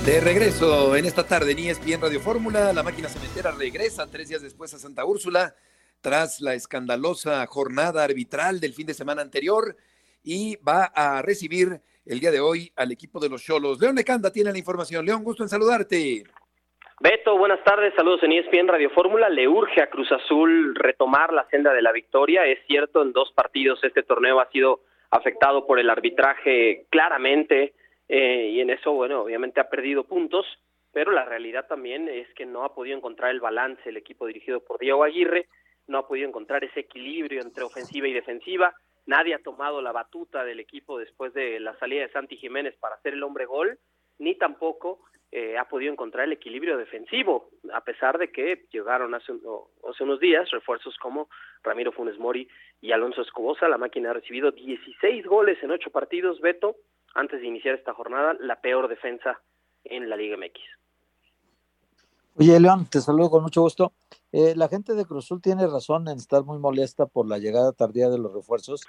De 0.05 0.21
regreso 0.21 0.97
en 0.97 1.05
esta 1.05 1.25
tarde 1.25 1.53
en 1.53 1.61
ESPN 1.61 2.01
Radio 2.01 2.21
Fórmula, 2.21 2.73
la 2.73 2.83
máquina 2.83 3.09
cementera 3.09 3.53
regresa 3.53 4.09
tres 4.09 4.29
días 4.29 4.42
después 4.42 4.75
a 4.75 4.81
Santa 4.81 5.05
Úrsula 5.05 5.55
tras 6.07 6.40
la 6.40 6.55
escandalosa 6.55 7.45
jornada 7.49 8.05
arbitral 8.05 8.61
del 8.61 8.75
fin 8.75 8.87
de 8.87 8.95
semana 8.95 9.23
anterior 9.23 9.75
y 10.23 10.55
va 10.59 10.85
a 10.95 11.21
recibir 11.21 11.81
el 12.07 12.21
día 12.21 12.31
de 12.31 12.38
hoy 12.38 12.71
al 12.77 12.92
equipo 12.92 13.19
de 13.19 13.29
los 13.29 13.42
Cholos. 13.42 13.81
León 13.81 13.97
Lecanda 13.97 14.31
tiene 14.31 14.53
la 14.53 14.59
información. 14.59 15.05
León, 15.05 15.25
gusto 15.25 15.42
en 15.42 15.49
saludarte. 15.49 16.23
Beto, 17.01 17.37
buenas 17.37 17.59
tardes, 17.64 17.92
saludos 17.97 18.23
en 18.23 18.31
ESPN 18.31 18.69
Radio 18.69 18.88
Fórmula. 18.90 19.29
Le 19.29 19.49
urge 19.49 19.83
a 19.83 19.90
Cruz 19.90 20.07
Azul 20.12 20.77
retomar 20.77 21.33
la 21.33 21.45
senda 21.51 21.73
de 21.73 21.83
la 21.83 21.90
victoria. 21.90 22.47
Es 22.47 22.61
cierto, 22.69 23.03
en 23.03 23.11
dos 23.12 23.33
partidos 23.33 23.83
este 23.83 24.05
torneo 24.05 24.38
ha 24.38 24.49
sido 24.51 24.83
afectado 25.11 25.66
por 25.66 25.81
el 25.81 25.90
arbitraje 25.90 26.87
claramente 26.88 27.75
eh, 28.09 28.51
y 28.53 28.61
en 28.61 28.71
eso, 28.71 28.92
bueno, 28.92 29.23
obviamente 29.23 29.59
ha 29.59 29.69
perdido 29.69 30.05
puntos, 30.05 30.47
pero 30.92 31.11
la 31.11 31.25
realidad 31.25 31.66
también 31.66 32.09
es 32.09 32.33
que 32.35 32.47
no 32.47 32.62
ha 32.62 32.77
podido 32.77 32.97
encontrar 32.97 33.33
el 33.33 33.40
balance 33.40 33.88
el 33.88 33.97
equipo 33.97 34.27
dirigido 34.27 34.61
por 34.61 34.79
Diego 34.79 35.03
Aguirre 35.03 35.49
no 35.87 35.99
ha 35.99 36.09
podido 36.09 36.29
encontrar 36.29 36.64
ese 36.64 36.81
equilibrio 36.81 37.40
entre 37.40 37.64
ofensiva 37.64 38.09
y 38.09 38.12
defensiva. 38.12 38.75
Nadie 39.07 39.35
ha 39.35 39.42
tomado 39.42 39.81
la 39.81 39.92
batuta 39.92 40.44
del 40.44 40.61
equipo 40.61 40.99
después 40.99 41.33
de 41.33 41.61
la 41.61 41.79
salida 41.79 42.03
de 42.03 42.12
Santi 42.12 42.37
Jiménez 42.37 42.77
para 42.81 42.96
hacer 42.96 43.14
el 43.14 43.22
hombre 43.22 43.46
gol, 43.46 43.79
ni 44.18 44.35
tampoco 44.37 45.01
eh, 45.31 45.59
ha 45.59 45.68
podido 45.68 45.92
encontrar 45.92 46.25
el 46.25 46.33
equilibrio 46.33 46.77
defensivo, 46.77 47.51
a 47.72 47.83
pesar 47.83 48.18
de 48.18 48.31
que 48.31 48.64
llegaron 48.70 49.14
hace, 49.14 49.33
hace, 49.88 50.05
unos 50.05 50.20
días 50.20 50.51
refuerzos 50.51 50.96
como 50.99 51.29
Ramiro 51.62 51.92
Funes 51.92 52.18
Mori 52.18 52.49
y 52.81 52.92
Alonso 52.92 53.22
Escobosa. 53.22 53.68
La 53.68 53.79
máquina 53.79 54.11
ha 54.11 54.14
recibido 54.14 54.51
16 54.51 55.27
goles 55.27 55.62
en 55.62 55.72
ocho 55.72 55.90
partidos, 55.90 56.40
Beto, 56.40 56.77
antes 57.14 57.40
de 57.40 57.46
iniciar 57.46 57.75
esta 57.75 57.94
jornada, 57.94 58.37
la 58.40 58.61
peor 58.61 58.88
defensa 58.88 59.40
en 59.85 60.09
la 60.09 60.16
Liga 60.16 60.37
MX. 60.37 60.61
Oye, 62.38 62.61
León, 62.61 62.87
te 62.90 63.01
saludo 63.01 63.31
con 63.31 63.42
mucho 63.42 63.62
gusto. 63.62 63.94
Eh, 64.31 64.55
la 64.57 64.68
gente 64.68 64.94
de 64.94 65.07
Cruzul 65.07 65.40
tiene 65.40 65.66
razón 65.68 66.07
en 66.07 66.18
estar 66.18 66.44
muy 66.44 66.59
molesta 66.59 67.07
por 67.07 67.27
la 67.27 67.38
llegada 67.38 67.72
tardía 67.72 68.11
de 68.11 68.18
los 68.18 68.31
refuerzos. 68.35 68.83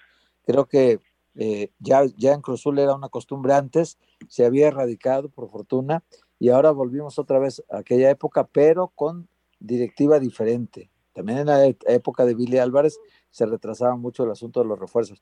Creo 0.45 0.65
que 0.65 0.99
eh, 1.35 1.71
ya, 1.79 2.03
ya 2.17 2.33
en 2.33 2.41
Cruzul 2.41 2.77
era 2.77 2.93
una 2.93 3.07
costumbre 3.07 3.53
antes, 3.53 3.97
se 4.27 4.45
había 4.45 4.67
erradicado 4.67 5.29
por 5.29 5.49
fortuna 5.49 6.03
y 6.39 6.49
ahora 6.49 6.71
volvimos 6.71 7.19
otra 7.19 7.39
vez 7.39 7.63
a 7.71 7.77
aquella 7.77 8.09
época, 8.09 8.45
pero 8.51 8.89
con 8.89 9.29
directiva 9.61 10.19
diferente. 10.19 10.91
También 11.13 11.37
en 11.39 11.45
la 11.47 11.67
época 11.67 12.25
de 12.25 12.35
Billy 12.35 12.57
Álvarez 12.57 12.99
se 13.31 13.45
retrasaba 13.45 13.95
mucho 13.95 14.25
el 14.25 14.31
asunto 14.31 14.59
de 14.59 14.67
los 14.67 14.77
refuerzos. 14.77 15.21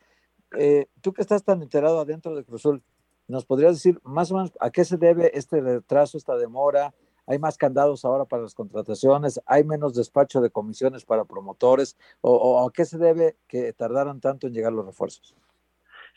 Eh, 0.57 0.87
tú 1.01 1.13
que 1.13 1.21
estás 1.21 1.43
tan 1.43 1.61
enterado 1.61 1.99
adentro 1.99 2.35
de 2.35 2.43
Cruzul, 2.43 2.81
¿nos 3.27 3.45
podrías 3.45 3.75
decir 3.75 3.99
más 4.03 4.31
o 4.31 4.35
menos 4.37 4.51
a 4.59 4.71
qué 4.71 4.83
se 4.83 4.97
debe 4.97 5.29
este 5.37 5.61
retraso, 5.61 6.17
esta 6.17 6.35
demora? 6.37 6.91
¿Hay 7.27 7.39
más 7.39 7.57
candados 7.57 8.05
ahora 8.05 8.25
para 8.25 8.43
las 8.43 8.53
contrataciones? 8.53 9.41
¿Hay 9.47 9.63
menos 9.63 9.95
despacho 9.95 10.41
de 10.41 10.49
comisiones 10.49 11.05
para 11.05 11.25
promotores? 11.25 11.97
¿O, 12.21 12.67
a 12.67 12.71
qué 12.71 12.85
se 12.85 12.97
debe 12.97 13.35
que 13.47 13.73
tardaran 13.73 14.21
tanto 14.21 14.47
en 14.47 14.53
llegar 14.53 14.73
los 14.73 14.85
refuerzos? 14.85 15.35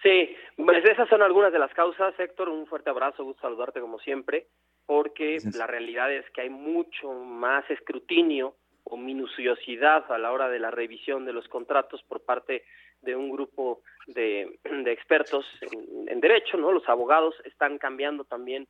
Sí, 0.02 0.36
pues 0.56 0.84
esas 0.84 1.08
son 1.08 1.22
algunas 1.22 1.52
de 1.52 1.58
las 1.58 1.72
causas, 1.74 2.14
Héctor. 2.18 2.48
Un 2.48 2.66
fuerte 2.66 2.90
abrazo, 2.90 3.24
gusto 3.24 3.42
saludarte 3.42 3.80
como 3.80 3.98
siempre, 3.98 4.46
porque 4.86 5.38
la 5.56 5.66
realidad 5.66 6.12
es 6.12 6.28
que 6.30 6.42
hay 6.42 6.50
mucho 6.50 7.12
más 7.12 7.68
escrutinio 7.70 8.54
o 8.84 8.96
minuciosidad 8.96 10.10
a 10.10 10.18
la 10.18 10.32
hora 10.32 10.48
de 10.48 10.60
la 10.60 10.70
revisión 10.70 11.24
de 11.24 11.32
los 11.32 11.48
contratos 11.48 12.02
por 12.04 12.20
parte 12.20 12.64
de 13.02 13.14
un 13.14 13.30
grupo 13.30 13.82
de, 14.06 14.58
expertos 14.86 15.44
en, 16.06 16.20
derecho, 16.20 16.56
¿no? 16.56 16.72
Los 16.72 16.88
abogados 16.88 17.34
están 17.44 17.78
cambiando 17.78 18.24
también 18.24 18.66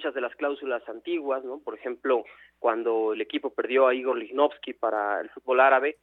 muchas 0.00 0.14
de 0.14 0.22
las 0.22 0.34
cláusulas 0.34 0.88
antiguas, 0.88 1.44
¿no? 1.44 1.58
Por 1.58 1.74
ejemplo, 1.74 2.24
cuando 2.58 3.12
el 3.12 3.20
equipo 3.20 3.52
perdió 3.52 3.86
a 3.86 3.94
Igor 3.94 4.16
Lichnowsky 4.16 4.72
para 4.72 5.20
el 5.20 5.28
fútbol 5.28 5.60
árabe, 5.60 5.98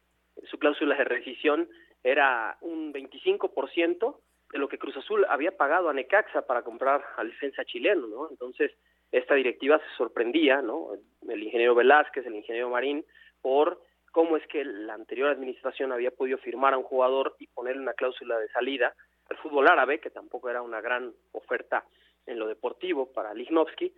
su 0.52 0.60
cláusula 0.60 0.96
de 0.96 1.04
rescisión 1.04 1.68
era 2.04 2.58
un 2.62 2.94
25% 2.94 4.20
de 4.52 4.60
lo 4.60 4.68
que 4.68 4.78
Cruz 4.78 4.96
Azul 4.98 5.26
había 5.28 5.58
pagado 5.58 5.90
a 5.90 5.94
Necaxa 5.94 6.44
para 6.44 6.62
comprar 6.62 7.04
al 7.18 7.32
defensa 7.32 7.66
chileno, 7.66 8.06
¿no? 8.06 8.30
Entonces, 8.30 8.72
esta 9.12 9.34
directiva 9.34 9.80
se 9.80 9.98
sorprendía, 9.98 10.62
¿no? 10.62 10.90
El 11.28 11.42
ingeniero 11.42 11.74
Velázquez, 11.74 12.24
el 12.28 12.36
ingeniero 12.36 12.70
Marín, 12.70 13.04
por 13.42 13.82
cómo 14.12 14.38
es 14.38 14.46
que 14.46 14.64
la 14.64 14.94
anterior 14.94 15.30
administración 15.30 15.92
había 15.92 16.12
podido 16.12 16.38
firmar 16.38 16.76
a 16.76 16.78
un 16.78 16.84
jugador 16.84 17.36
y 17.40 17.48
ponerle 17.48 17.82
una 17.82 17.94
cláusula 17.94 18.38
de 18.38 18.50
salida 18.50 18.94
al 19.28 19.38
fútbol 19.38 19.68
árabe, 19.68 20.00
que 20.00 20.12
tampoco 20.12 20.52
era 20.52 20.62
una 20.62 20.82
gran 20.82 21.12
oferta 21.32 21.84
en 22.28 22.40
lo 22.40 22.48
deportivo 22.48 23.12
para 23.12 23.34
Lichnowsky, 23.34 23.94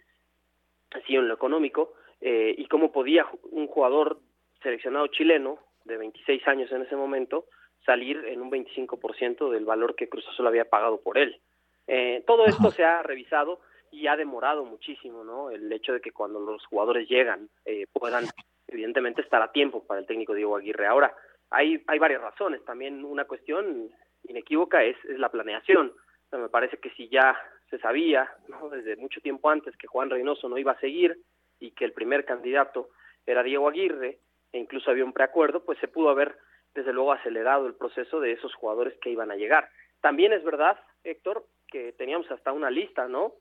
así 0.92 1.15
en 1.15 1.28
lo 1.28 1.34
económico, 1.34 1.94
eh, 2.22 2.54
y 2.58 2.68
cómo 2.68 2.92
podía 2.92 3.26
un 3.52 3.68
jugador 3.68 4.20
seleccionado 4.62 5.08
chileno 5.08 5.60
de 5.86 5.98
26 5.98 6.48
años 6.48 6.72
en 6.72 6.84
ese 6.84 6.96
momento 6.96 7.46
salir 7.86 8.24
en 8.26 8.42
un 8.42 8.52
25% 8.52 9.50
del 9.50 9.65
valor 9.65 9.96
que 9.96 10.10
Cruz 10.10 10.28
Azul 10.28 10.48
había 10.48 10.70
pagado 10.70 11.02
por 11.02 11.18
él. 11.18 11.39
Eh, 11.88 12.24
todo 12.28 12.46
esto 12.46 12.72
se 12.72 12.84
ha 12.84 13.02
revisado 13.02 13.62
y 13.92 14.08
ha 14.08 14.15
demorado 14.15 14.65
muchísimo, 14.65 15.24
¿no? 15.24 15.50
El 15.50 15.72
hecho 15.72 15.94
de 15.94 16.02
que 16.02 16.12
cuando 16.12 16.39
los 16.39 16.63
jugadores 16.65 17.08
llegan 17.10 17.50
eh, 17.65 17.88
puedan 17.92 18.26
evidentemente 18.68 19.22
estar 19.22 19.42
a 19.42 19.52
tiempo 19.52 19.84
para 19.84 20.02
el 20.02 20.06
técnico 20.06 20.34
Diego 20.34 20.56
Aguirre. 20.56 20.86
Ahora, 20.86 21.15
hay, 21.50 21.82
hay 21.88 21.98
varias 21.98 22.22
razones. 22.22 22.63
También 22.65 23.04
una 23.04 23.26
cuestión 23.26 23.89
inequívoca 24.28 24.84
es, 24.84 24.98
es 25.06 25.18
la 25.18 25.30
planeación. 25.30 25.94
me 26.32 26.50
parece 26.50 26.78
que 26.78 26.92
si 26.92 27.10
ya 27.10 27.36
se 27.70 27.80
sabía 27.80 28.30
¿no? 28.48 28.70
desde 28.70 28.96
mucho 28.96 29.22
tiempo 29.22 29.50
antes 29.50 29.76
que 29.78 29.88
Juan 29.88 30.10
Reynoso 30.10 30.50
no 30.50 30.58
iba 30.58 30.74
a 30.74 30.80
seguir 30.80 31.18
y 31.60 31.72
que 31.72 31.86
el 31.86 31.94
primer 31.94 32.26
candidato 32.26 32.90
era 33.26 33.44
Diego 33.44 33.68
Aguirre, 33.68 34.20
e 34.52 34.58
incluso 34.58 34.90
había 34.90 35.06
un 35.06 35.14
preacuerdo, 35.14 35.64
pues 35.64 35.78
se 35.80 35.88
pudo 35.88 36.10
haber 36.10 36.36
desde 36.74 36.94
luego 36.94 37.12
acelerado 37.12 37.68
el 37.68 37.76
proceso 37.76 38.20
de 38.20 38.32
esos 38.32 38.54
jugadores 38.56 38.98
que 39.02 39.10
iban 39.10 39.32
a 39.32 39.36
llegar. 39.36 39.70
También 40.02 40.34
es 40.34 40.44
verdad, 40.44 40.80
Héctor, 41.04 41.46
que 41.68 41.92
teníamos 41.94 42.30
hasta 42.32 42.52
una 42.52 42.70
lista, 42.70 43.08
¿no? 43.08 43.34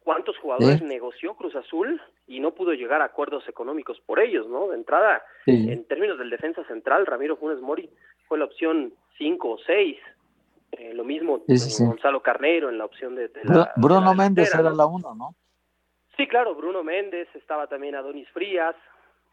¿Cuántos 0.00 0.38
jugadores 0.38 0.82
negoció 0.82 1.34
Cruz 1.34 1.54
Azul 1.56 2.00
y 2.28 2.38
no 2.38 2.54
pudo 2.54 2.72
llegar 2.74 3.02
a 3.02 3.06
acuerdos 3.06 3.48
económicos 3.48 4.00
por 4.06 4.20
ellos, 4.20 4.46
¿no? 4.48 4.68
De 4.68 4.76
entrada, 4.76 5.22
en 5.46 5.84
términos 5.84 6.18
del 6.18 6.30
defensa 6.30 6.64
central, 6.64 7.06
Ramiro 7.06 7.36
Funes 7.36 7.60
Mori 7.60 7.90
fue 8.28 8.38
la 8.38 8.44
opción 8.44 8.94
5 9.18 9.50
o 9.50 9.58
6, 9.58 9.96
eh, 9.96 10.00
lo 10.96 11.04
mismo 11.04 11.42
Gonzalo 11.46 12.22
Carnero 12.22 12.68
en 12.68 12.78
la 12.78 12.84
opción 12.84 13.14
de, 13.14 13.30
Bruno 13.76 14.14
Méndez 14.14 14.54
era 14.54 14.70
la 14.70 14.86
uno, 14.86 15.14
¿no? 15.14 15.34
Sí, 16.16 16.26
claro, 16.26 16.54
Bruno 16.54 16.82
Méndez, 16.82 17.28
estaba 17.34 17.66
también 17.66 17.94
Adonis 17.94 18.28
Frías, 18.30 18.74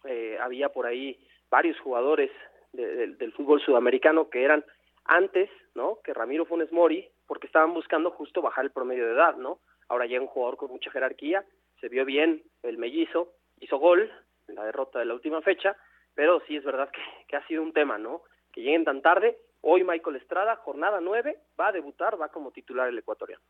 eh, 0.04 0.38
había 0.41 0.69
por 0.69 0.86
ahí 0.86 1.17
varios 1.49 1.80
jugadores 1.80 2.30
del 2.73 3.32
fútbol 3.34 3.62
sudamericano 3.62 4.30
que 4.30 4.43
eran 4.43 4.65
antes, 5.06 5.49
¿no? 5.76 5.99
Que 6.04 6.13
Ramiro 6.13 6.45
Funes 6.45 6.71
Mori, 6.71 7.08
porque 7.28 7.47
estaban 7.47 7.73
buscando 7.73 8.10
justo 8.12 8.41
bajar 8.41 8.65
el 8.65 8.71
promedio 8.71 9.06
de 9.06 9.13
edad, 9.13 9.36
¿no? 9.38 9.60
Ahora 9.88 10.08
llega 10.08 10.21
un 10.21 10.28
jugador 10.28 10.58
con 10.58 10.71
mucha 10.71 10.91
jerarquía, 10.91 11.45
se 11.80 11.88
vio 11.88 12.04
bien 12.04 12.41
el 12.63 12.78
mellizo, 12.78 13.34
hizo 13.60 13.78
gol 13.78 14.12
en 14.47 14.56
la 14.56 14.65
derrota 14.65 14.99
de 14.99 15.06
la 15.06 15.13
última 15.13 15.41
fecha, 15.41 15.76
pero 16.15 16.41
sí 16.47 16.56
es 16.58 16.63
verdad 16.63 16.89
que, 16.89 17.02
que 17.28 17.36
ha 17.36 17.47
sido 17.47 17.62
un 17.62 17.73
tema, 17.73 17.97
¿no? 17.97 18.23
Que 18.52 18.62
lleguen 18.62 18.86
tan 18.86 19.02
tarde 19.02 19.38
Hoy 19.65 19.86
Michael 19.86 20.17
Estrada, 20.17 20.58
jornada 20.58 20.99
9, 20.99 21.39
va 21.58 21.69
a 21.69 21.71
debutar, 21.71 22.19
va 22.19 22.28
como 22.28 22.52
titular 22.52 22.89
el 22.89 22.97
ecuatoriano. 22.97 23.41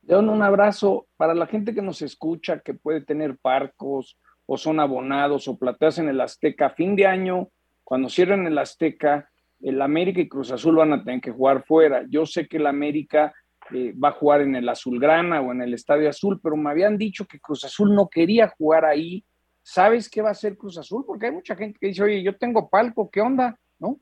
León, 0.00 0.30
un 0.30 0.40
abrazo 0.42 1.08
para 1.18 1.34
la 1.34 1.46
gente 1.46 1.74
que 1.74 1.82
nos 1.82 2.00
escucha, 2.00 2.60
que 2.60 2.72
puede 2.72 3.02
tener 3.02 3.36
parcos 3.36 4.18
o 4.46 4.56
son 4.56 4.80
abonados 4.80 5.46
o 5.46 5.58
plateas 5.58 5.98
en 5.98 6.08
el 6.08 6.22
Azteca. 6.22 6.70
Fin 6.70 6.96
de 6.96 7.06
año, 7.06 7.50
cuando 7.84 8.08
cierren 8.08 8.46
el 8.46 8.56
Azteca, 8.56 9.30
el 9.60 9.82
América 9.82 10.22
y 10.22 10.28
Cruz 10.28 10.50
Azul 10.50 10.76
van 10.76 10.94
a 10.94 11.04
tener 11.04 11.20
que 11.20 11.32
jugar 11.32 11.64
fuera. 11.66 12.06
Yo 12.08 12.24
sé 12.24 12.48
que 12.48 12.56
el 12.56 12.66
América 12.66 13.34
eh, 13.74 13.92
va 13.92 14.08
a 14.08 14.12
jugar 14.12 14.40
en 14.40 14.56
el 14.56 14.66
Azulgrana 14.70 15.42
o 15.42 15.52
en 15.52 15.60
el 15.60 15.74
Estadio 15.74 16.08
Azul, 16.08 16.40
pero 16.42 16.56
me 16.56 16.70
habían 16.70 16.96
dicho 16.96 17.26
que 17.26 17.38
Cruz 17.38 17.62
Azul 17.64 17.94
no 17.94 18.08
quería 18.08 18.48
jugar 18.48 18.86
ahí. 18.86 19.22
¿Sabes 19.60 20.08
qué 20.08 20.22
va 20.22 20.30
a 20.30 20.32
hacer 20.32 20.56
Cruz 20.56 20.78
Azul? 20.78 21.04
Porque 21.06 21.26
hay 21.26 21.32
mucha 21.32 21.54
gente 21.54 21.78
que 21.78 21.88
dice, 21.88 22.02
oye, 22.02 22.22
yo 22.22 22.38
tengo 22.38 22.70
palco, 22.70 23.10
¿qué 23.10 23.20
onda? 23.20 23.54
¿No? 23.78 24.00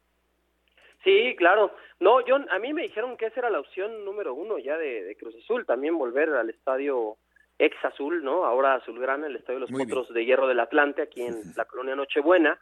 Sí, 1.04 1.34
claro. 1.36 1.72
No, 1.98 2.24
yo, 2.24 2.36
a 2.36 2.58
mí 2.58 2.72
me 2.72 2.82
dijeron 2.82 3.16
que 3.16 3.26
esa 3.26 3.40
era 3.40 3.50
la 3.50 3.60
opción 3.60 4.04
número 4.04 4.34
uno 4.34 4.58
ya 4.58 4.76
de, 4.76 5.16
Cruz 5.18 5.34
Azul, 5.36 5.66
también 5.66 5.96
volver 5.96 6.30
al 6.30 6.50
estadio 6.50 7.16
ex 7.58 7.76
azul, 7.84 8.22
¿no? 8.24 8.44
Ahora 8.44 8.74
azulgrana, 8.74 9.26
el 9.26 9.36
estadio 9.36 9.60
de 9.60 9.66
los 9.66 9.70
Potros 9.70 10.12
de 10.12 10.24
Hierro 10.24 10.46
del 10.46 10.60
Atlante, 10.60 11.02
aquí 11.02 11.22
en 11.22 11.42
la 11.56 11.66
colonia 11.66 11.94
Nochebuena, 11.94 12.58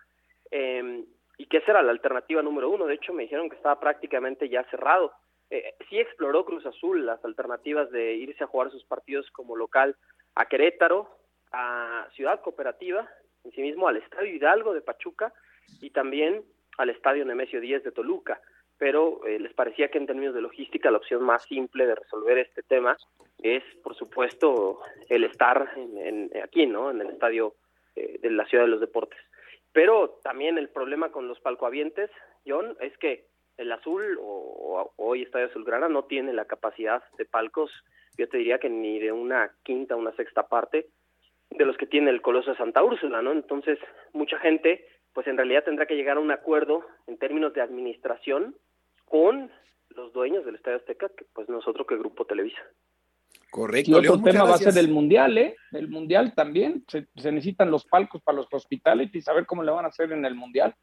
eh, 0.50 1.04
y 1.36 1.46
que 1.46 1.58
esa 1.58 1.72
era 1.72 1.82
la 1.82 1.92
alternativa 1.92 2.42
número 2.42 2.68
uno. 2.68 2.86
De 2.86 2.94
hecho, 2.94 3.12
me 3.12 3.22
dijeron 3.22 3.48
que 3.48 3.56
estaba 3.56 3.78
prácticamente 3.78 4.48
ya 4.48 4.64
cerrado. 4.70 5.12
Eh, 5.50 5.74
sí 5.88 5.98
exploró 5.98 6.44
Cruz 6.44 6.66
Azul 6.66 7.06
las 7.06 7.24
alternativas 7.24 7.90
de 7.90 8.14
irse 8.14 8.44
a 8.44 8.48
jugar 8.48 8.70
sus 8.70 8.84
partidos 8.84 9.30
como 9.30 9.56
local 9.56 9.96
a 10.34 10.46
Querétaro, 10.46 11.08
a 11.52 12.06
Ciudad 12.14 12.40
Cooperativa, 12.40 13.08
en 13.44 13.52
sí 13.52 13.62
mismo 13.62 13.88
al 13.88 13.96
Estadio 13.96 14.34
Hidalgo 14.34 14.74
de 14.74 14.82
Pachuca 14.82 15.32
y 15.80 15.90
también 15.90 16.44
al 16.78 16.90
estadio 16.90 17.24
Nemesio 17.24 17.60
10 17.60 17.84
de 17.84 17.92
Toluca, 17.92 18.40
pero 18.78 19.26
eh, 19.26 19.38
les 19.38 19.52
parecía 19.52 19.88
que 19.88 19.98
en 19.98 20.06
términos 20.06 20.34
de 20.34 20.40
logística 20.40 20.90
la 20.90 20.98
opción 20.98 21.22
más 21.22 21.42
simple 21.44 21.86
de 21.86 21.96
resolver 21.96 22.38
este 22.38 22.62
tema 22.62 22.96
es, 23.42 23.62
por 23.82 23.94
supuesto, 23.94 24.80
el 25.08 25.24
estar 25.24 25.70
en, 25.76 26.30
aquí, 26.42 26.66
¿no? 26.66 26.90
En 26.90 27.00
el 27.00 27.10
estadio 27.10 27.54
eh, 27.96 28.18
de 28.22 28.30
la 28.30 28.46
Ciudad 28.46 28.64
de 28.64 28.70
los 28.70 28.80
Deportes. 28.80 29.18
Pero 29.72 30.20
también 30.22 30.58
el 30.58 30.70
problema 30.70 31.10
con 31.10 31.28
los 31.28 31.40
palcoavientes, 31.40 32.10
John, 32.46 32.76
es 32.80 32.96
que 32.98 33.26
el 33.58 33.70
azul 33.72 34.18
o, 34.20 34.92
hoy 34.96 35.22
Estadio 35.22 35.46
Azulgrana 35.46 35.88
no 35.88 36.04
tiene 36.04 36.32
la 36.32 36.46
capacidad 36.46 37.02
de 37.18 37.26
palcos, 37.26 37.70
yo 38.16 38.28
te 38.28 38.38
diría 38.38 38.58
que 38.58 38.70
ni 38.70 38.98
de 38.98 39.12
una 39.12 39.52
quinta, 39.64 39.96
una 39.96 40.12
sexta 40.12 40.48
parte 40.48 40.86
de 41.50 41.64
los 41.64 41.76
que 41.76 41.86
tiene 41.86 42.10
el 42.10 42.22
Coloso 42.22 42.52
de 42.52 42.56
Santa 42.56 42.82
Úrsula, 42.82 43.22
¿no? 43.22 43.32
Entonces, 43.32 43.78
mucha 44.12 44.38
gente 44.38 44.86
pues 45.12 45.26
en 45.26 45.36
realidad 45.36 45.64
tendrá 45.64 45.86
que 45.86 45.96
llegar 45.96 46.16
a 46.16 46.20
un 46.20 46.30
acuerdo 46.30 46.84
en 47.06 47.18
términos 47.18 47.52
de 47.54 47.60
administración 47.60 48.56
con 49.04 49.50
los 49.90 50.12
dueños 50.12 50.44
del 50.44 50.56
Estadio 50.56 50.76
Azteca, 50.76 51.08
que 51.16 51.24
pues 51.32 51.48
nosotros 51.48 51.86
que 51.86 51.96
Grupo 51.96 52.24
Televisa. 52.24 52.60
Correcto. 53.50 53.90
Y 53.90 53.94
otro 53.94 54.22
tema 54.22 54.44
va 54.44 54.54
a 54.54 54.58
ser 54.58 54.76
el 54.78 54.90
Mundial, 54.90 55.38
¿eh? 55.38 55.56
El 55.72 55.88
Mundial 55.88 56.34
también. 56.34 56.84
Se, 56.86 57.06
necesitan 57.16 57.70
los 57.70 57.86
palcos 57.86 58.22
para 58.22 58.36
los 58.36 58.46
hospitales 58.52 59.14
y 59.14 59.22
saber 59.22 59.46
cómo 59.46 59.62
le 59.62 59.72
van 59.72 59.86
a 59.86 59.88
hacer 59.88 60.12
en 60.12 60.24
el 60.24 60.34
Mundial. 60.34 60.74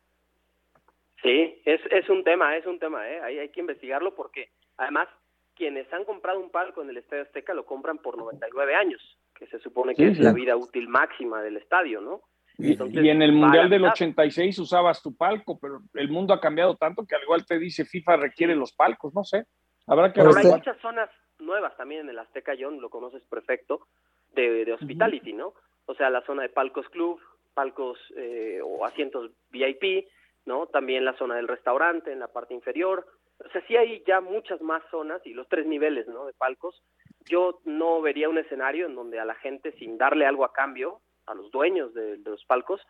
Sí, 1.21 1.61
es, 1.65 1.81
es 1.91 2.09
un 2.09 2.23
tema, 2.23 2.57
es 2.57 2.65
un 2.65 2.79
tema, 2.79 3.07
¿eh? 3.09 3.21
Ahí 3.21 3.39
hay 3.39 3.49
que 3.49 3.59
investigarlo 3.59 4.15
porque 4.15 4.49
además 4.77 5.07
quienes 5.55 5.91
han 5.93 6.03
comprado 6.05 6.39
un 6.39 6.49
palco 6.49 6.81
en 6.81 6.89
el 6.89 6.97
Estadio 6.97 7.23
Azteca 7.23 7.53
lo 7.53 7.65
compran 7.65 7.99
por 7.99 8.17
99 8.17 8.75
años, 8.75 9.01
que 9.33 9.47
se 9.47 9.59
supone 9.59 9.95
que 9.95 10.07
es 10.07 10.19
la 10.19 10.33
vida 10.33 10.55
útil 10.55 10.89
máxima 10.89 11.41
del 11.41 11.57
estadio, 11.57 12.01
¿no? 12.01 12.21
Y 12.57 13.09
en 13.09 13.21
el 13.21 13.31
Mundial 13.31 13.69
del 13.69 13.85
86 13.85 14.59
usabas 14.59 15.01
tu 15.01 15.15
palco, 15.15 15.59
pero 15.59 15.81
el 15.93 16.09
mundo 16.09 16.33
ha 16.33 16.39
cambiado 16.39 16.75
tanto 16.75 17.05
que 17.05 17.15
al 17.15 17.23
igual 17.23 17.45
te 17.45 17.59
dice 17.59 17.85
FIFA 17.85 18.17
requiere 18.17 18.55
los 18.55 18.73
palcos, 18.73 19.13
no 19.13 19.23
sé. 19.23 19.45
Habrá 19.87 20.11
que 20.11 20.21
pero 20.21 20.35
hay 20.35 20.45
muchas 20.45 20.77
zonas 20.79 21.09
nuevas 21.39 21.75
también 21.77 22.01
en 22.01 22.09
el 22.09 22.19
Azteca, 22.19 22.53
John, 22.59 22.81
lo 22.81 22.89
conoces 22.89 23.23
perfecto, 23.25 23.87
de, 24.33 24.65
de 24.65 24.73
hospitality, 24.73 25.33
¿no? 25.33 25.53
o 25.85 25.95
sea, 25.95 26.09
la 26.09 26.21
zona 26.21 26.43
de 26.43 26.49
palcos 26.49 26.87
club, 26.89 27.19
palcos 27.53 27.99
eh, 28.15 28.59
o 28.63 28.85
asientos 28.85 29.31
VIP, 29.51 30.07
¿no? 30.45 30.67
También 30.67 31.05
la 31.05 31.17
zona 31.17 31.35
del 31.35 31.47
restaurante 31.47 32.11
en 32.11 32.19
la 32.19 32.27
parte 32.27 32.53
inferior. 32.53 33.05
O 33.43 33.49
sea, 33.49 33.65
sí 33.67 33.75
hay 33.75 34.03
ya 34.07 34.21
muchas 34.21 34.61
más 34.61 34.83
zonas 34.89 35.21
y 35.25 35.33
los 35.33 35.47
tres 35.47 35.65
niveles, 35.65 36.07
¿no? 36.07 36.25
De 36.25 36.33
palcos. 36.33 36.83
Yo 37.25 37.59
no 37.65 38.01
vería 38.01 38.29
un 38.29 38.37
escenario 38.37 38.85
en 38.85 38.95
donde 38.95 39.19
a 39.19 39.25
la 39.25 39.35
gente, 39.35 39.71
sin 39.73 39.97
darle 39.97 40.25
algo 40.25 40.45
a 40.45 40.53
cambio, 40.53 41.01
a 41.25 41.33
los 41.33 41.51
dueños 41.51 41.93
de, 41.93 42.17
los 42.17 42.43
palcos, 42.45 42.81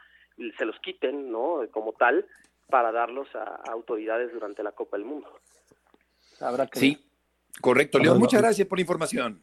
se 0.57 0.65
los 0.65 0.79
quiten, 0.79 1.31
¿no? 1.31 1.59
Como 1.71 1.93
tal, 1.93 2.25
para 2.69 2.91
darlos 2.91 3.27
a, 3.35 3.61
autoridades 3.71 4.33
durante 4.33 4.63
la 4.63 4.71
Copa 4.71 4.97
del 4.97 5.05
Mundo. 5.05 5.29
Habrá 6.39 6.67
que 6.67 6.79
sí, 6.79 7.09
correcto. 7.61 7.99
León, 7.99 8.19
muchas 8.19 8.41
gracias 8.41 8.67
por 8.67 8.77
la 8.77 8.81
información. 8.81 9.41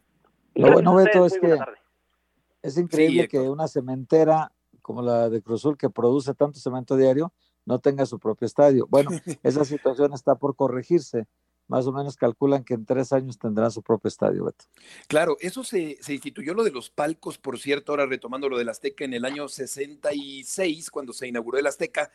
Lo 0.54 0.72
bueno, 0.72 0.94
Beto, 0.94 1.24
es 1.24 1.38
que 1.38 1.58
es 2.62 2.78
increíble 2.78 3.26
que 3.28 3.38
una 3.40 3.66
cementera 3.66 4.52
como 4.82 5.00
la 5.00 5.30
de 5.30 5.40
Cruzul, 5.40 5.78
que 5.78 5.88
produce 5.88 6.34
tanto 6.34 6.58
cemento 6.58 6.96
diario, 6.96 7.32
no 7.64 7.78
tenga 7.78 8.04
su 8.04 8.18
propio 8.18 8.46
estadio. 8.46 8.86
Bueno, 8.90 9.10
esa 9.42 9.64
situación 9.64 10.12
está 10.12 10.34
por 10.34 10.56
corregirse. 10.56 11.26
Más 11.72 11.86
o 11.86 11.92
menos 11.92 12.18
calculan 12.18 12.64
que 12.64 12.74
en 12.74 12.84
tres 12.84 13.14
años 13.14 13.38
tendrán 13.38 13.70
su 13.70 13.80
propio 13.80 14.08
estadio, 14.08 14.44
Beto. 14.44 14.66
Claro, 15.08 15.38
eso 15.40 15.64
se, 15.64 15.96
instituyó 16.06 16.52
lo 16.52 16.64
de 16.64 16.70
los 16.70 16.90
palcos, 16.90 17.38
por 17.38 17.58
cierto, 17.58 17.92
ahora 17.92 18.04
retomando 18.04 18.50
lo 18.50 18.58
del 18.58 18.68
Azteca 18.68 19.06
en 19.06 19.14
el 19.14 19.24
año 19.24 19.48
66, 19.48 20.90
cuando 20.90 21.14
se 21.14 21.28
inauguró 21.28 21.58
el 21.58 21.66
Azteca, 21.66 22.10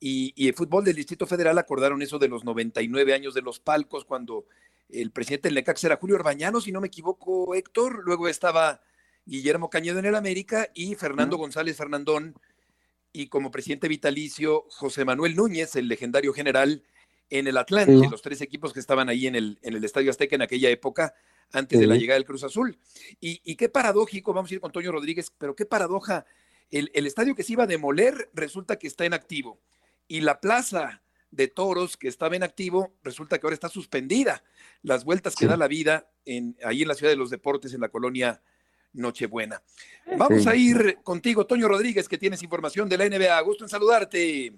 y, 0.00 0.32
y, 0.34 0.48
el 0.48 0.54
fútbol 0.54 0.82
del 0.82 0.96
Distrito 0.96 1.24
Federal 1.24 1.56
acordaron 1.58 2.02
eso 2.02 2.18
de 2.18 2.26
los 2.26 2.42
99 2.42 3.14
años 3.14 3.32
de 3.32 3.42
los 3.42 3.60
palcos, 3.60 4.04
cuando 4.04 4.46
el 4.88 5.12
presidente 5.12 5.46
del 5.46 5.54
Necax 5.54 5.84
era 5.84 5.96
Julio 5.96 6.16
Orbañano, 6.16 6.60
si 6.60 6.72
no 6.72 6.80
me 6.80 6.88
equivoco, 6.88 7.54
Héctor, 7.54 8.02
luego 8.04 8.26
estaba 8.26 8.80
Guillermo 9.24 9.70
Cañedo 9.70 10.00
en 10.00 10.06
el 10.06 10.16
América 10.16 10.68
y 10.74 10.96
Fernando 10.96 11.36
González 11.36 11.76
Fernandón, 11.76 12.34
y 13.12 13.28
como 13.28 13.52
presidente 13.52 13.86
vitalicio 13.86 14.64
José 14.70 15.04
Manuel 15.04 15.36
Núñez, 15.36 15.76
el 15.76 15.86
legendario 15.86 16.32
general, 16.32 16.82
en 17.30 17.46
el 17.46 17.56
Atlante, 17.56 18.08
los 18.10 18.22
tres 18.22 18.40
equipos 18.40 18.72
que 18.72 18.80
estaban 18.80 19.08
ahí 19.08 19.26
en 19.26 19.36
el, 19.36 19.58
en 19.62 19.74
el 19.74 19.84
Estadio 19.84 20.10
Azteca 20.10 20.34
en 20.34 20.42
aquella 20.42 20.68
época, 20.68 21.14
antes 21.52 21.78
de 21.78 21.86
la 21.86 21.96
llegada 21.96 22.16
del 22.16 22.26
Cruz 22.26 22.44
Azul. 22.44 22.76
Y, 23.20 23.56
qué 23.56 23.68
paradójico, 23.68 24.32
vamos 24.32 24.50
a 24.50 24.54
ir 24.54 24.60
con 24.60 24.72
Toño 24.72 24.92
Rodríguez, 24.92 25.32
pero 25.38 25.54
qué 25.54 25.64
paradoja, 25.64 26.26
el, 26.70 26.90
el 26.94 27.06
estadio 27.06 27.34
que 27.34 27.42
se 27.42 27.52
iba 27.52 27.64
a 27.64 27.68
demoler 27.68 28.30
resulta 28.34 28.76
que 28.76 28.86
está 28.86 29.04
en 29.04 29.14
activo. 29.14 29.60
Y 30.06 30.20
la 30.20 30.40
plaza 30.40 31.02
de 31.30 31.48
toros 31.48 31.96
que 31.96 32.08
estaba 32.08 32.34
en 32.34 32.42
activo, 32.42 32.94
resulta 33.02 33.38
que 33.38 33.46
ahora 33.46 33.54
está 33.54 33.68
suspendida. 33.68 34.42
Las 34.82 35.04
vueltas 35.04 35.36
que 35.36 35.46
da 35.46 35.56
la 35.56 35.68
vida 35.68 36.10
en, 36.24 36.56
ahí 36.64 36.82
en 36.82 36.88
la 36.88 36.94
ciudad 36.94 37.12
de 37.12 37.16
los 37.16 37.30
deportes, 37.30 37.72
en 37.74 37.80
la 37.80 37.88
colonia 37.88 38.42
Nochebuena. 38.92 39.62
Vamos 40.16 40.46
a 40.48 40.56
ir 40.56 40.98
contigo, 41.04 41.46
Toño 41.46 41.68
Rodríguez, 41.68 42.08
que 42.08 42.18
tienes 42.18 42.42
información 42.42 42.88
de 42.88 42.98
la 42.98 43.08
NBA. 43.08 43.40
Gusto 43.42 43.64
en 43.64 43.70
saludarte. 43.70 44.52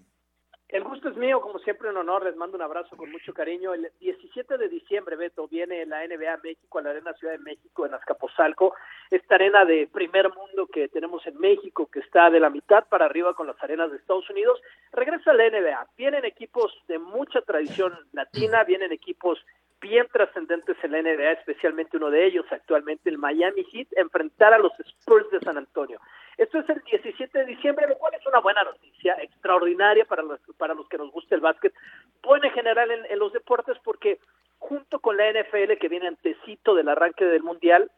El 0.73 0.85
gusto 0.85 1.11
es 1.11 1.17
mío, 1.19 1.43
como 1.43 1.59
siempre 1.59 1.91
un 1.91 1.99
honor, 1.99 2.25
les 2.25 2.35
mando 2.35 2.57
un 2.57 2.63
abrazo 2.63 2.97
con 2.97 3.13
mucho 3.13 3.35
cariño. 3.35 3.75
El 3.75 3.93
17 4.01 4.57
de 4.57 4.71
diciembre, 4.71 5.17
Beto, 5.17 5.47
viene 5.47 5.85
la 5.85 5.99
NBA 6.07 6.39
México 6.43 6.79
a 6.79 6.83
la 6.83 6.91
Arena 6.91 7.13
Ciudad 7.13 7.35
de 7.35 7.41
México 7.41 7.85
en 7.85 7.93
Azcapotzalco, 7.93 8.75
esta 9.11 9.35
arena 9.35 9.67
de 9.67 9.87
primer 9.93 10.31
mundo 10.35 10.67
que 10.67 10.89
tenemos 10.89 11.27
en 11.27 11.39
México, 11.39 11.91
que 11.93 12.01
está 12.01 12.31
de 12.31 12.41
la 12.41 12.49
mitad 12.49 12.89
para 12.89 13.05
arriba 13.05 13.35
con 13.35 13.49
las 13.49 13.63
arenas 13.63 13.91
de 13.91 13.99
Estados 13.99 14.31
Unidos, 14.31 14.63
regresa 14.93 15.35
la 15.35 15.51
NBA. 15.51 15.89
Vienen 15.99 16.25
equipos 16.25 16.73
de 16.89 16.99
mucha 16.99 17.43
tradición 17.43 17.93
latina, 18.13 18.65
vienen 18.65 18.93
equipos 18.93 19.45
bien 19.83 20.07
trascendentes 20.11 20.77
en 20.83 20.93
la 20.93 21.03
NBA, 21.03 21.33
especialmente 21.33 21.97
uno 21.97 22.11
de 22.11 22.25
ellos 22.25 22.47
actualmente, 22.51 23.11
el 23.11 23.19
Miami 23.19 23.65
Heat, 23.65 23.89
enfrentar 23.97 24.55
a 24.55 24.59
los 24.59 24.73
Spurs 24.79 25.29
de 25.31 25.41
San 25.41 25.59
Antonio. 25.59 26.01
Esto 26.39 26.61
es 26.61 26.69
el 26.71 26.81
17 26.81 27.39
de 27.39 27.45
diciembre, 27.45 27.87
lo 27.89 27.99
cual 27.99 28.15
es 28.15 28.27
una 28.27 28.41
buena 28.41 28.63
noticia, 28.63 29.15
extraordinaria 29.21 30.05
para 30.05 30.23
los, 30.23 30.41
para 30.57 30.75
los 30.75 30.89
que 30.89 30.99
nos 30.99 31.11
gusta 31.11 31.35
el 31.35 31.41
básquet, 31.41 31.75
buena 32.23 32.47
en 32.47 32.55
general 32.55 32.91
en, 32.91 33.19
los 33.19 33.33
deportes 33.33 33.77
porque 33.85 34.19
junto 34.59 35.01
con 35.01 35.17
la 35.17 35.31
NFL 35.31 35.75
que 35.81 35.89
viene 35.89 36.09
antecito 36.09 36.75
del 36.75 36.89
arranque 36.89 37.25
del 37.25 37.43
Mundial, 37.43 37.91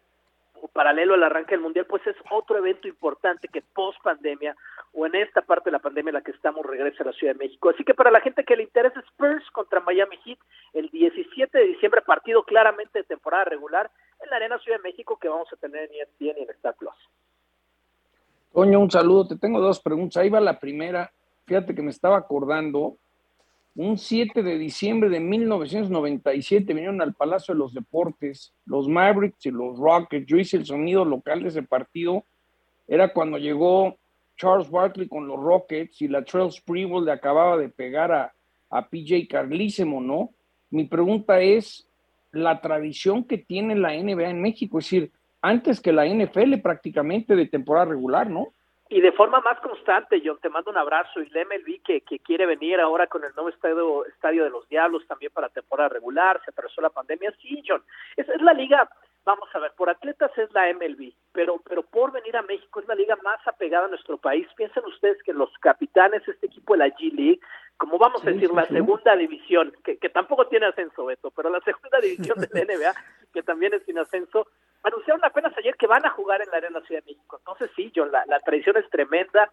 paralelo 0.68 1.14
al 1.14 1.22
arranque 1.22 1.52
del 1.52 1.60
Mundial, 1.60 1.86
pues 1.86 2.06
es 2.06 2.16
otro 2.30 2.58
evento 2.58 2.88
importante 2.88 3.48
que 3.48 3.62
post 3.62 4.00
pandemia 4.02 4.56
o 4.92 5.06
en 5.06 5.14
esta 5.14 5.42
parte 5.42 5.70
de 5.70 5.72
la 5.72 5.78
pandemia 5.78 6.10
en 6.10 6.14
la 6.14 6.22
que 6.22 6.30
estamos 6.30 6.64
regresa 6.64 7.02
a 7.02 7.06
la 7.06 7.12
Ciudad 7.12 7.34
de 7.34 7.44
México. 7.44 7.70
Así 7.70 7.84
que 7.84 7.94
para 7.94 8.10
la 8.10 8.20
gente 8.20 8.44
que 8.44 8.56
le 8.56 8.62
interesa 8.62 9.00
Spurs 9.00 9.50
contra 9.50 9.80
Miami 9.80 10.16
Heat, 10.24 10.38
el 10.72 10.88
17 10.90 11.58
de 11.58 11.64
diciembre, 11.64 12.02
partido 12.02 12.42
claramente 12.44 13.00
de 13.00 13.04
temporada 13.04 13.44
regular 13.44 13.90
en 14.22 14.30
la 14.30 14.36
Arena 14.36 14.58
Ciudad 14.58 14.78
de 14.78 14.84
México 14.84 15.18
que 15.20 15.28
vamos 15.28 15.52
a 15.52 15.56
tener 15.56 15.90
en 15.90 16.00
ESPN 16.00 16.38
y 16.38 16.42
en 16.42 16.50
Star 16.50 16.74
Plus. 16.74 16.94
Toño, 18.52 18.78
un 18.78 18.90
saludo. 18.90 19.26
Te 19.26 19.36
tengo 19.36 19.60
dos 19.60 19.80
preguntas. 19.80 20.22
Ahí 20.22 20.30
va 20.30 20.40
la 20.40 20.60
primera. 20.60 21.10
Fíjate 21.44 21.74
que 21.74 21.82
me 21.82 21.90
estaba 21.90 22.16
acordando. 22.16 22.96
Un 23.76 23.98
7 23.98 24.42
de 24.44 24.56
diciembre 24.56 25.08
de 25.08 25.18
1997 25.18 26.72
vinieron 26.72 27.02
al 27.02 27.12
Palacio 27.12 27.54
de 27.54 27.58
los 27.58 27.74
Deportes 27.74 28.52
los 28.66 28.88
Mavericks 28.88 29.46
y 29.46 29.50
los 29.50 29.78
Rockets. 29.78 30.26
Yo 30.26 30.36
hice 30.36 30.56
el 30.56 30.64
sonido 30.64 31.04
local 31.04 31.42
de 31.42 31.48
ese 31.48 31.62
partido. 31.62 32.24
Era 32.86 33.12
cuando 33.12 33.36
llegó 33.36 33.96
Charles 34.36 34.70
Barkley 34.70 35.08
con 35.08 35.26
los 35.26 35.40
Rockets 35.40 36.00
y 36.02 36.08
la 36.08 36.24
Trail 36.24 36.52
Sprewell 36.52 37.04
le 37.04 37.12
acababa 37.12 37.56
de 37.56 37.68
pegar 37.68 38.12
a, 38.12 38.32
a 38.70 38.88
PJ 38.88 39.26
Carlísimo, 39.28 40.00
¿no? 40.00 40.30
Mi 40.70 40.84
pregunta 40.84 41.40
es 41.40 41.86
la 42.30 42.60
tradición 42.60 43.24
que 43.24 43.38
tiene 43.38 43.74
la 43.74 43.92
NBA 43.92 44.30
en 44.30 44.40
México, 44.40 44.78
es 44.78 44.86
decir, 44.86 45.10
antes 45.40 45.80
que 45.80 45.92
la 45.92 46.06
NFL 46.06 46.58
prácticamente 46.62 47.36
de 47.36 47.46
temporada 47.46 47.86
regular, 47.86 48.30
¿no? 48.30 48.48
Y 48.88 49.00
de 49.00 49.12
forma 49.12 49.40
más 49.40 49.58
constante, 49.60 50.22
John, 50.24 50.38
te 50.42 50.50
mando 50.50 50.70
un 50.70 50.76
abrazo 50.76 51.20
y 51.20 51.28
la 51.30 51.44
MLB 51.44 51.82
que, 51.82 52.02
que 52.02 52.18
quiere 52.18 52.44
venir 52.44 52.80
ahora 52.80 53.06
con 53.06 53.24
el 53.24 53.34
nuevo 53.34 53.48
estadio, 53.48 54.04
estadio 54.06 54.44
de 54.44 54.50
los 54.50 54.68
Diablos 54.68 55.06
también 55.06 55.32
para 55.32 55.48
temporada 55.48 55.88
regular, 55.88 56.40
se 56.44 56.50
atravesó 56.50 56.80
la 56.82 56.90
pandemia, 56.90 57.32
sí, 57.40 57.62
John, 57.66 57.82
es, 58.16 58.28
es 58.28 58.42
la 58.42 58.52
liga 58.52 58.88
vamos 59.24 59.48
a 59.54 59.58
ver, 59.58 59.72
por 59.76 59.88
atletas 59.88 60.30
es 60.36 60.52
la 60.52 60.72
MLB, 60.72 61.12
pero, 61.32 61.60
pero 61.66 61.82
por 61.82 62.12
venir 62.12 62.36
a 62.36 62.42
México 62.42 62.80
es 62.80 62.86
la 62.86 62.94
liga 62.94 63.16
más 63.22 63.38
apegada 63.46 63.86
a 63.86 63.88
nuestro 63.88 64.18
país. 64.18 64.46
Piensen 64.56 64.84
ustedes 64.84 65.22
que 65.22 65.32
los 65.32 65.50
capitanes, 65.60 66.26
este 66.28 66.46
equipo 66.46 66.74
de 66.74 66.80
la 66.80 66.88
G 66.88 67.12
League, 67.12 67.40
como 67.76 67.98
vamos 67.98 68.22
a 68.24 68.30
decir, 68.30 68.50
la 68.52 68.66
segunda 68.66 69.16
división, 69.16 69.74
que, 69.82 69.98
que 69.98 70.08
tampoco 70.08 70.46
tiene 70.46 70.66
ascenso, 70.66 71.06
Beto, 71.06 71.30
pero 71.30 71.50
la 71.50 71.60
segunda 71.60 71.98
división 72.00 72.38
de 72.38 72.48
la 72.52 72.64
NBA, 72.74 72.94
que 73.32 73.42
también 73.42 73.74
es 73.74 73.82
sin 73.84 73.98
ascenso, 73.98 74.46
anunciaron 74.82 75.24
apenas 75.24 75.33
ayer 75.64 75.76
que 75.76 75.86
van 75.86 76.04
a 76.04 76.10
jugar 76.10 76.42
en 76.42 76.50
la 76.50 76.58
Arena 76.58 76.80
Ciudad 76.86 77.02
de 77.02 77.12
México. 77.12 77.38
Entonces 77.38 77.70
sí, 77.74 77.90
John, 77.94 78.12
la, 78.12 78.24
la 78.26 78.40
tradición 78.40 78.76
es 78.76 78.88
tremenda. 78.90 79.50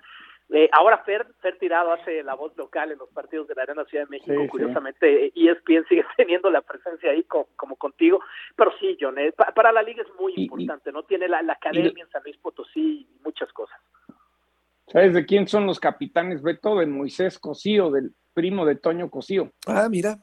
Eh, 0.53 0.69
ahora 0.73 0.97
Fer, 1.05 1.25
Fer 1.39 1.57
Tirado 1.57 1.93
hace 1.93 2.23
la 2.23 2.35
voz 2.35 2.55
local 2.57 2.91
en 2.91 2.97
los 2.97 3.09
partidos 3.11 3.47
de 3.47 3.55
la 3.55 3.63
Arena 3.63 3.85
Ciudad 3.85 4.03
de 4.03 4.09
México, 4.09 4.35
curiosamente 4.49 5.31
y 5.33 5.47
ESPN 5.47 5.85
sigue 5.87 6.03
teniendo 6.17 6.49
la 6.49 6.61
presencia 6.61 7.11
ahí 7.11 7.23
como, 7.23 7.47
contigo, 7.77 8.19
pero 8.57 8.71
sí, 8.77 8.97
John, 8.99 9.17
eh, 9.17 9.31
para 9.31 9.71
la 9.71 9.81
liga 9.81 10.03
es 10.03 10.13
muy 10.19 10.33
importante, 10.35 10.91
¿no? 10.91 11.03
Tiene 11.03 11.29
la, 11.29 11.41
la 11.41 11.53
academia 11.53 12.03
en 12.03 12.09
San 12.09 12.21
Luis 12.23 12.37
Potosí 12.37 13.07
y 13.09 13.23
muchas 13.23 13.51
cosas. 13.53 13.79
¿Sabes 14.87 15.13
de 15.13 15.25
quién 15.25 15.47
son 15.47 15.65
los 15.65 15.79
capitanes, 15.79 16.41
Beto? 16.41 16.75
De 16.75 16.85
Moisés 16.85 17.39
Cosío, 17.39 17.89
del 17.89 18.13
primo 18.33 18.65
de 18.65 18.75
Toño 18.75 19.09
Cosío. 19.09 19.53
Ah, 19.65 19.87
mira. 19.89 20.17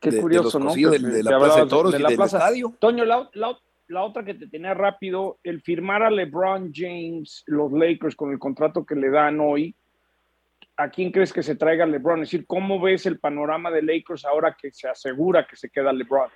Qué 0.00 0.20
curioso, 0.20 0.58
¿no? 0.58 0.74
de, 0.74 1.22
la 1.22 1.38
Plaza 1.38 1.60
de 1.60 1.66
Toros 1.68 1.94
y 1.94 2.02
del 2.02 2.20
estadio. 2.20 2.74
Toño, 2.80 3.04
la, 3.04 3.30
la, 3.34 3.56
la 3.90 4.04
otra 4.04 4.24
que 4.24 4.34
te 4.34 4.46
tenía 4.46 4.72
rápido, 4.72 5.40
el 5.42 5.60
firmar 5.62 6.04
a 6.04 6.10
LeBron 6.10 6.70
James, 6.72 7.42
los 7.46 7.72
Lakers, 7.72 8.14
con 8.14 8.30
el 8.30 8.38
contrato 8.38 8.86
que 8.86 8.94
le 8.94 9.10
dan 9.10 9.40
hoy, 9.40 9.74
¿a 10.76 10.88
quién 10.88 11.10
crees 11.10 11.32
que 11.32 11.42
se 11.42 11.56
traiga 11.56 11.84
LeBron? 11.86 12.22
Es 12.22 12.30
decir, 12.30 12.46
¿cómo 12.46 12.80
ves 12.80 13.06
el 13.06 13.18
panorama 13.18 13.68
de 13.70 13.82
Lakers 13.82 14.24
ahora 14.24 14.56
que 14.58 14.70
se 14.70 14.88
asegura 14.88 15.44
que 15.44 15.56
se 15.56 15.70
queda 15.70 15.92
LeBron? 15.92 16.30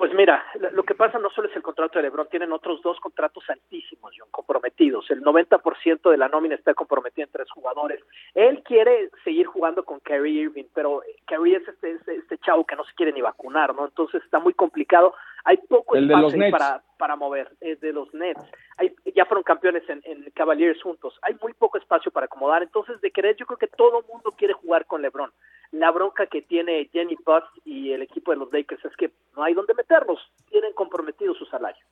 Pues 0.00 0.14
mira, 0.14 0.42
lo 0.72 0.82
que 0.84 0.94
pasa 0.94 1.18
no 1.18 1.28
solo 1.28 1.50
es 1.50 1.56
el 1.56 1.60
contrato 1.60 1.98
de 1.98 2.04
LeBron, 2.04 2.26
tienen 2.30 2.52
otros 2.52 2.80
dos 2.80 2.98
contratos 3.00 3.44
altísimos, 3.50 4.14
John, 4.18 4.30
comprometidos. 4.30 5.10
El 5.10 5.20
90% 5.20 6.10
de 6.10 6.16
la 6.16 6.28
nómina 6.28 6.54
está 6.54 6.72
comprometida 6.72 7.24
en 7.24 7.30
tres 7.30 7.50
jugadores. 7.50 8.00
Él 8.32 8.62
quiere 8.62 9.10
seguir 9.24 9.44
jugando 9.44 9.84
con 9.84 10.00
Kyrie 10.00 10.44
Irving, 10.44 10.64
pero 10.72 11.02
Kyrie 11.26 11.56
es 11.58 11.68
este, 11.68 11.90
este, 11.90 12.14
este 12.16 12.38
chavo 12.38 12.64
que 12.64 12.76
no 12.76 12.84
se 12.84 12.94
quiere 12.94 13.12
ni 13.12 13.20
vacunar, 13.20 13.74
¿no? 13.74 13.84
Entonces 13.84 14.24
está 14.24 14.38
muy 14.38 14.54
complicado. 14.54 15.12
Hay 15.44 15.58
poco 15.58 15.94
espacio 15.94 16.50
para, 16.50 16.82
para 16.96 17.16
mover, 17.16 17.50
es 17.60 17.78
de 17.80 17.92
los 17.92 18.14
Nets. 18.14 18.40
Hay, 18.78 18.94
ya 19.14 19.26
fueron 19.26 19.42
campeones 19.42 19.86
en, 19.90 20.00
en 20.04 20.30
Cavaliers 20.30 20.82
juntos. 20.82 21.18
Hay 21.20 21.36
muy 21.42 21.52
poco 21.52 21.76
espacio 21.76 22.10
para 22.10 22.24
acomodar. 22.24 22.62
Entonces, 22.62 22.98
de 23.02 23.10
querer, 23.10 23.36
yo 23.36 23.44
creo 23.44 23.58
que 23.58 23.66
todo 23.66 24.02
mundo 24.10 24.32
quiere 24.34 24.54
jugar 24.54 24.86
con 24.86 25.02
LeBron 25.02 25.30
la 25.72 25.90
bronca 25.90 26.26
que 26.26 26.42
tiene 26.42 26.88
Jenny 26.92 27.16
Buss 27.24 27.44
y 27.64 27.92
el 27.92 28.02
equipo 28.02 28.32
de 28.32 28.38
los 28.38 28.52
Lakers 28.52 28.84
es 28.84 28.96
que 28.96 29.12
no 29.36 29.42
hay 29.42 29.54
dónde 29.54 29.74
meterlos, 29.74 30.18
tienen 30.48 30.72
comprometido 30.72 31.34
su 31.34 31.46
salario. 31.46 31.84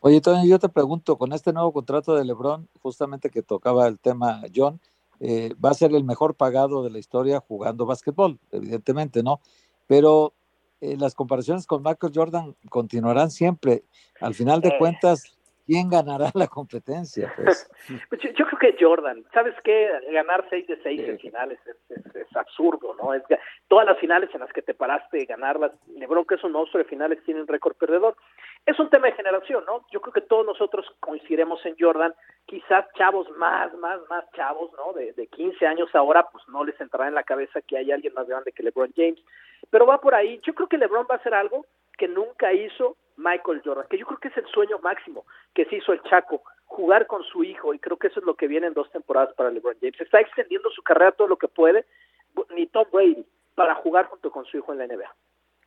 Oye, 0.00 0.20
Tony, 0.20 0.48
yo 0.48 0.58
te 0.58 0.68
pregunto, 0.68 1.18
con 1.18 1.32
este 1.32 1.52
nuevo 1.52 1.72
contrato 1.72 2.14
de 2.14 2.24
LeBron, 2.24 2.68
justamente 2.80 3.28
que 3.28 3.42
tocaba 3.42 3.86
el 3.86 3.98
tema 3.98 4.42
John, 4.54 4.80
eh, 5.20 5.54
va 5.62 5.70
a 5.70 5.74
ser 5.74 5.94
el 5.94 6.04
mejor 6.04 6.34
pagado 6.34 6.82
de 6.82 6.90
la 6.90 6.98
historia 6.98 7.40
jugando 7.40 7.84
básquetbol, 7.84 8.38
evidentemente, 8.50 9.22
¿no? 9.22 9.40
Pero 9.86 10.32
eh, 10.80 10.96
las 10.98 11.14
comparaciones 11.14 11.66
con 11.66 11.82
Michael 11.82 12.12
Jordan 12.14 12.56
continuarán 12.70 13.30
siempre. 13.30 13.84
Al 14.20 14.34
final 14.34 14.62
de 14.62 14.68
eh. 14.68 14.76
cuentas, 14.78 15.38
¿quién 15.70 15.88
ganará 15.88 16.30
la 16.34 16.48
competencia? 16.48 17.32
Pues? 17.36 17.70
pues 18.08 18.20
yo, 18.22 18.44
creo 18.44 18.58
que 18.58 18.76
Jordan. 18.84 19.24
¿Sabes 19.32 19.54
qué? 19.62 19.88
Ganar 20.10 20.44
6 20.50 20.66
de 20.66 20.82
6 20.82 21.00
en 21.00 21.18
finales 21.20 21.60
es, 21.64 22.36
absurdo, 22.36 22.94
¿no? 23.00 23.14
Es, 23.14 23.22
todas 23.68 23.86
las 23.86 23.98
finales 23.98 24.30
en 24.34 24.40
las 24.40 24.52
que 24.52 24.62
te 24.62 24.74
paraste, 24.74 25.24
ganarlas, 25.26 25.72
LeBron, 25.94 26.24
que 26.24 26.34
es 26.34 26.44
un 26.44 26.52
monstruo 26.52 26.82
de 26.82 26.88
finales, 26.88 27.22
tiene 27.24 27.40
un 27.40 27.46
récord 27.46 27.76
perdedor. 27.76 28.16
Es 28.66 28.78
un 28.80 28.90
tema 28.90 29.06
de 29.06 29.12
generación, 29.12 29.64
¿no? 29.64 29.86
Yo 29.92 30.00
creo 30.00 30.12
que 30.12 30.20
todos 30.22 30.44
nosotros 30.44 30.86
coincidiremos 30.98 31.64
en 31.64 31.76
Jordan. 31.78 32.14
Quizás 32.46 32.86
chavos 32.96 33.28
más, 33.36 33.72
más, 33.78 34.00
más 34.08 34.24
chavos, 34.32 34.70
¿no? 34.76 34.92
De, 34.92 35.12
de 35.12 35.26
15 35.28 35.66
años 35.66 35.88
ahora, 35.94 36.26
pues 36.32 36.42
no 36.48 36.64
les 36.64 36.80
entrará 36.80 37.06
en 37.06 37.14
la 37.14 37.22
cabeza 37.22 37.60
que 37.62 37.78
hay 37.78 37.92
alguien 37.92 38.14
más 38.14 38.26
grande 38.26 38.52
que 38.52 38.64
LeBron 38.64 38.92
James. 38.96 39.20
Pero 39.70 39.86
va 39.86 40.00
por 40.00 40.16
ahí. 40.16 40.40
Yo 40.44 40.52
creo 40.54 40.68
que 40.68 40.78
LeBron 40.78 41.06
va 41.08 41.14
a 41.14 41.18
hacer 41.18 41.34
algo 41.34 41.64
que 41.96 42.08
nunca 42.08 42.52
hizo 42.52 42.96
Michael 43.20 43.60
Jordan, 43.64 43.86
que 43.88 43.98
yo 43.98 44.06
creo 44.06 44.18
que 44.18 44.28
es 44.28 44.36
el 44.36 44.46
sueño 44.46 44.78
máximo 44.78 45.26
que 45.54 45.66
se 45.66 45.76
hizo 45.76 45.92
el 45.92 46.02
Chaco, 46.04 46.42
jugar 46.64 47.06
con 47.06 47.22
su 47.24 47.44
hijo, 47.44 47.74
y 47.74 47.78
creo 47.78 47.96
que 47.96 48.08
eso 48.08 48.20
es 48.20 48.26
lo 48.26 48.34
que 48.34 48.48
viene 48.48 48.66
en 48.66 48.74
dos 48.74 48.90
temporadas 48.90 49.34
para 49.34 49.50
LeBron 49.50 49.76
James. 49.80 50.00
Está 50.00 50.20
extendiendo 50.20 50.70
su 50.70 50.82
carrera 50.82 51.12
todo 51.12 51.28
lo 51.28 51.36
que 51.36 51.48
puede, 51.48 51.84
ni 52.54 52.66
Tom 52.66 52.86
Brady, 52.92 53.26
para 53.54 53.74
jugar 53.76 54.06
junto 54.06 54.30
con 54.30 54.44
su 54.46 54.58
hijo 54.58 54.72
en 54.72 54.78
la 54.78 54.86
NBA. 54.86 55.14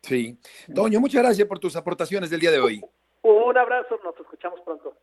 Sí. 0.02 0.38
Toño, 0.74 1.00
muchas 1.00 1.22
gracias 1.22 1.46
por 1.48 1.58
tus 1.58 1.76
aportaciones 1.76 2.30
del 2.30 2.40
día 2.40 2.50
de 2.50 2.60
hoy. 2.60 2.82
Un 3.22 3.56
abrazo, 3.56 3.98
nos 4.04 4.18
escuchamos 4.18 4.60
pronto. 4.60 4.94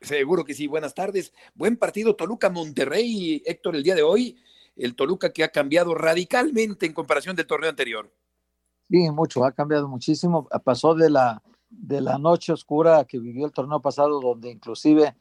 Seguro 0.00 0.44
que 0.44 0.54
sí, 0.54 0.66
buenas 0.66 0.94
tardes. 0.94 1.32
Buen 1.54 1.76
partido 1.76 2.14
Toluca-Monterrey, 2.14 3.42
Héctor, 3.44 3.76
el 3.76 3.82
día 3.82 3.94
de 3.94 4.02
hoy. 4.02 4.36
El 4.76 4.94
Toluca 4.94 5.32
que 5.32 5.42
ha 5.42 5.48
cambiado 5.48 5.94
radicalmente 5.94 6.86
en 6.86 6.92
comparación 6.92 7.34
del 7.34 7.46
torneo 7.46 7.70
anterior. 7.70 8.10
Sí, 8.88 9.10
mucho, 9.10 9.44
ha 9.44 9.52
cambiado 9.52 9.88
muchísimo. 9.88 10.48
Pasó 10.62 10.94
de 10.94 11.10
la, 11.10 11.42
de 11.78 12.00
la 12.00 12.18
noche 12.18 12.52
oscura 12.52 13.04
que 13.04 13.18
vivió 13.18 13.46
el 13.46 13.52
torneo 13.52 13.80
pasado, 13.80 14.20
donde 14.20 14.50
inclusive 14.50 15.16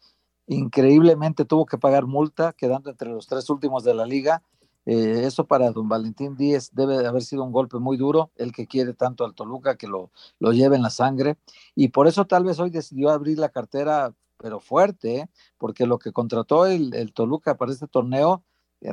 increíblemente 0.48 1.46
tuvo 1.46 1.66
que 1.66 1.78
pagar 1.78 2.06
multa, 2.06 2.54
quedando 2.54 2.90
entre 2.90 3.10
los 3.10 3.28
tres 3.28 3.50
últimos 3.50 3.84
de 3.84 3.94
la 3.94 4.06
liga. 4.06 4.44
Eh, 4.86 5.24
eso 5.26 5.46
para 5.46 5.72
don 5.72 5.90
Valentín 5.90 6.36
Díez 6.36 6.70
debe 6.74 6.98
de 6.98 7.08
haber 7.08 7.24
sido 7.24 7.44
un 7.44 7.52
golpe 7.52 7.80
muy 7.80 7.98
duro, 7.98 8.32
el 8.36 8.52
que 8.52 8.68
quiere 8.68 8.94
tanto 8.94 9.26
al 9.26 9.34
Toluca 9.34 9.78
que 9.78 9.88
lo, 9.88 10.12
lo 10.40 10.52
lleve 10.52 10.76
en 10.76 10.84
la 10.84 10.92
sangre. 10.92 11.38
Y 11.74 11.88
por 11.88 12.08
eso 12.08 12.26
tal 12.26 12.44
vez 12.44 12.60
hoy 12.60 12.70
decidió 12.70 13.10
abrir 13.10 13.40
la 13.40 13.50
cartera, 13.50 14.14
pero 14.38 14.60
fuerte, 14.60 15.18
¿eh? 15.18 15.30
porque 15.58 15.88
lo 15.88 15.98
que 15.98 16.12
contrató 16.12 16.68
el, 16.68 16.94
el 16.94 17.14
Toluca 17.14 17.56
para 17.58 17.72
este 17.72 17.88
torneo 17.88 18.44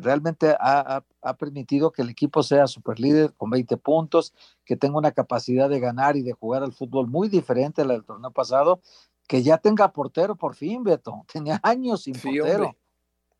realmente 0.00 0.54
ha, 0.58 1.04
permitido 1.38 1.92
que 1.92 2.02
el 2.02 2.10
equipo 2.10 2.42
sea 2.42 2.66
super 2.66 2.98
líder 2.98 3.32
con 3.34 3.50
20 3.50 3.76
puntos, 3.76 4.32
que 4.64 4.76
tenga 4.76 4.98
una 4.98 5.12
capacidad 5.12 5.68
de 5.68 5.80
ganar 5.80 6.16
y 6.16 6.22
de 6.22 6.32
jugar 6.32 6.62
al 6.62 6.72
fútbol 6.72 7.08
muy 7.08 7.28
diferente 7.28 7.82
a 7.82 7.84
la 7.84 7.94
del 7.94 8.04
torneo 8.04 8.30
pasado, 8.30 8.80
que 9.26 9.42
ya 9.42 9.58
tenga 9.58 9.92
portero 9.92 10.36
por 10.36 10.54
fin, 10.54 10.82
Beto. 10.84 11.24
Tenía 11.32 11.60
años 11.62 12.02
sin 12.02 12.14
portero. 12.14 12.76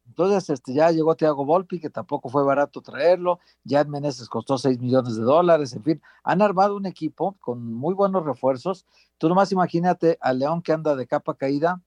Entonces, 0.07 0.50
este, 0.50 0.74
ya 0.74 0.90
llegó 0.90 1.14
Thiago 1.14 1.44
Volpi, 1.44 1.80
que 1.80 1.88
tampoco 1.88 2.28
fue 2.28 2.44
barato 2.44 2.82
traerlo. 2.82 3.38
Ya 3.64 3.84
Meneses 3.84 4.28
costó 4.28 4.59
6 4.59 4.80
millones 4.80 5.16
de 5.16 5.22
dólares. 5.22 5.72
En 5.74 5.82
fin, 5.82 6.03
han 6.24 6.42
armado 6.42 6.76
un 6.76 6.86
equipo 6.86 7.36
con 7.40 7.72
muy 7.72 7.94
buenos 7.94 8.24
refuerzos. 8.24 8.84
Tú 9.16 9.28
nomás 9.28 9.53
imagínate 9.53 10.18
a 10.20 10.32
León 10.32 10.61
que 10.61 10.72
anda 10.72 10.96
de 10.96 11.07
capa 11.07 11.34
caída, 11.34 11.80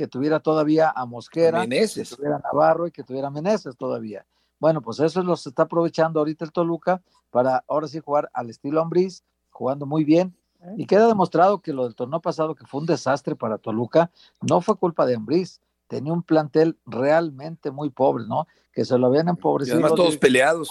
que 0.00 0.08
tuviera 0.08 0.40
todavía 0.40 0.90
a 0.96 1.04
Mosquera, 1.04 1.66
que 1.66 1.86
tuviera 1.86 2.36
a 2.36 2.38
Navarro 2.38 2.86
y 2.86 2.90
que 2.90 3.02
tuviera 3.02 3.28
a 3.28 3.30
Meneses 3.30 3.76
todavía. 3.76 4.24
Bueno, 4.58 4.80
pues 4.80 4.98
eso 4.98 5.22
lo 5.22 5.34
está 5.34 5.64
aprovechando 5.64 6.20
ahorita 6.20 6.46
el 6.46 6.52
Toluca 6.52 7.02
para 7.28 7.62
ahora 7.68 7.86
sí 7.86 8.00
jugar 8.00 8.30
al 8.32 8.48
estilo 8.48 8.80
Ambriz, 8.80 9.22
jugando 9.50 9.84
muy 9.84 10.04
bien. 10.04 10.34
Y 10.78 10.86
queda 10.86 11.06
demostrado 11.06 11.60
que 11.60 11.74
lo 11.74 11.84
del 11.84 11.94
torneo 11.94 12.18
pasado, 12.18 12.54
que 12.54 12.64
fue 12.64 12.80
un 12.80 12.86
desastre 12.86 13.36
para 13.36 13.58
Toluca, 13.58 14.10
no 14.40 14.62
fue 14.62 14.74
culpa 14.78 15.04
de 15.04 15.16
Ambriz. 15.16 15.60
Tenía 15.86 16.14
un 16.14 16.22
plantel 16.22 16.78
realmente 16.86 17.70
muy 17.70 17.90
pobre, 17.90 18.24
¿no? 18.26 18.46
Que 18.72 18.86
se 18.86 18.96
lo 18.96 19.08
habían 19.08 19.28
empobrecido. 19.28 19.76
Y 19.76 19.82
además 19.82 19.96
todos 19.96 20.16
peleados. 20.16 20.70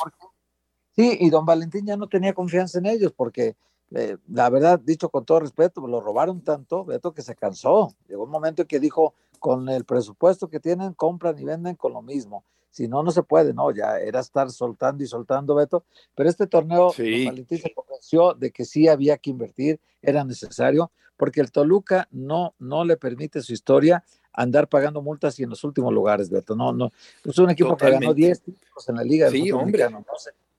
Sí, 0.95 1.19
y 1.21 1.29
don 1.29 1.45
Valentín 1.45 1.85
ya 1.85 1.97
no 1.97 2.07
tenía 2.07 2.33
confianza 2.33 2.79
en 2.79 2.87
ellos 2.87 3.13
porque 3.15 3.55
eh, 3.91 4.17
la 4.27 4.49
verdad, 4.49 4.79
dicho 4.79 5.09
con 5.09 5.25
todo 5.25 5.39
respeto, 5.39 5.85
lo 5.87 5.99
robaron 5.99 6.41
tanto, 6.41 6.85
Beto, 6.85 7.13
que 7.13 7.21
se 7.21 7.35
cansó. 7.35 7.93
Llegó 8.07 8.23
un 8.23 8.29
momento 8.29 8.61
en 8.61 8.67
que 8.67 8.79
dijo, 8.79 9.13
con 9.39 9.69
el 9.69 9.85
presupuesto 9.85 10.49
que 10.49 10.59
tienen, 10.59 10.93
compran 10.93 11.37
y 11.39 11.45
venden 11.45 11.75
con 11.75 11.93
lo 11.93 12.01
mismo. 12.01 12.43
Si 12.69 12.87
no, 12.87 13.01
no 13.01 13.11
se 13.11 13.23
puede, 13.23 13.53
¿no? 13.53 13.71
Ya 13.71 13.97
era 13.97 14.19
estar 14.19 14.51
soltando 14.51 15.03
y 15.03 15.07
soltando, 15.07 15.55
Beto. 15.55 15.83
Pero 16.13 16.29
este 16.29 16.45
torneo, 16.45 16.93
Valentín 16.97 17.57
se 17.57 17.73
convenció 17.73 18.33
de 18.35 18.51
que 18.51 18.63
sí 18.63 18.87
había 18.87 19.17
que 19.17 19.31
invertir, 19.31 19.79
era 20.01 20.23
necesario, 20.23 20.91
porque 21.17 21.41
el 21.41 21.51
Toluca 21.51 22.07
no, 22.11 22.53
no 22.59 22.85
le 22.85 22.95
permite 22.95 23.41
su 23.41 23.53
historia 23.53 24.03
andar 24.31 24.69
pagando 24.69 25.01
multas 25.01 25.39
y 25.39 25.43
en 25.43 25.49
los 25.49 25.63
últimos 25.63 25.91
lugares, 25.91 26.29
Beto. 26.29 26.55
No, 26.55 26.71
no. 26.71 26.91
Es 27.25 27.37
un 27.39 27.49
equipo 27.49 27.75
que 27.75 27.89
ganó 27.89 28.13
10 28.13 28.41
títulos 28.41 28.87
en 28.87 28.95
la 28.95 29.03
Liga. 29.03 29.29
Sí, 29.31 29.51
hombre. 29.51 29.89
No 29.89 30.05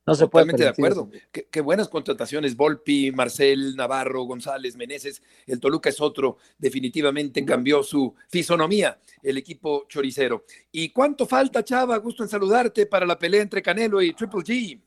no 0.07 0.15
se 0.15 0.25
Totalmente 0.25 0.63
de 0.63 0.69
acuerdo. 0.69 1.09
Qué, 1.31 1.61
buenas 1.61 1.89
contrataciones. 1.89 2.57
Volpi, 2.57 3.13
Marcel, 3.13 3.77
Navarro, 3.77 4.23
González, 4.23 4.77
Meneses. 4.77 5.23
El 5.47 5.61
Toluca 5.61 5.91
es 5.91 6.01
otro. 6.01 6.39
Definitivamente 6.59 7.45
cambió 7.45 7.83
su 7.83 8.15
fisonomía 8.29 8.99
el 9.23 9.37
equipo 9.37 9.87
choricero. 9.89 10.45
¿Y 10.73 10.91
cuánto 10.91 11.27
falta, 11.27 11.63
Chava? 11.63 11.97
Gusto 11.99 12.23
en 12.23 12.29
saludarte 12.29 12.87
para 12.87 13.05
la 13.05 13.19
pelea 13.19 13.43
entre 13.43 13.63
Canelo 13.63 14.01
y 14.01 14.15
Triple 14.15 14.41
G. 14.41 14.81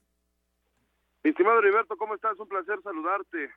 Mi 1.24 1.30
estimado 1.30 1.60
Heriberto, 1.60 1.96
¿cómo 1.96 2.16
estás? 2.16 2.38
Un 2.40 2.48
placer 2.48 2.82
saludarte. 2.84 3.52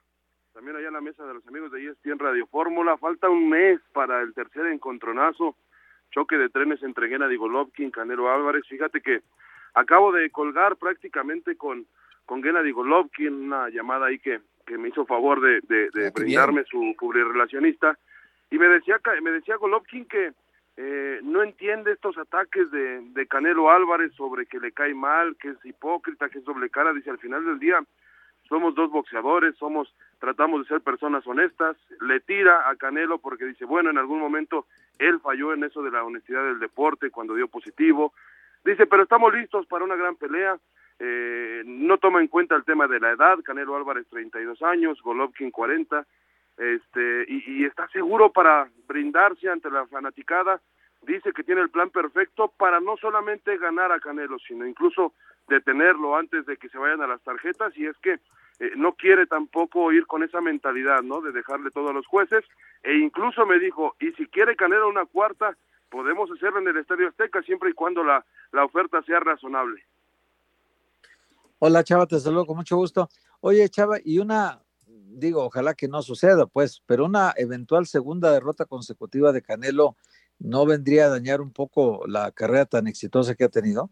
También 0.52 0.76
allá 0.76 0.88
en 0.88 0.94
la 0.94 1.00
mesa 1.00 1.24
de 1.26 1.34
los 1.34 1.46
amigos 1.48 1.72
de 1.72 1.84
ESPN 1.84 2.18
Radio 2.18 2.46
Fórmula. 2.46 2.96
Falta 2.98 3.28
un 3.28 3.48
mes 3.48 3.80
para 3.92 4.22
el 4.22 4.34
tercer 4.34 4.66
encontronazo. 4.66 5.56
Choque 6.12 6.36
de 6.36 6.48
trenes 6.48 6.82
entre 6.82 7.08
Gennady 7.08 7.36
Golovkin, 7.36 7.90
Canelo 7.90 8.30
Álvarez. 8.30 8.62
Fíjate 8.68 9.00
que 9.00 9.22
Acabo 9.76 10.10
de 10.10 10.30
colgar 10.30 10.76
prácticamente 10.76 11.56
con, 11.56 11.86
con 12.24 12.42
Gennady 12.42 12.72
Golovkin, 12.72 13.44
una 13.44 13.68
llamada 13.68 14.06
ahí 14.06 14.18
que, 14.18 14.40
que 14.66 14.78
me 14.78 14.88
hizo 14.88 15.06
favor 15.06 15.40
de, 15.40 15.60
de, 15.68 16.06
ah, 16.06 16.10
brindarme 16.14 16.64
su 16.64 16.94
relacionista 17.12 17.96
y 18.50 18.58
me 18.58 18.68
decía, 18.68 19.00
me 19.22 19.30
decía 19.30 19.56
Golovkin 19.56 20.06
que 20.06 20.32
eh, 20.78 21.20
no 21.22 21.42
entiende 21.42 21.92
estos 21.92 22.16
ataques 22.18 22.70
de, 22.70 23.02
de 23.02 23.26
Canelo 23.26 23.70
Álvarez 23.70 24.12
sobre 24.14 24.46
que 24.46 24.60
le 24.60 24.72
cae 24.72 24.94
mal, 24.94 25.36
que 25.36 25.50
es 25.50 25.64
hipócrita, 25.64 26.28
que 26.30 26.38
es 26.38 26.44
doble 26.44 26.70
cara, 26.70 26.92
dice 26.92 27.10
al 27.10 27.18
final 27.18 27.44
del 27.44 27.58
día 27.58 27.78
somos 28.48 28.74
dos 28.74 28.90
boxeadores, 28.90 29.56
somos 29.56 29.92
tratamos 30.20 30.62
de 30.62 30.68
ser 30.68 30.80
personas 30.80 31.26
honestas, 31.26 31.76
le 32.00 32.20
tira 32.20 32.68
a 32.70 32.76
Canelo 32.76 33.18
porque 33.18 33.44
dice, 33.44 33.64
bueno, 33.64 33.90
en 33.90 33.98
algún 33.98 34.20
momento 34.20 34.66
él 34.98 35.20
falló 35.20 35.52
en 35.52 35.64
eso 35.64 35.82
de 35.82 35.90
la 35.90 36.04
honestidad 36.04 36.44
del 36.44 36.60
deporte 36.60 37.10
cuando 37.10 37.34
dio 37.34 37.48
positivo, 37.48 38.14
Dice, 38.66 38.86
pero 38.88 39.04
estamos 39.04 39.32
listos 39.32 39.64
para 39.68 39.84
una 39.84 39.94
gran 39.94 40.16
pelea. 40.16 40.58
Eh, 40.98 41.62
no 41.64 41.98
toma 41.98 42.20
en 42.20 42.26
cuenta 42.26 42.56
el 42.56 42.64
tema 42.64 42.88
de 42.88 42.98
la 42.98 43.12
edad. 43.12 43.38
Canelo 43.44 43.76
Álvarez, 43.76 44.08
32 44.10 44.60
años, 44.62 45.00
Golovkin, 45.02 45.52
40. 45.52 46.04
Este, 46.56 47.24
y, 47.28 47.62
y 47.62 47.64
está 47.64 47.86
seguro 47.88 48.32
para 48.32 48.68
brindarse 48.88 49.48
ante 49.48 49.70
la 49.70 49.86
fanaticada. 49.86 50.60
Dice 51.02 51.32
que 51.32 51.44
tiene 51.44 51.60
el 51.60 51.70
plan 51.70 51.90
perfecto 51.90 52.52
para 52.58 52.80
no 52.80 52.96
solamente 52.96 53.56
ganar 53.56 53.92
a 53.92 54.00
Canelo, 54.00 54.36
sino 54.40 54.66
incluso 54.66 55.12
detenerlo 55.46 56.16
antes 56.16 56.44
de 56.44 56.56
que 56.56 56.68
se 56.68 56.78
vayan 56.78 57.02
a 57.02 57.06
las 57.06 57.22
tarjetas. 57.22 57.72
Y 57.78 57.86
es 57.86 57.96
que 57.98 58.14
eh, 58.58 58.72
no 58.74 58.94
quiere 58.94 59.28
tampoco 59.28 59.92
ir 59.92 60.06
con 60.06 60.24
esa 60.24 60.40
mentalidad, 60.40 61.02
¿no? 61.02 61.20
De 61.20 61.30
dejarle 61.30 61.70
todo 61.70 61.90
a 61.90 61.92
los 61.92 62.06
jueces. 62.08 62.44
E 62.82 62.94
incluso 62.94 63.46
me 63.46 63.60
dijo, 63.60 63.94
y 64.00 64.10
si 64.14 64.26
quiere 64.26 64.56
Canelo 64.56 64.88
una 64.88 65.06
cuarta, 65.06 65.56
podemos 65.90 66.30
hacerlo 66.30 66.60
en 66.60 66.68
el 66.68 66.76
Estadio 66.78 67.08
Azteca 67.08 67.42
siempre 67.42 67.70
y 67.70 67.72
cuando 67.74 68.02
la, 68.04 68.24
la 68.52 68.64
oferta 68.64 69.02
sea 69.02 69.20
razonable. 69.20 69.84
Hola 71.58 71.82
Chava, 71.84 72.06
te 72.06 72.18
saludo 72.20 72.46
con 72.46 72.56
mucho 72.56 72.76
gusto. 72.76 73.08
Oye 73.40 73.68
Chava, 73.68 73.98
y 74.04 74.18
una, 74.18 74.60
digo, 74.86 75.44
ojalá 75.44 75.74
que 75.74 75.88
no 75.88 76.02
suceda, 76.02 76.46
pues, 76.46 76.82
pero 76.86 77.04
una 77.04 77.32
eventual 77.36 77.86
segunda 77.86 78.30
derrota 78.30 78.66
consecutiva 78.66 79.32
de 79.32 79.42
Canelo 79.42 79.96
no 80.38 80.66
vendría 80.66 81.06
a 81.06 81.10
dañar 81.10 81.40
un 81.40 81.52
poco 81.52 82.04
la 82.06 82.30
carrera 82.32 82.66
tan 82.66 82.86
exitosa 82.86 83.34
que 83.34 83.44
ha 83.44 83.48
tenido. 83.48 83.90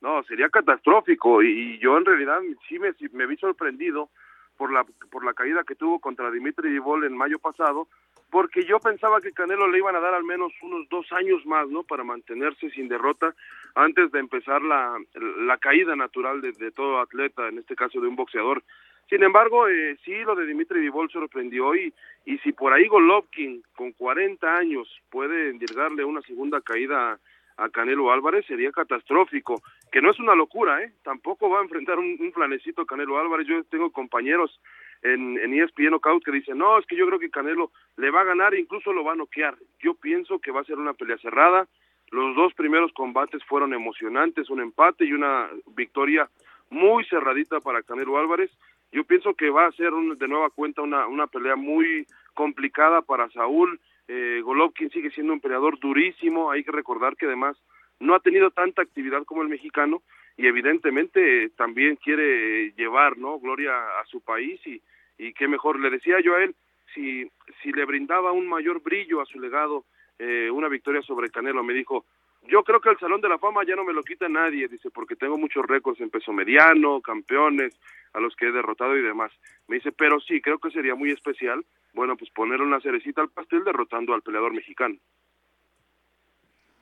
No, 0.00 0.22
sería 0.24 0.48
catastrófico 0.48 1.42
y, 1.42 1.78
yo 1.78 1.96
en 1.96 2.04
realidad 2.04 2.40
sí 2.68 2.78
me, 2.78 2.92
me 3.12 3.26
vi 3.26 3.36
sorprendido 3.36 4.10
por 4.56 4.72
la 4.72 4.84
por 5.10 5.24
la 5.24 5.34
caída 5.34 5.64
que 5.64 5.74
tuvo 5.74 6.00
contra 6.00 6.30
Dimitri 6.30 6.70
Dibol 6.70 7.04
en 7.04 7.16
mayo 7.16 7.38
pasado, 7.38 7.88
porque 8.32 8.64
yo 8.64 8.80
pensaba 8.80 9.20
que 9.20 9.32
Canelo 9.32 9.68
le 9.70 9.76
iban 9.76 9.94
a 9.94 10.00
dar 10.00 10.14
al 10.14 10.24
menos 10.24 10.54
unos 10.62 10.88
dos 10.88 11.12
años 11.12 11.44
más, 11.44 11.68
¿no? 11.68 11.82
Para 11.82 12.02
mantenerse 12.02 12.70
sin 12.70 12.88
derrota 12.88 13.34
antes 13.74 14.10
de 14.10 14.20
empezar 14.20 14.62
la, 14.62 14.98
la 15.46 15.58
caída 15.58 15.94
natural 15.96 16.40
de, 16.40 16.70
todo 16.70 16.98
atleta, 16.98 17.46
en 17.48 17.58
este 17.58 17.76
caso 17.76 18.00
de 18.00 18.08
un 18.08 18.16
boxeador. 18.16 18.62
Sin 19.10 19.22
embargo, 19.22 19.68
eh, 19.68 19.98
sí, 20.02 20.14
lo 20.24 20.34
de 20.34 20.46
Dimitri 20.46 20.80
Dibol 20.80 21.10
sorprendió 21.10 21.74
y, 21.74 21.92
y 22.24 22.38
si 22.38 22.52
por 22.52 22.72
ahí 22.72 22.88
Golovkin, 22.88 23.62
con 23.76 23.92
40 23.92 24.56
años, 24.56 24.88
puede 25.10 25.52
darle 25.76 26.02
una 26.02 26.22
segunda 26.22 26.62
caída 26.62 27.20
a 27.58 27.68
Canelo 27.68 28.10
Álvarez, 28.10 28.46
sería 28.46 28.72
catastrófico, 28.72 29.60
que 29.92 30.00
no 30.00 30.10
es 30.10 30.18
una 30.18 30.34
locura, 30.34 30.82
¿eh? 30.82 30.90
Tampoco 31.04 31.50
va 31.50 31.58
a 31.58 31.64
enfrentar 31.64 31.98
un, 31.98 32.16
un 32.18 32.32
flanecito 32.32 32.86
Canelo 32.86 33.18
Álvarez, 33.18 33.46
yo 33.46 33.62
tengo 33.64 33.92
compañeros 33.92 34.58
en, 35.02 35.38
en 35.38 35.54
ESPN 35.54 35.90
Knockout 35.90 36.24
que 36.24 36.32
dice, 36.32 36.54
no, 36.54 36.78
es 36.78 36.86
que 36.86 36.96
yo 36.96 37.06
creo 37.06 37.18
que 37.18 37.30
Canelo 37.30 37.70
le 37.96 38.10
va 38.10 38.20
a 38.20 38.24
ganar 38.24 38.54
incluso 38.54 38.92
lo 38.92 39.04
va 39.04 39.12
a 39.12 39.16
noquear. 39.16 39.56
Yo 39.80 39.94
pienso 39.94 40.38
que 40.38 40.52
va 40.52 40.60
a 40.60 40.64
ser 40.64 40.78
una 40.78 40.94
pelea 40.94 41.18
cerrada. 41.18 41.66
Los 42.10 42.36
dos 42.36 42.54
primeros 42.54 42.92
combates 42.92 43.42
fueron 43.44 43.74
emocionantes, 43.74 44.50
un 44.50 44.60
empate 44.60 45.04
y 45.04 45.12
una 45.12 45.48
victoria 45.74 46.28
muy 46.70 47.04
cerradita 47.04 47.60
para 47.60 47.82
Canelo 47.82 48.18
Álvarez. 48.18 48.50
Yo 48.92 49.04
pienso 49.04 49.34
que 49.34 49.50
va 49.50 49.66
a 49.66 49.72
ser 49.72 49.90
de 49.92 50.28
nueva 50.28 50.50
cuenta 50.50 50.82
una, 50.82 51.06
una 51.06 51.26
pelea 51.26 51.56
muy 51.56 52.06
complicada 52.34 53.02
para 53.02 53.30
Saúl. 53.30 53.80
Eh, 54.08 54.40
Golovkin 54.44 54.90
sigue 54.90 55.10
siendo 55.10 55.32
un 55.32 55.40
peleador 55.40 55.78
durísimo. 55.78 56.50
Hay 56.50 56.62
que 56.62 56.72
recordar 56.72 57.16
que 57.16 57.26
además 57.26 57.56
no 58.00 58.14
ha 58.14 58.20
tenido 58.20 58.50
tanta 58.50 58.82
actividad 58.82 59.24
como 59.24 59.42
el 59.42 59.48
mexicano 59.48 60.02
y 60.36 60.46
evidentemente 60.46 61.50
también 61.50 61.96
quiere 61.96 62.72
llevar 62.72 63.18
no 63.18 63.38
gloria 63.38 63.72
a 64.00 64.04
su 64.06 64.20
país 64.20 64.60
y, 64.66 64.80
y 65.18 65.32
qué 65.34 65.48
mejor 65.48 65.78
le 65.78 65.90
decía 65.90 66.20
yo 66.20 66.34
a 66.36 66.44
él 66.44 66.54
si 66.94 67.30
si 67.62 67.72
le 67.72 67.84
brindaba 67.84 68.32
un 68.32 68.48
mayor 68.48 68.82
brillo 68.82 69.20
a 69.20 69.26
su 69.26 69.38
legado 69.38 69.84
eh, 70.18 70.50
una 70.50 70.68
victoria 70.68 71.02
sobre 71.02 71.30
Canelo 71.30 71.62
me 71.62 71.74
dijo 71.74 72.04
yo 72.48 72.64
creo 72.64 72.80
que 72.80 72.90
el 72.90 72.98
Salón 72.98 73.20
de 73.20 73.28
la 73.28 73.38
Fama 73.38 73.64
ya 73.64 73.76
no 73.76 73.84
me 73.84 73.92
lo 73.92 74.02
quita 74.02 74.28
nadie, 74.28 74.66
dice, 74.66 74.90
porque 74.90 75.14
tengo 75.14 75.38
muchos 75.38 75.64
récords 75.64 76.00
en 76.00 76.10
peso 76.10 76.32
mediano, 76.32 77.00
campeones, 77.00 77.78
a 78.12 78.20
los 78.20 78.34
que 78.34 78.48
he 78.48 78.52
derrotado 78.52 78.96
y 78.96 79.02
demás. 79.02 79.32
Me 79.68 79.76
dice, 79.76 79.92
pero 79.92 80.20
sí, 80.20 80.40
creo 80.40 80.58
que 80.58 80.70
sería 80.70 80.94
muy 80.94 81.10
especial, 81.10 81.64
bueno, 81.94 82.16
pues 82.16 82.30
poner 82.30 82.60
una 82.60 82.80
cerecita 82.80 83.20
al 83.20 83.30
pastel 83.30 83.64
derrotando 83.64 84.12
al 84.12 84.22
peleador 84.22 84.52
mexicano. 84.52 84.96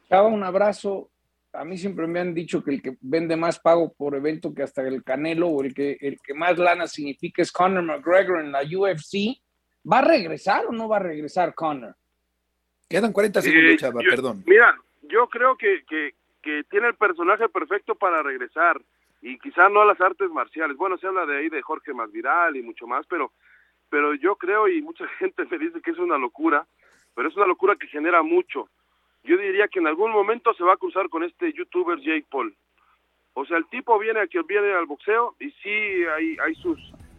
Chava, 0.08 0.28
un 0.28 0.42
abrazo. 0.42 1.08
A 1.52 1.64
mí 1.64 1.76
siempre 1.76 2.06
me 2.06 2.20
han 2.20 2.32
dicho 2.32 2.62
que 2.62 2.70
el 2.70 2.82
que 2.82 2.96
vende 3.00 3.36
más 3.36 3.58
pago 3.58 3.92
por 3.92 4.14
evento 4.14 4.54
que 4.54 4.62
hasta 4.62 4.82
el 4.82 5.02
Canelo 5.02 5.48
o 5.48 5.64
el 5.64 5.74
que, 5.74 5.96
el 6.00 6.18
que 6.22 6.34
más 6.34 6.58
lana 6.58 6.86
significa 6.86 7.42
es 7.42 7.50
Conor 7.50 7.82
McGregor 7.82 8.40
en 8.40 8.52
la 8.52 8.60
UFC. 8.60 9.40
¿Va 9.90 9.98
a 9.98 10.04
regresar 10.04 10.66
o 10.66 10.72
no 10.72 10.88
va 10.88 10.96
a 10.96 11.00
regresar 11.00 11.54
Conor? 11.54 11.96
Quedan 12.88 13.12
40 13.12 13.42
segundos, 13.42 13.76
Chava, 13.76 14.00
perdón. 14.00 14.42
Mira, 14.46 14.76
yo 15.02 15.28
creo 15.28 15.56
que, 15.56 15.84
que, 15.88 16.14
que 16.42 16.64
tiene 16.70 16.88
el 16.88 16.94
personaje 16.94 17.48
perfecto 17.48 17.94
para 17.94 18.22
regresar 18.22 18.80
y 19.22 19.38
quizá 19.38 19.68
no 19.68 19.82
a 19.82 19.86
las 19.86 20.00
artes 20.00 20.30
marciales. 20.30 20.76
Bueno, 20.76 20.98
se 20.98 21.06
habla 21.06 21.26
de 21.26 21.38
ahí 21.38 21.48
de 21.48 21.62
Jorge 21.62 21.92
Masvidal 21.92 22.56
y 22.56 22.62
mucho 22.62 22.86
más, 22.86 23.06
pero 23.06 23.32
pero 23.90 24.14
yo 24.14 24.36
creo 24.36 24.68
y 24.68 24.80
mucha 24.80 25.06
gente 25.18 25.44
me 25.50 25.58
dice 25.58 25.82
que 25.82 25.90
es 25.90 25.98
una 25.98 26.16
locura, 26.16 26.66
pero 27.14 27.28
es 27.28 27.36
una 27.36 27.46
locura 27.46 27.76
que 27.76 27.88
genera 27.88 28.22
mucho. 28.22 28.68
Yo 29.22 29.36
diría 29.36 29.68
que 29.68 29.78
en 29.78 29.86
algún 29.86 30.12
momento 30.12 30.54
se 30.54 30.64
va 30.64 30.74
a 30.74 30.78
cruzar 30.78 31.08
con 31.08 31.22
este 31.24 31.52
youtuber 31.52 31.98
Jake 31.98 32.26
Paul. 32.30 32.54
O 33.34 33.44
sea, 33.44 33.58
el 33.58 33.66
tipo 33.66 33.98
viene 33.98 34.20
aquí 34.20 34.38
viene 34.48 34.72
al 34.72 34.86
boxeo 34.86 35.36
y 35.38 35.50
sí 35.62 35.70
hay 36.16 36.36
hay 36.44 36.54
sus 36.56 36.78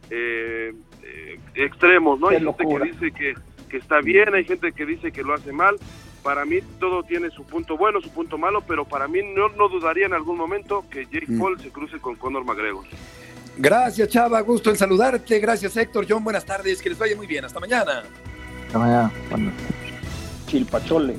eh, 0.09 0.73
eh, 1.03 1.39
extremos, 1.55 2.19
¿no? 2.19 2.29
Hay 2.29 2.39
gente 2.41 2.65
que 2.67 2.79
dice 2.79 3.11
que, 3.11 3.33
que 3.69 3.77
está 3.77 4.01
bien, 4.01 4.33
hay 4.33 4.43
gente 4.43 4.71
que 4.73 4.85
dice 4.85 5.11
que 5.11 5.23
lo 5.23 5.33
hace 5.33 5.53
mal, 5.53 5.77
para 6.21 6.43
mí 6.45 6.59
todo 6.79 7.03
tiene 7.03 7.29
su 7.31 7.45
punto 7.45 7.77
bueno, 7.77 8.01
su 8.01 8.11
punto 8.11 8.37
malo, 8.37 8.61
pero 8.67 8.85
para 8.85 9.07
mí 9.07 9.21
no, 9.23 9.49
no 9.49 9.69
dudaría 9.69 10.05
en 10.05 10.13
algún 10.13 10.37
momento 10.37 10.83
que 10.89 11.05
Jake 11.05 11.27
Mm. 11.27 11.39
Paul 11.39 11.59
se 11.59 11.71
cruce 11.71 11.99
con 11.99 12.15
Conor 12.15 12.43
McGregor. 12.43 12.85
Gracias, 13.57 14.09
Chava. 14.09 14.39
Gusto 14.41 14.69
en 14.69 14.75
saludarte. 14.75 15.39
Gracias, 15.39 15.75
Héctor. 15.77 16.05
John, 16.07 16.23
buenas 16.23 16.45
tardes. 16.45 16.81
Que 16.81 16.89
les 16.89 16.97
vaya 16.97 17.15
muy 17.15 17.27
bien. 17.27 17.45
Hasta 17.45 17.59
mañana. 17.59 18.03
Hasta 18.67 18.79
mañana. 18.79 19.11
Bueno. 19.29 19.51
Chilpachole. 20.47 21.15